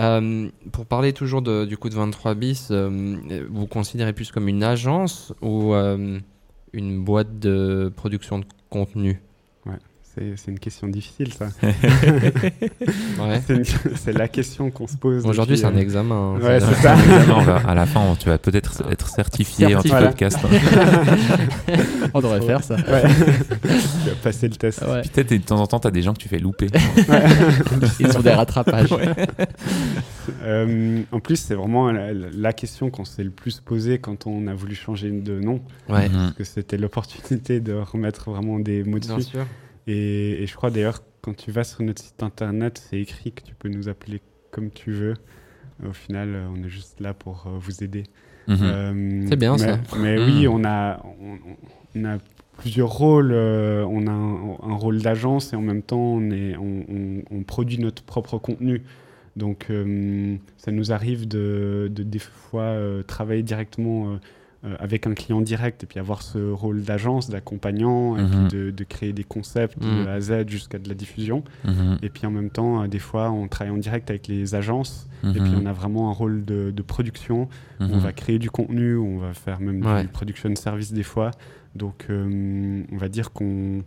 Euh, 0.00 0.48
pour 0.72 0.86
parler 0.86 1.12
toujours 1.12 1.42
de- 1.42 1.64
du 1.66 1.76
coup 1.76 1.88
de 1.90 1.94
23 1.94 2.34
bis, 2.34 2.68
euh, 2.70 3.46
vous 3.50 3.66
considérez 3.66 4.12
plus 4.14 4.32
comme 4.32 4.48
une 4.48 4.62
agence 4.64 5.34
ou 5.42 5.74
euh, 5.74 6.18
une 6.72 7.04
boîte 7.04 7.38
de 7.38 7.92
production 7.94 8.38
de 8.38 8.46
contenu? 8.70 9.20
C'est 10.16 10.50
une 10.50 10.58
question 10.58 10.88
difficile, 10.88 11.32
ça. 11.32 11.46
Ouais. 13.20 13.40
C'est 13.96 14.12
la 14.16 14.28
question 14.28 14.70
qu'on 14.70 14.86
se 14.86 14.96
pose. 14.96 15.24
Aujourd'hui, 15.26 15.56
c'est 15.58 15.66
un 15.66 15.74
euh, 15.76 15.80
examen. 15.80 16.34
hein. 16.36 16.40
Ouais, 16.40 16.58
c'est 16.60 16.74
ça. 16.82 16.94
Va- 16.94 17.62
à 17.66 17.74
la 17.74 17.86
fin, 17.86 18.14
tu 18.18 18.28
vas 18.28 18.38
peut-être 18.38 18.82
être 18.90 19.08
certifié 19.08 19.74
anti-podcast. 19.76 20.38
On 22.14 22.20
devrait 22.20 22.40
faire 22.40 22.64
ça. 22.64 22.74
Ouais. 22.76 23.02
tu 23.62 24.08
vas 24.08 24.14
passer 24.22 24.48
le 24.48 24.56
test. 24.56 24.82
Ouais. 24.82 25.02
Peut-être 25.02 25.30
de 25.30 25.36
temps 25.38 25.60
en 25.60 25.66
temps, 25.66 25.78
tu 25.80 25.86
as 25.88 25.90
des 25.90 26.02
gens 26.02 26.12
que 26.14 26.18
tu 26.18 26.28
fais 26.28 26.38
louper. 26.38 26.68
Ils 28.00 28.16
ont 28.16 28.20
des 28.22 28.30
rattrapages. 28.32 28.94
Euh, 30.42 31.02
en 31.12 31.20
plus, 31.20 31.36
c'est 31.36 31.54
vraiment 31.54 31.92
la, 31.92 32.12
la 32.12 32.52
question 32.52 32.90
qu'on 32.90 33.04
s'est 33.04 33.24
le 33.24 33.30
plus 33.30 33.60
posée 33.60 33.98
quand 33.98 34.26
on 34.26 34.46
a 34.46 34.54
voulu 34.54 34.74
changer 34.74 35.10
de 35.10 35.38
nom. 35.40 35.60
Ouais, 35.88 36.08
Mhm. 36.08 36.16
Parce 36.18 36.34
que 36.36 36.44
c'était 36.44 36.76
l'opportunité 36.78 37.60
de 37.60 37.74
remettre 37.74 38.30
vraiment 38.30 38.58
des 38.58 38.82
mots 38.84 38.98
bien 38.98 39.16
dessus. 39.18 39.30
sûr. 39.30 39.46
Et, 39.90 40.42
et 40.42 40.46
je 40.46 40.54
crois 40.54 40.70
d'ailleurs, 40.70 41.02
quand 41.22 41.36
tu 41.36 41.50
vas 41.50 41.64
sur 41.64 41.82
notre 41.82 42.02
site 42.02 42.22
internet, 42.22 42.82
c'est 42.88 43.00
écrit 43.00 43.32
que 43.32 43.42
tu 43.42 43.54
peux 43.54 43.68
nous 43.68 43.88
appeler 43.88 44.20
comme 44.50 44.70
tu 44.70 44.92
veux. 44.92 45.14
Au 45.86 45.92
final, 45.92 46.28
euh, 46.34 46.46
on 46.54 46.62
est 46.64 46.68
juste 46.68 47.00
là 47.00 47.14
pour 47.14 47.44
euh, 47.46 47.58
vous 47.58 47.82
aider. 47.82 48.04
Mhm. 48.48 48.58
Euh, 48.62 49.24
C'est 49.28 49.36
bien, 49.36 49.52
mais, 49.52 49.58
ça. 49.58 49.78
Mais 49.98 50.16
Mm. 50.18 50.22
oui, 50.24 50.48
on 50.48 50.64
a, 50.64 51.02
on, 51.22 51.38
on 51.98 52.04
a 52.04 52.18
plusieurs 52.58 52.90
rôles. 52.90 53.32
euh, 53.32 53.84
on 53.88 54.06
a 54.06 54.10
un, 54.10 54.70
un 54.70 54.74
rôle 54.74 55.00
d'agence 55.00 55.52
et 55.52 55.56
en 55.56 55.60
même 55.62 55.82
temps, 55.82 55.98
on, 56.00 56.30
est, 56.30 56.56
on, 56.56 56.84
on- 56.88 57.22
on 57.30 57.42
produit 57.42 57.78
notre 57.78 58.02
propre 58.02 58.38
contenu. 58.38 58.82
Donc, 59.36 59.66
euh, 59.70 60.36
ça 60.56 60.70
nous 60.72 60.92
arrive 60.92 61.26
de, 61.28 61.88
de 61.90 62.02
des 62.02 62.18
fois 62.18 62.62
euh, 62.64 63.02
travailler 63.02 63.42
directement 63.42 64.18
euh, 64.64 64.76
avec 64.78 65.06
un 65.06 65.14
client 65.14 65.40
direct 65.40 65.82
et 65.84 65.86
puis 65.86 65.98
avoir 65.98 66.20
ce 66.22 66.38
rôle 66.52 66.82
d'agence, 66.82 67.30
d'accompagnant, 67.30 68.16
et 68.18 68.22
Mhm. 68.22 68.30
puis 68.48 68.58
de, 68.58 68.70
de 68.70 68.84
créer 68.84 69.12
des 69.12 69.24
concepts 69.24 69.82
Mhm. 69.82 70.04
de 70.04 70.08
A 70.08 70.12
à 70.14 70.20
Z 70.20 70.48
jusqu'à 70.48 70.78
de 70.78 70.88
la 70.88 70.94
diffusion. 70.94 71.42
Mhm. 71.64 71.98
Et 72.02 72.08
puis 72.10 72.26
en 72.26 72.30
même 72.30 72.50
temps, 72.50 72.82
euh, 72.82 72.86
des 72.88 72.98
fois, 72.98 73.30
on 73.30 73.48
travaille 73.48 73.72
en 73.74 73.78
direct 73.78 74.10
avec 74.10 74.28
les 74.28 74.54
agences 74.54 75.08
et 75.24 75.32
puis 75.32 75.40
Mhm. 75.40 75.60
on 75.62 75.66
a 75.66 75.72
vraiment 75.72 76.10
un 76.10 76.12
rôle 76.12 76.44
de, 76.44 76.70
de 76.70 76.82
production 76.82 77.48
Mhm. 77.80 77.90
on 77.92 77.98
va 77.98 78.12
créer 78.12 78.38
du 78.38 78.50
contenu, 78.50 78.96
on 78.96 79.18
va 79.18 79.32
faire 79.34 79.60
même 79.60 79.84
Ouais. 79.84 80.02
du 80.02 80.08
production 80.08 80.54
service 80.56 80.92
des 80.92 81.02
fois. 81.02 81.30
Donc, 81.74 82.06
euh, 82.10 82.82
on 82.92 82.96
va 82.96 83.08
dire 83.08 83.32
qu'on 83.32 83.82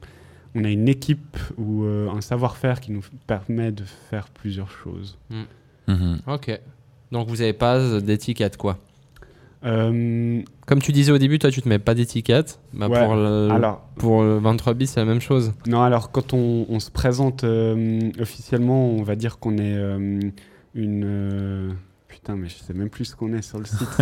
on 0.55 0.63
a 0.63 0.69
une 0.69 0.88
équipe 0.88 1.38
ou 1.57 1.83
euh, 1.83 2.09
un 2.12 2.21
savoir-faire 2.21 2.79
qui 2.79 2.91
nous 2.91 3.01
permet 3.25 3.71
de 3.71 3.83
faire 4.09 4.27
plusieurs 4.29 4.69
choses. 4.69 5.17
Mhm. 5.88 6.19
Ok. 6.27 6.59
Donc 7.12 7.27
vous 7.27 7.38
n'avez 7.38 7.53
pas 7.53 7.99
d'étiquette 7.99 8.55
quoi 8.57 8.77
Euh, 9.65 10.41
Comme 10.67 10.82
tu 10.82 10.91
disais 10.91 11.12
au 11.12 11.17
début, 11.17 11.39
toi 11.39 11.49
tu 11.52 11.62
te 11.62 11.69
mets 11.69 11.80
pas 11.80 11.93
d'étiquette. 11.95 12.60
Bah, 12.73 12.88
Ouais, 12.88 13.06
Pour, 13.06 13.15
le, 13.15 13.49
alors, 13.52 13.82
pour 13.97 14.23
le 14.23 14.38
23 14.39 14.73
bis, 14.73 14.91
c'est 14.91 14.99
la 14.99 15.06
même 15.06 15.21
chose. 15.21 15.54
non, 15.67 15.82
alors 15.82 16.12
quand 16.12 16.34
on, 16.34 16.65
on 16.69 16.80
se 16.80 16.91
présente 16.91 17.43
euh, 17.43 17.99
officiellement, 18.19 18.89
on 18.89 19.04
va 19.04 19.15
dire 19.15 19.39
qu'on 19.39 19.58
est 19.58 19.73
euh, 19.76 20.19
une. 20.76 21.76
Putain, 22.13 22.36
mais 22.38 22.47
je 22.47 22.54
sais 22.54 22.73
même 22.73 22.89
plus 22.89 23.06
ce 23.06 23.15
qu'on 23.15 23.34
est 23.34 23.41
sur 23.41 23.58
le 23.58 23.65
site. 23.65 23.80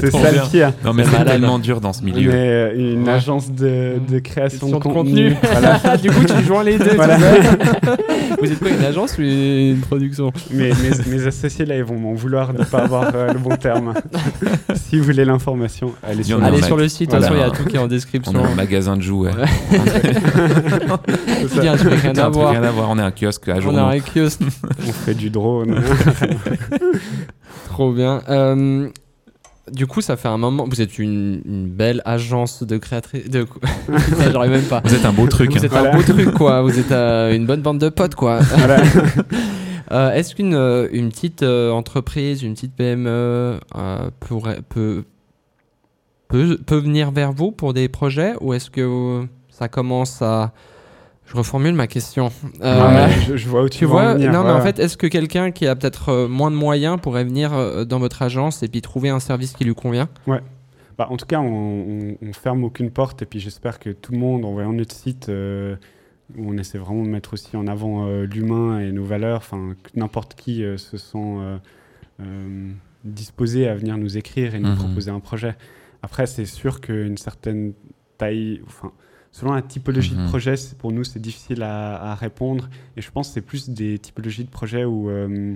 c'est 0.00 0.10
ça 0.10 0.18
bien. 0.30 0.42
le 0.42 0.50
pire. 0.50 0.72
Non, 0.84 0.92
mais 0.92 1.04
C'est 1.04 1.24
tellement 1.24 1.58
dur 1.60 1.80
dans 1.80 1.92
ce 1.92 2.02
On 2.02 2.06
milieu. 2.06 2.32
est 2.32 2.34
euh, 2.34 2.92
une 2.94 3.04
Ouais. 3.04 3.12
agence 3.12 3.50
de, 3.52 3.94
de 4.10 4.18
création 4.18 4.66
de 4.68 4.72
contenu. 4.78 4.92
contenu. 4.92 5.36
Voilà. 5.52 5.96
du 5.96 6.10
coup, 6.10 6.24
tu 6.24 6.44
joins 6.44 6.64
les 6.64 6.76
deux. 6.78 6.94
Voilà. 6.96 7.16
vous 8.40 8.50
êtes 8.52 8.58
quoi, 8.58 8.70
une 8.70 8.84
agence 8.84 9.16
ou 9.16 9.22
une 9.22 9.80
production? 9.80 10.32
Mes, 10.50 10.70
mes, 10.70 10.90
mes 11.06 11.26
associés 11.26 11.64
là, 11.66 11.76
ils 11.76 11.84
vont 11.84 11.96
m'en 11.98 12.14
vouloir 12.14 12.52
de 12.52 12.58
ne 12.58 12.64
pas 12.64 12.80
avoir 12.80 13.10
euh, 13.14 13.32
le 13.32 13.38
bon 13.38 13.56
terme. 13.56 13.94
si 14.74 14.98
vous 14.98 15.04
voulez 15.04 15.24
l'information, 15.24 15.92
allez 16.02 16.24
sur 16.24 16.42
Allez 16.42 16.62
sur 16.62 16.76
le 16.76 16.88
site, 16.88 17.10
de 17.12 17.16
Voilà. 17.16 17.28
toute 17.28 17.36
façon, 17.36 17.46
il 17.46 17.48
y 17.48 17.60
a 17.60 17.64
tout 17.64 17.70
qui 17.70 17.76
est 17.76 17.78
en 17.78 17.84
On 17.84 17.88
description. 17.88 18.44
a 18.44 18.48
un 18.48 18.54
magasin 18.56 18.96
de 18.96 19.02
jouets. 19.02 19.30
Ouais. 19.30 19.46
C'est 21.48 21.56
Il 21.58 21.64
y 21.64 21.68
a 21.68 21.70
ça. 21.70 21.72
un 21.72 21.76
truc 21.76 21.94
rien 22.00 22.14
à 22.14 22.28
voir. 22.28 22.90
On 22.90 22.98
est 22.98 23.02
un 23.02 23.12
kiosque 23.12 23.48
à 23.48 23.56
On 23.56 23.60
journaux. 23.60 23.78
a 23.78 23.90
un 23.92 24.00
kiosque. 24.00 24.40
On 24.88 24.92
fait 24.92 25.14
du 25.14 25.30
drone. 25.30 25.80
Trop 27.68 27.92
bien. 27.92 28.22
Euh, 28.28 28.88
du 29.70 29.86
coup, 29.86 30.00
ça 30.00 30.16
fait 30.16 30.28
un 30.28 30.38
moment. 30.38 30.66
Vous 30.68 30.80
êtes 30.80 30.98
une, 30.98 31.42
une 31.44 31.68
belle 31.68 32.02
agence 32.04 32.62
de 32.62 32.76
créatrice. 32.78 33.28
De... 33.28 33.46
J'arrive 34.32 34.50
même 34.50 34.64
pas. 34.64 34.82
Vous 34.84 34.94
êtes 34.94 35.04
un 35.04 35.12
beau 35.12 35.26
truc. 35.26 35.52
Vous 35.52 35.58
hein. 35.58 35.62
êtes 35.62 35.70
Voilà. 35.70 35.92
un 35.92 35.96
beau 35.96 36.02
truc, 36.02 36.32
quoi. 36.32 36.62
Vous 36.62 36.78
êtes 36.78 36.92
euh, 36.92 37.34
une 37.34 37.46
bonne 37.46 37.62
bande 37.62 37.78
de 37.78 37.88
potes, 37.88 38.14
quoi. 38.14 38.40
Voilà. 38.56 38.82
Euh, 39.90 40.12
Est-ce 40.12 40.34
qu'une 40.34 40.54
une 40.92 41.10
petite 41.10 41.42
entreprise, 41.42 42.42
une 42.42 42.54
petite 42.54 42.74
PME 42.74 43.60
pourrait, 44.20 44.60
peut, 44.68 45.04
peut, 46.28 46.58
peut 46.64 46.78
venir 46.78 47.10
vers 47.10 47.32
vous 47.32 47.52
pour 47.52 47.74
des 47.74 47.88
projets 47.88 48.34
ou 48.40 48.54
est-ce 48.54 48.70
que 48.70 49.26
ça 49.50 49.68
commence 49.68 50.22
à. 50.22 50.52
Je 51.26 51.36
reformule 51.36 51.74
ma 51.74 51.86
question. 51.86 52.30
Euh, 52.62 52.78
Non, 52.78 52.90
mais 52.90 53.10
je, 53.26 53.36
je 53.36 53.48
vois 53.48 53.62
où 53.62 53.68
tu, 53.68 53.78
Tu 53.78 53.84
veux 53.86 53.90
en 53.92 53.94
vois, 53.94 54.14
venir, 54.14 54.32
non, 54.32 54.42
mais 54.44 54.50
en 54.50 54.60
fait, 54.60 54.78
est-ce 54.78 54.96
que 54.96 55.06
quelqu'un 55.06 55.50
qui 55.50 55.66
a 55.66 55.74
peut-être 55.76 56.10
euh, 56.10 56.28
moins 56.28 56.50
de 56.50 56.56
moyens 56.56 56.98
pourrait 57.00 57.24
venir 57.24 57.52
euh, 57.54 57.84
dans 57.84 57.98
votre 58.00 58.22
agence 58.22 58.62
et 58.62 58.68
puis 58.68 58.82
trouver 58.82 59.08
un 59.08 59.20
service 59.20 59.52
qui 59.52 59.64
lui 59.64 59.74
convient? 59.74 60.08
Bah, 60.98 61.06
en 61.10 61.16
tout 61.16 61.24
cas, 61.24 61.40
on, 61.40 61.46
on, 61.46 62.16
on 62.20 62.32
ferme 62.34 62.64
aucune 62.64 62.90
porte 62.90 63.22
et 63.22 63.26
puis 63.26 63.40
j'espère 63.40 63.78
que 63.78 63.88
tout 63.90 64.12
le 64.12 64.18
monde, 64.18 64.44
en 64.44 64.52
voyant 64.52 64.74
notre 64.74 64.94
site, 64.94 65.30
euh, 65.30 65.74
où 66.36 66.50
on 66.52 66.58
essaie 66.58 66.76
vraiment 66.76 67.02
de 67.02 67.08
mettre 67.08 67.32
aussi 67.32 67.56
en 67.56 67.66
avant 67.66 68.06
euh, 68.06 68.24
l'humain 68.26 68.78
et 68.80 68.92
nos 68.92 69.04
valeurs, 69.04 69.38
enfin, 69.38 69.74
que 69.82 69.98
n'importe 69.98 70.34
qui 70.34 70.62
euh, 70.62 70.76
se 70.76 70.98
sent 70.98 71.16
euh, 71.16 71.56
euh, 72.20 72.70
disposé 73.04 73.68
à 73.68 73.74
venir 73.74 73.96
nous 73.96 74.18
écrire 74.18 74.54
et 74.54 74.58
nous 74.58 74.68
Mhm. 74.68 74.76
proposer 74.76 75.10
un 75.10 75.20
projet. 75.20 75.54
Après, 76.02 76.26
c'est 76.26 76.44
sûr 76.44 76.80
qu'une 76.82 77.16
certaine 77.16 77.72
taille, 78.18 78.60
enfin, 78.66 78.92
selon 79.32 79.52
la 79.54 79.62
typologie 79.62 80.14
Mhm. 80.14 80.24
de 80.24 80.28
projet, 80.28 80.56
c'est- 80.56 80.76
pour 80.78 80.92
nous, 80.92 81.04
c'est 81.04 81.18
difficile 81.20 81.62
à, 81.62 82.12
à 82.12 82.14
répondre. 82.14 82.68
Et 82.96 83.00
je 83.02 83.10
pense 83.10 83.28
que 83.28 83.34
c'est 83.34 83.40
plus 83.40 83.68
des 83.70 83.98
typologies 83.98 84.44
de 84.44 84.50
projets 84.50 84.84
où 84.84 85.08
euh, 85.10 85.54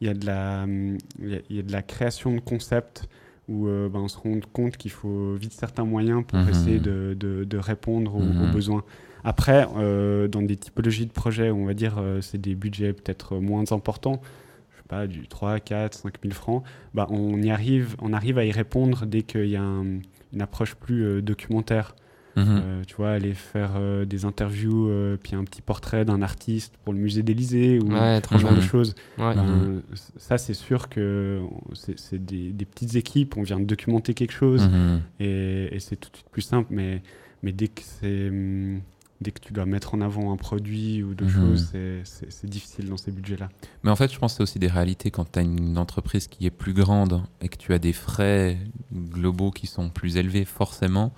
il 0.00 0.06
y, 0.06 0.10
a 0.10 0.14
de 0.14 0.26
la- 0.26 0.66
il 0.66 1.28
y 1.30 1.34
a- 1.34 1.40
il 1.50 1.56
y 1.56 1.58
a 1.58 1.62
de 1.62 1.72
la 1.72 1.82
création 1.82 2.32
de 2.34 2.40
concepts 2.40 3.08
où 3.48 3.66
euh, 3.68 3.88
ben, 3.88 4.00
on 4.00 4.08
se 4.08 4.16
rend 4.18 4.38
compte 4.52 4.76
qu'il 4.76 4.90
faut 4.90 5.34
vite 5.34 5.52
certains 5.52 5.84
moyens 5.84 6.24
pour 6.26 6.38
Mhm. 6.38 6.48
essayer 6.48 6.78
de, 6.80 7.14
de- 7.18 7.44
de 7.44 7.58
répondre 7.58 8.14
aux, 8.14 8.20
Mhm. 8.22 8.48
aux 8.48 8.52
besoins. 8.52 8.84
Après, 9.22 9.66
euh, 9.76 10.28
dans 10.28 10.42
des 10.42 10.56
typologies 10.56 11.06
de 11.06 11.12
projets, 11.12 11.50
on 11.50 11.64
va 11.64 11.72
dire, 11.74 11.94
c'est 12.20 12.38
des 12.40 12.54
budgets 12.54 12.92
peut-être 12.92 13.36
moins 13.38 13.64
importants, 13.72 14.20
je 14.72 14.76
sais 14.76 14.88
pas, 14.88 15.06
du 15.06 15.28
3, 15.28 15.60
4, 15.60 15.94
5 15.94 16.14
000 16.22 16.34
francs, 16.34 16.62
bah, 16.92 17.06
on, 17.10 17.40
y 17.40 17.50
arrive, 17.50 17.96
on 18.02 18.12
arrive 18.12 18.36
à 18.36 18.44
y 18.44 18.52
répondre 18.52 19.06
dès 19.06 19.22
qu'il 19.22 19.46
y 19.48 19.56
a 19.56 19.62
un- 19.62 20.00
une 20.34 20.42
approche 20.42 20.74
plus 20.74 21.04
euh, 21.04 21.22
documentaire. 21.22 21.94
Mhm. 22.36 22.44
Euh, 22.64 22.82
tu 22.86 22.96
vois, 22.96 23.10
aller 23.10 23.32
faire 23.34 23.72
euh, 23.76 24.04
des 24.04 24.24
interviews, 24.24 24.88
euh, 24.88 25.16
puis 25.22 25.36
un 25.36 25.44
petit 25.44 25.62
portrait 25.62 26.04
d'un 26.04 26.20
artiste 26.22 26.74
pour 26.84 26.92
le 26.92 26.98
musée 26.98 27.22
d'Élysée 27.22 27.78
ou 27.78 27.92
Ouais, 27.92 28.20
ce 28.28 28.38
genre 28.38 28.54
de 28.54 28.60
choses. 28.60 28.94
Ouais. 29.18 29.34
Ben, 29.34 29.44
Mhm. 29.44 29.82
Ça, 30.16 30.36
c'est 30.38 30.54
sûr 30.54 30.88
que 30.88 31.40
c'est 31.96 32.24
des, 32.24 32.50
des 32.50 32.64
petites 32.64 32.96
équipes, 32.96 33.36
on 33.36 33.42
vient 33.42 33.60
de 33.60 33.64
documenter 33.64 34.14
quelque 34.14 34.32
chose 34.32 34.66
Mhm. 34.68 35.00
et, 35.20 35.74
et 35.76 35.78
c'est 35.80 35.96
tout 35.96 36.10
de 36.10 36.16
suite 36.16 36.28
plus 36.30 36.42
simple, 36.42 36.68
mais, 36.70 37.02
mais 37.42 37.52
dès, 37.52 37.68
que 37.68 37.82
c'est, 37.82 38.28
hum, 38.30 38.80
dès 39.20 39.30
que 39.30 39.40
tu 39.40 39.52
dois 39.52 39.64
mettre 39.66 39.94
en 39.94 40.00
avant 40.00 40.32
un 40.32 40.36
produit 40.36 41.02
ou 41.04 41.14
deux 41.14 41.28
choses, 41.28 41.68
c'est- 41.70 42.00
c'est 42.04 42.32
c'est 42.32 42.48
difficile 42.50 42.88
dans 42.88 42.96
ces 42.96 43.12
budgets-là. 43.12 43.48
Mais 43.84 43.90
en 43.90 43.96
fait, 43.96 44.12
je 44.12 44.18
pense 44.18 44.32
que 44.32 44.36
c'est 44.38 44.42
aussi 44.42 44.58
des 44.58 44.66
réalités 44.68 45.10
quand 45.10 45.30
tu 45.30 45.38
as 45.38 45.42
une 45.42 45.78
entreprise 45.78 46.26
qui 46.26 46.46
est 46.46 46.50
plus 46.50 46.72
grande 46.74 47.22
et 47.40 47.48
que 47.48 47.56
tu 47.56 47.72
as 47.72 47.78
des 47.78 47.92
frais 47.92 48.58
globaux 48.92 49.50
qui 49.52 49.66
sont 49.66 49.88
plus 49.88 50.16
élevés, 50.16 50.44
forcément. 50.44 51.12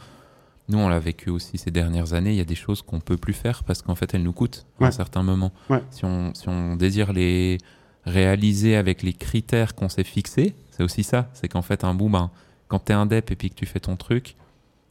Nous, 0.68 0.78
on 0.78 0.88
l'a 0.88 0.98
vécu 0.98 1.30
aussi 1.30 1.58
ces 1.58 1.70
dernières 1.70 2.12
années. 2.12 2.30
Il 2.30 2.36
y 2.36 2.40
a 2.40 2.44
des 2.44 2.56
choses 2.56 2.82
qu'on 2.82 3.00
peut 3.00 3.16
plus 3.16 3.32
faire 3.32 3.62
parce 3.64 3.82
qu'en 3.82 3.94
fait, 3.94 4.14
elles 4.14 4.22
nous 4.22 4.32
coûtent 4.32 4.66
à 4.80 4.86
un 4.86 4.90
certain 4.90 5.22
moment. 5.22 5.52
Ouais. 5.70 5.82
Si, 5.90 6.04
on, 6.04 6.34
si 6.34 6.48
on 6.48 6.74
désire 6.76 7.12
les 7.12 7.58
réaliser 8.04 8.76
avec 8.76 9.02
les 9.02 9.12
critères 9.12 9.74
qu'on 9.74 9.88
s'est 9.88 10.04
fixés, 10.04 10.54
c'est 10.70 10.82
aussi 10.82 11.04
ça. 11.04 11.28
C'est 11.34 11.48
qu'en 11.48 11.62
fait, 11.62 11.84
un 11.84 11.94
bout, 11.94 12.08
ben, 12.08 12.30
quand 12.68 12.86
tu 12.86 12.92
es 12.92 12.94
un 12.94 13.06
DEP 13.06 13.30
et 13.30 13.36
puis 13.36 13.50
que 13.50 13.54
tu 13.54 13.66
fais 13.66 13.80
ton 13.80 13.96
truc, 13.96 14.36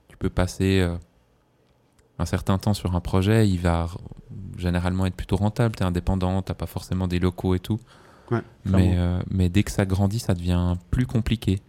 tu 0.07 0.15
peux 0.17 0.29
passer 0.29 0.79
euh, 0.79 0.95
un 2.19 2.25
certain 2.25 2.57
temps 2.57 2.73
sur 2.73 2.95
un 2.95 3.01
projet. 3.01 3.47
Il 3.49 3.59
va 3.59 3.89
généralement 4.57 5.05
être 5.05 5.15
plutôt 5.15 5.35
rentable. 5.35 5.75
Tu 5.75 5.83
es 5.83 5.85
indépendant, 5.85 6.41
tu 6.41 6.53
pas 6.53 6.65
forcément 6.65 7.07
des 7.07 7.19
locaux 7.19 7.53
et 7.55 7.59
tout. 7.59 7.79
Ouais, 8.31 8.41
Mais, 8.65 8.93
euh, 8.97 9.19
mais 9.29 9.49
dès 9.49 9.63
que 9.63 9.71
ça 9.71 9.85
grandit, 9.85 10.19
ça 10.19 10.33
devient 10.33 10.75
plus 10.89 11.05
compliqué. 11.05 11.59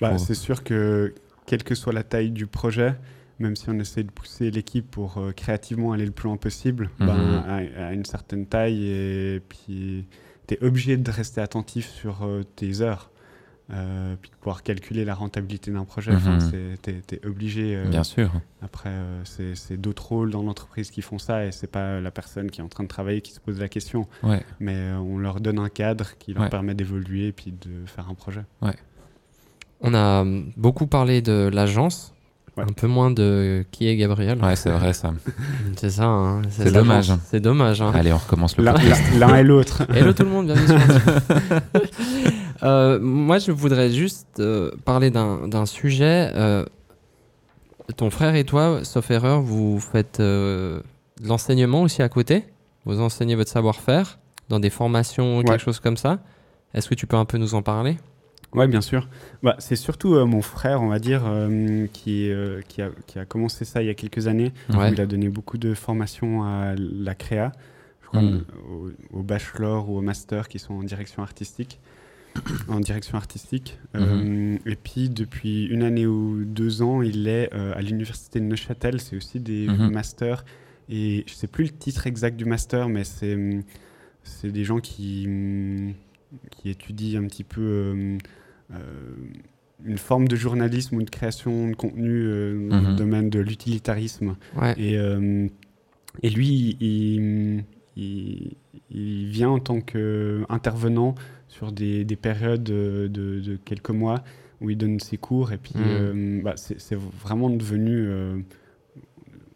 Bah, 0.00 0.18
c'est 0.18 0.34
sûr 0.34 0.62
que 0.62 1.14
quelle 1.46 1.64
que 1.64 1.74
soit 1.74 1.92
la 1.92 2.02
taille 2.02 2.30
du 2.30 2.46
projet, 2.46 2.94
même 3.38 3.56
si 3.56 3.68
on 3.68 3.78
essaie 3.78 4.02
de 4.02 4.10
pousser 4.10 4.50
l'équipe 4.50 4.90
pour 4.90 5.18
euh, 5.18 5.32
créativement 5.32 5.92
aller 5.92 6.06
le 6.06 6.12
plus 6.12 6.28
loin 6.28 6.36
possible, 6.36 6.90
Mhm. 6.98 7.06
ben, 7.06 7.44
à, 7.46 7.86
à 7.88 7.92
une 7.92 8.04
certaine 8.04 8.46
taille, 8.46 8.86
et 8.88 9.40
puis 9.48 10.06
tu 10.46 10.54
es 10.54 10.64
obligé 10.64 10.96
de 10.96 11.10
rester 11.10 11.40
attentif 11.40 11.88
sur 11.90 12.22
euh, 12.24 12.42
tes 12.56 12.80
heures, 12.80 13.10
euh, 13.72 14.14
puis 14.22 14.30
de 14.30 14.36
pouvoir 14.36 14.62
calculer 14.62 15.04
la 15.04 15.14
rentabilité 15.16 15.72
d'un 15.72 15.84
projet. 15.84 16.12
Enfin, 16.14 16.38
Mhm. 16.38 16.76
t'es 16.80 17.02
es 17.16 17.26
obligé. 17.26 17.74
euh, 17.74 17.88
Bien 17.90 18.04
sûr. 18.04 18.30
après, 18.62 18.94
c'est 19.24 19.76
d'autres 19.76 20.06
rôles 20.06 20.30
dans 20.30 20.42
l'entreprise 20.42 20.90
qui 20.92 21.02
font 21.02 21.18
ça, 21.18 21.44
et 21.44 21.50
c'est 21.52 21.66
pas 21.70 22.00
la 22.00 22.10
personne 22.12 22.48
qui 22.50 22.60
est 22.60 22.64
en 22.64 22.68
train 22.68 22.84
de 22.84 22.88
travailler 22.88 23.20
qui 23.22 23.32
se 23.32 23.40
pose 23.40 23.58
la 23.58 23.68
question, 23.68 24.06
Ouais. 24.22 24.42
mais 24.60 24.92
on 24.92 25.18
leur 25.18 25.40
donne 25.40 25.58
un 25.58 25.68
cadre 25.68 26.16
qui 26.18 26.32
leur 26.32 26.44
Ouais. 26.44 26.48
permet 26.48 26.74
d'évoluer 26.74 27.32
puis 27.32 27.50
de 27.52 27.84
faire 27.86 28.08
un 28.08 28.14
projet. 28.14 28.44
On 29.80 29.92
a 29.94 30.24
beaucoup 30.56 30.86
parlé 30.86 31.20
de 31.20 31.50
l'agence, 31.52 32.14
Ouais. 32.56 32.62
un 32.64 32.72
peu 32.72 32.86
moins 32.86 33.10
de 33.10 33.64
qui 33.70 33.88
est 33.88 33.96
Gabriel. 33.96 34.42
Ouais, 34.42 34.56
c'est 34.56 34.70
vrai 34.70 34.92
ça. 34.92 35.12
C'est 35.76 35.90
ça. 35.90 36.04
hein, 36.04 36.42
C'est 36.50 36.72
dommage. 36.72 37.12
C'est 37.26 37.40
dommage. 37.40 37.82
hein. 37.82 37.92
Allez, 37.94 38.12
on 38.12 38.18
recommence 38.18 38.56
le 38.56 38.64
L'un 38.64 38.72
podcast. 38.72 39.02
l'un- 39.18 39.36
et 39.36 39.42
l'autre. 39.42 39.82
Hello 39.94 40.12
tout 40.12 40.22
le 40.22 40.30
monde, 40.30 40.46
bienvenue 40.46 40.66
sur. 40.68 40.80
Euh, 42.62 42.98
Moi, 42.98 43.38
je 43.38 43.52
voudrais 43.52 43.90
juste 43.90 44.40
euh, 44.40 44.70
parler 44.86 45.10
d'un 45.10 45.46
d'un 45.46 45.66
sujet. 45.66 46.30
euh, 46.34 46.64
ton 47.98 48.08
frère 48.08 48.34
et 48.34 48.44
toi, 48.44 48.80
sauf 48.82 49.10
erreur, 49.10 49.42
vous 49.42 49.78
faites 49.78 50.18
euh, 50.20 50.80
de 51.22 51.28
l'enseignement 51.28 51.82
aussi 51.82 52.00
à 52.02 52.08
côté? 52.08 52.44
Vous 52.86 53.00
enseignez 53.00 53.34
votre 53.34 53.50
savoir-faire 53.50 54.18
dans 54.48 54.58
des 54.58 54.70
formations, 54.70 55.40
quelque 55.42 55.50
Ouais. 55.50 55.58
chose 55.58 55.80
comme 55.80 55.98
ça? 55.98 56.18
Est-ce 56.72 56.88
que 56.88 56.94
tu 56.94 57.06
peux 57.06 57.16
un 57.16 57.26
peu 57.26 57.36
nous 57.36 57.54
en 57.54 57.60
parler? 57.62 57.98
Ouais, 58.56 58.66
bien 58.66 58.80
sûr. 58.80 59.08
Bah, 59.42 59.54
c'est 59.58 59.76
surtout 59.76 60.14
euh, 60.14 60.24
mon 60.24 60.42
frère, 60.42 60.82
on 60.82 60.88
va 60.88 60.98
dire, 60.98 61.22
euh, 61.26 61.86
qui, 61.92 62.30
euh, 62.30 62.60
qui, 62.68 62.80
a, 62.82 62.90
qui 63.06 63.18
a 63.18 63.24
commencé 63.24 63.64
ça 63.64 63.82
il 63.82 63.86
y 63.86 63.90
a 63.90 63.94
quelques 63.94 64.26
années. 64.26 64.52
Ouais. 64.74 64.90
Il 64.92 65.00
a 65.00 65.06
donné 65.06 65.28
beaucoup 65.28 65.58
de 65.58 65.74
formations 65.74 66.42
à 66.42 66.74
la 66.76 67.14
créa, 67.14 67.52
je 68.02 68.06
crois, 68.08 68.22
Mm. 68.22 68.44
au, 68.70 69.18
au 69.18 69.22
bachelor 69.22 69.90
ou 69.90 69.98
au 69.98 70.00
master 70.00 70.48
qui 70.48 70.58
sont 70.58 70.74
en 70.74 70.82
direction 70.82 71.22
artistique. 71.22 71.78
en 72.68 72.80
direction 72.80 73.16
artistique. 73.16 73.78
Mhm. 73.94 74.58
Et 74.66 74.76
puis, 74.76 75.08
depuis 75.08 75.64
une 75.66 75.82
année 75.82 76.06
ou 76.06 76.44
deux 76.44 76.82
ans, 76.82 77.00
il 77.00 77.28
est 77.28 77.50
à 77.52 77.80
l'université 77.80 78.40
de 78.40 78.44
Neuchâtel. 78.44 79.00
C'est 79.00 79.16
aussi 79.16 79.40
des 79.40 79.66
Mhm. 79.68 79.90
masters. 79.90 80.44
Et 80.90 81.24
je 81.26 81.32
sais 81.34 81.46
plus 81.46 81.64
le 81.64 81.70
titre 81.70 82.06
exact 82.06 82.36
du 82.36 82.44
master, 82.44 82.88
mais 82.90 83.04
c'est 83.04 84.50
des 84.52 84.64
gens 84.64 84.80
qui, 84.80 85.26
qui 86.50 86.68
étudient 86.68 87.22
un 87.22 87.26
petit 87.26 87.42
peu 87.44 88.18
une 89.84 89.98
forme 89.98 90.26
de 90.26 90.36
journalisme 90.36 90.96
ou 90.96 91.02
de 91.02 91.10
création 91.10 91.68
de 91.68 91.74
contenu 91.74 92.10
euh, 92.10 92.68
dans 92.70 92.80
Mhm. 92.80 92.88
le 92.90 92.94
domaine 92.96 93.30
de 93.30 93.38
l'utilitarisme. 93.40 94.36
Ouais. 94.56 94.74
Et, 94.78 94.96
euh, 94.98 95.48
et 96.22 96.30
lui, 96.30 96.76
il, 96.80 97.64
il, 97.96 98.56
il 98.90 99.26
vient 99.26 99.50
en 99.50 99.58
tant 99.58 99.80
qu'intervenant 99.80 101.14
sur 101.48 101.72
des, 101.72 102.04
des 102.04 102.16
périodes 102.16 102.62
de, 102.64 103.58
quelques 103.64 103.90
mois 103.90 104.22
où 104.62 104.70
il 104.70 104.76
donne 104.78 104.98
ses 104.98 105.18
cours. 105.18 105.52
Et 105.52 105.58
puis, 105.58 105.74
Mhm. 105.76 105.82
euh, 105.84 106.40
bah, 106.42 106.54
c'est 106.56 106.80
c'est 106.80 106.96
vraiment 106.96 107.50
devenu, 107.50 107.92
euh, 108.08 108.38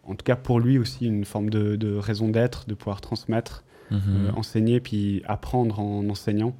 en 0.04 0.14
tout 0.14 0.24
cas 0.24 0.36
pour 0.36 0.60
lui 0.60 0.78
aussi, 0.78 1.06
une 1.06 1.24
forme 1.24 1.48
de, 1.50 1.76
de 1.76 1.94
raison 1.94 2.28
d'être, 2.28 2.68
de 2.68 2.74
pouvoir 2.74 3.00
transmettre, 3.00 3.64
Mhm. 3.90 4.00
euh, 4.08 4.30
enseigner, 4.32 4.80
puis 4.80 5.22
apprendre 5.26 5.80
en 5.80 6.06
enseignant. 6.10 6.54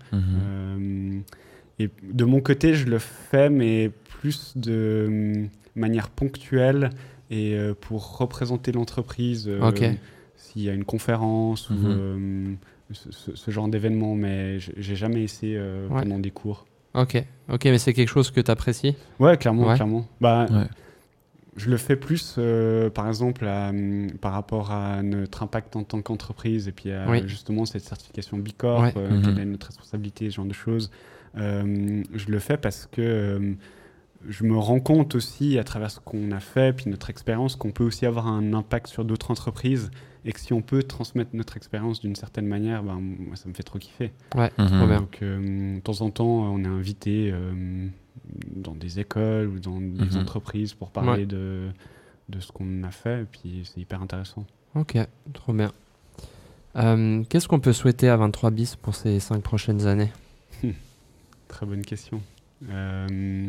Mhm. 1.81 1.85
Et 1.85 1.91
de 2.15 2.25
mon 2.25 2.41
côté, 2.41 2.75
je 2.75 2.87
le 2.87 2.99
fais, 2.99 3.51
mais 3.51 3.91
plus 4.21 4.53
de 4.57 4.73
euh, 5.11 5.45
manière 5.75 6.11
ponctuelle 6.11 6.91
et 7.31 7.55
euh, 7.55 7.75
pour 7.79 8.19
représenter 8.19 8.73
l'entreprise. 8.73 9.47
euh. 9.49 9.71
S'il 10.37 10.63
y 10.63 10.71
a 10.71 10.73
une 10.75 10.85
conférence 10.85 11.69
Mhm. 11.71 11.85
ou 11.85 11.89
euh, 11.91 12.55
ce, 12.91 13.51
genre 13.51 13.69
d'événement, 13.69 14.15
mais 14.17 14.59
j'ai 14.59 14.97
jamais 14.97 15.23
essayé 15.23 15.57
euh, 15.57 15.87
Ouais. 15.89 16.03
pendant 16.03 16.19
des 16.19 16.31
cours. 16.31 16.67
Ok, 16.95 17.23
ok, 17.49 17.65
mais 17.67 17.79
c'est 17.79 17.93
quelque 17.93 18.09
chose 18.09 18.31
que 18.33 18.41
tu 18.41 18.51
apprécies 18.51 18.97
Ouais, 19.21 19.37
clairement, 19.37 19.69
Ouais. 19.69 19.75
clairement. 19.77 20.09
Bah, 20.21 20.47
Ouais. 20.51 20.67
Je 21.57 21.69
le 21.69 21.77
fais 21.77 21.95
plus, 21.97 22.37
euh, 22.39 22.91
par 22.91 23.07
exemple, 23.07 23.45
à, 23.45 23.69
hum, 23.69 24.09
par 24.21 24.33
rapport 24.33 24.71
à 24.73 25.03
notre 25.03 25.43
impact 25.43 25.77
en 25.77 25.83
tant 25.85 26.01
qu'entreprise 26.01 26.69
et 26.69 26.73
puis 26.73 26.91
à 26.91 27.09
Oui. 27.09 27.23
justement 27.27 27.65
cette 27.67 27.85
certification 27.85 28.39
B 28.39 28.49
Corp, 28.57 28.83
Ouais. 28.83 28.93
euh, 28.97 29.11
Mhm. 29.11 29.23
quelle 29.23 29.39
est 29.41 29.45
notre 29.45 29.67
responsabilité, 29.67 30.31
ce 30.31 30.37
genre 30.37 30.47
de 30.47 30.53
choses. 30.55 30.91
Euh, 31.37 32.03
je 32.13 32.27
le 32.31 32.39
fais 32.39 32.57
parce 32.57 32.87
que 32.91 33.01
euh, 33.03 33.53
je 34.29 34.45
me 34.45 34.57
rends 34.59 34.81
compte 34.81 35.15
aussi, 35.15 35.59
à 35.59 35.65
travers 35.65 35.91
ce 35.91 36.01
qu'on 36.01 36.31
a 36.33 36.41
fait, 36.41 36.75
puis 36.75 36.91
notre 36.91 37.09
expérience, 37.11 37.57
qu'on 37.57 37.71
peut 37.71 37.85
aussi 37.85 38.05
avoir 38.07 38.27
un 38.27 38.53
impact 38.53 38.89
sur 38.89 39.05
d'autres 39.05 39.31
entreprises 39.31 39.91
et 40.27 40.33
que 40.33 40.41
si 40.41 40.53
on 40.53 40.61
peut 40.61 40.83
transmettre 40.83 41.31
notre 41.35 41.57
expérience 41.57 42.01
d'une 42.01 42.15
certaine 42.17 42.47
manière, 42.47 42.83
ben, 42.83 43.01
moi, 43.01 43.37
ça 43.37 43.49
me 43.49 43.55
fait 43.55 43.63
trop 43.63 43.79
kiffer. 43.79 44.13
Ouais, 44.35 44.51
Mhm. 44.59 44.67
trop 44.67 44.87
bien. 44.87 45.01
Donc, 45.01 45.19
euh, 45.23 45.77
de 45.77 45.81
temps 45.81 46.01
en 46.03 46.11
temps, 46.11 46.27
on 46.53 46.63
est 46.63 46.69
invité 46.69 47.31
euh, 47.33 47.87
dans 48.55 48.75
des 48.75 49.01
écoles 49.01 49.47
ou 49.49 49.59
dans 49.61 49.81
des 49.81 50.05
Mhm. 50.17 50.19
entreprises 50.19 50.75
pour 50.75 50.91
parler 50.91 51.25
de, 51.27 51.69
de 52.29 52.41
ce 52.41 52.53
qu'on 52.53 52.83
a 52.83 52.91
fait, 52.91 53.23
et 53.23 53.25
puis 53.25 53.63
c'est 53.65 53.81
hyper 53.81 54.03
intéressant. 54.03 54.45
Ok, 54.75 54.99
trop 55.33 55.53
bien. 55.55 55.73
Euh, 56.77 57.23
Qu'est-ce 57.29 57.49
qu'on 57.49 57.59
peut 57.61 57.73
souhaiter 57.73 58.09
à 58.09 58.17
23 58.17 58.51
bis 58.51 58.77
pour 58.77 58.95
ces 58.95 59.19
5 59.21 59.43
prochaines 59.43 59.87
années? 59.87 60.13
Très 61.51 61.67
bonne 61.67 61.85
question. 61.85 62.23
Euh, 62.71 63.49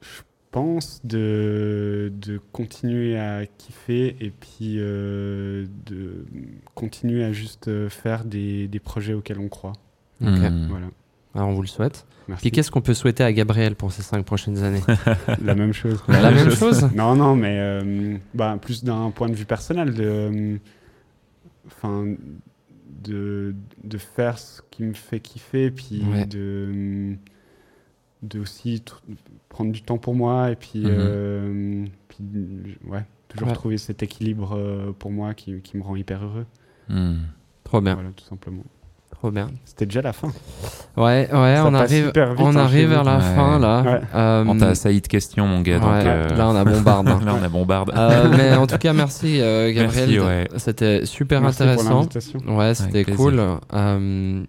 je 0.00 0.20
pense 0.50 1.00
de, 1.04 2.12
de 2.14 2.40
continuer 2.50 3.16
à 3.18 3.46
kiffer 3.46 4.16
et 4.20 4.30
puis 4.30 4.74
euh, 4.78 5.64
de 5.86 6.26
continuer 6.74 7.24
à 7.24 7.32
juste 7.32 7.68
euh, 7.68 7.88
faire 7.88 8.24
des, 8.24 8.66
des 8.66 8.80
projets 8.80 9.14
auxquels 9.14 9.38
on 9.38 9.48
croit. 9.48 9.72
Mhm. 10.20 10.66
Voilà. 10.68 10.86
alors 11.34 11.48
on 11.48 11.54
vous 11.54 11.62
le 11.62 11.68
souhaite. 11.68 12.04
Merci. 12.28 12.42
Puis 12.42 12.50
qu'est-ce 12.50 12.70
qu'on 12.70 12.82
peut 12.82 12.94
souhaiter 12.94 13.22
à 13.24 13.32
Gabriel 13.32 13.76
pour 13.76 13.92
ces 13.92 14.02
5 14.02 14.24
prochaines 14.24 14.62
années 14.62 14.82
La 15.44 15.54
même 15.54 15.72
chose. 15.72 16.02
La 16.08 16.32
même 16.32 16.50
chose 16.56 16.88
Non, 16.94 17.14
non, 17.14 17.36
mais 17.36 17.56
euh, 17.58 18.16
bah, 18.34 18.58
plus 18.60 18.82
d'un 18.84 19.10
point 19.10 19.28
de 19.28 19.34
vue 19.34 19.44
personnel, 19.44 19.94
de, 19.94 20.58
enfin, 21.66 22.06
de, 23.02 23.54
de 23.84 23.98
faire 23.98 24.38
ce 24.38 24.62
qui 24.70 24.82
me 24.84 24.94
fait 24.94 25.20
kiffer, 25.20 25.70
puis 25.70 26.02
Ouais. 26.04 26.24
de, 26.26 26.38
euh, 26.74 27.14
de 28.22 28.38
aussi 28.40 28.82
prendre 29.48 29.72
du 29.72 29.82
temps 29.82 29.98
pour 29.98 30.14
moi, 30.14 30.50
et 30.50 30.56
puis, 30.56 30.82
Mhm. 30.84 30.88
euh, 30.90 31.84
puis 32.08 32.24
ouais, 32.84 33.04
toujours 33.28 33.48
Ouais. 33.48 33.54
trouver 33.54 33.78
cet 33.78 34.02
équilibre 34.02 34.52
euh, 34.56 34.92
pour 34.92 35.10
moi 35.10 35.34
qui, 35.34 35.60
qui 35.60 35.76
me 35.76 35.82
rend 35.82 35.96
hyper 35.96 36.24
heureux. 36.24 36.46
Mhm. 36.88 37.18
Trop 37.64 37.80
bien, 37.80 37.94
Voilà, 37.94 38.10
tout 38.10 38.24
simplement. 38.24 38.64
Bien. 39.30 39.50
C'était 39.64 39.86
déjà 39.86 40.02
la 40.02 40.12
fin. 40.12 40.28
Ouais, 40.96 41.28
ouais, 41.32 41.56
Ça 41.56 41.64
on 41.66 41.74
arrive, 41.74 42.06
vite, 42.06 42.18
on 42.38 42.54
hein, 42.54 42.56
arrive 42.56 42.88
vers 42.90 43.04
la 43.04 43.16
Ouais. 43.16 43.34
fin 43.34 43.58
là. 43.58 43.82
Ouais. 43.82 44.00
Euh, 44.14 44.44
On 44.46 44.56
t'a 44.58 44.68
assailli 44.68 45.00
de 45.00 45.06
questions, 45.06 45.46
mon 45.46 45.60
gars. 45.62 45.78
donc, 45.78 45.88
euh, 45.90 46.28
Là, 46.36 46.48
on 46.48 46.56
a 46.56 46.64
bombarde. 46.64 47.08
hein. 47.08 47.20
là, 47.24 47.34
on 47.40 47.42
a 47.44 47.48
bombarde. 47.48 47.92
Euh, 47.96 48.28
mais 48.36 48.54
en 48.54 48.66
tout 48.66 48.78
cas, 48.78 48.92
merci 48.92 49.40
euh, 49.40 49.72
Gabriel. 49.72 50.48
C'était 50.56 51.06
super 51.06 51.40
Merci 51.40 51.58
pour 51.62 51.68
intéressant. 51.70 51.94
l'invitation. 52.00 52.40
Ouais, 52.48 52.74
c'était 52.74 53.04
cool. 53.04 53.40
Euh, 53.72 54.42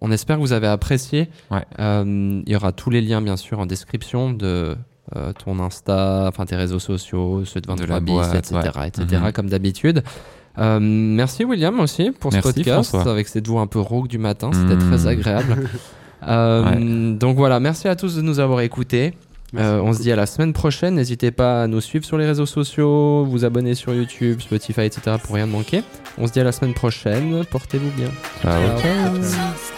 on 0.00 0.10
espère 0.10 0.36
que 0.36 0.40
vous 0.42 0.52
avez 0.52 0.66
apprécié. 0.68 1.28
Ouais. 1.50 1.64
Euh, 1.80 2.42
il 2.46 2.52
y 2.52 2.56
aura 2.56 2.72
tous 2.72 2.90
les 2.90 3.00
liens, 3.00 3.20
bien 3.22 3.36
sûr, 3.36 3.58
en 3.58 3.66
description 3.66 4.30
de 4.32 4.76
euh, 5.16 5.32
ton 5.44 5.58
Insta, 5.60 6.24
enfin 6.28 6.46
tes 6.46 6.56
réseaux 6.56 6.78
sociaux, 6.78 7.44
ceux 7.44 7.60
de 7.60 7.66
23 7.66 8.00
bis, 8.00 8.12
boîte, 8.12 8.34
etc., 8.34 8.70
ouais. 8.76 8.88
etc., 8.88 9.06
Mhm. 9.24 9.32
comme 9.32 9.48
d'habitude. 9.50 10.02
Euh, 10.58 10.78
merci 10.80 11.44
William 11.44 11.78
aussi 11.80 12.10
pour 12.12 12.30
ce 12.32 12.36
Merci, 12.36 12.52
podcast 12.52 12.88
François. 12.90 13.10
avec 13.10 13.26
cette 13.28 13.46
voix 13.48 13.60
un 13.62 13.66
peu 13.66 13.80
rauque 13.80 14.08
du 14.08 14.18
matin, 14.18 14.50
c'était 14.52 14.76
Mhm. 14.76 14.88
très 14.90 15.06
agréable. 15.06 15.68
Euh, 16.26 17.12
Donc 17.16 17.36
voilà, 17.36 17.60
merci 17.60 17.86
à 17.86 17.96
tous 17.96 18.16
de 18.16 18.22
nous 18.22 18.40
avoir 18.40 18.62
écoutés. 18.62 19.12
Euh, 19.58 19.78
on 19.84 19.92
se 19.92 20.00
dit 20.00 20.10
à 20.10 20.16
la 20.16 20.24
semaine 20.24 20.54
prochaine. 20.54 20.94
N'hésitez 20.94 21.30
pas 21.32 21.64
à 21.64 21.66
nous 21.66 21.82
suivre 21.82 22.06
sur 22.06 22.16
les 22.16 22.24
réseaux 22.26 22.46
sociaux, 22.46 23.24
vous 23.26 23.44
abonner 23.44 23.74
sur 23.74 23.92
YouTube, 23.92 24.40
Spotify, 24.40 24.80
etc. 24.82 25.18
pour 25.22 25.34
rien 25.34 25.44
manquer. 25.46 25.82
On 26.16 26.26
se 26.26 26.32
dit 26.32 26.40
à 26.40 26.44
la 26.44 26.52
semaine 26.52 26.72
prochaine. 26.72 27.44
Portez-vous 27.50 27.90
bien. 27.90 28.08
Ciao. 28.42 28.80
Ciao. 28.80 29.22
Ciao. 29.22 29.73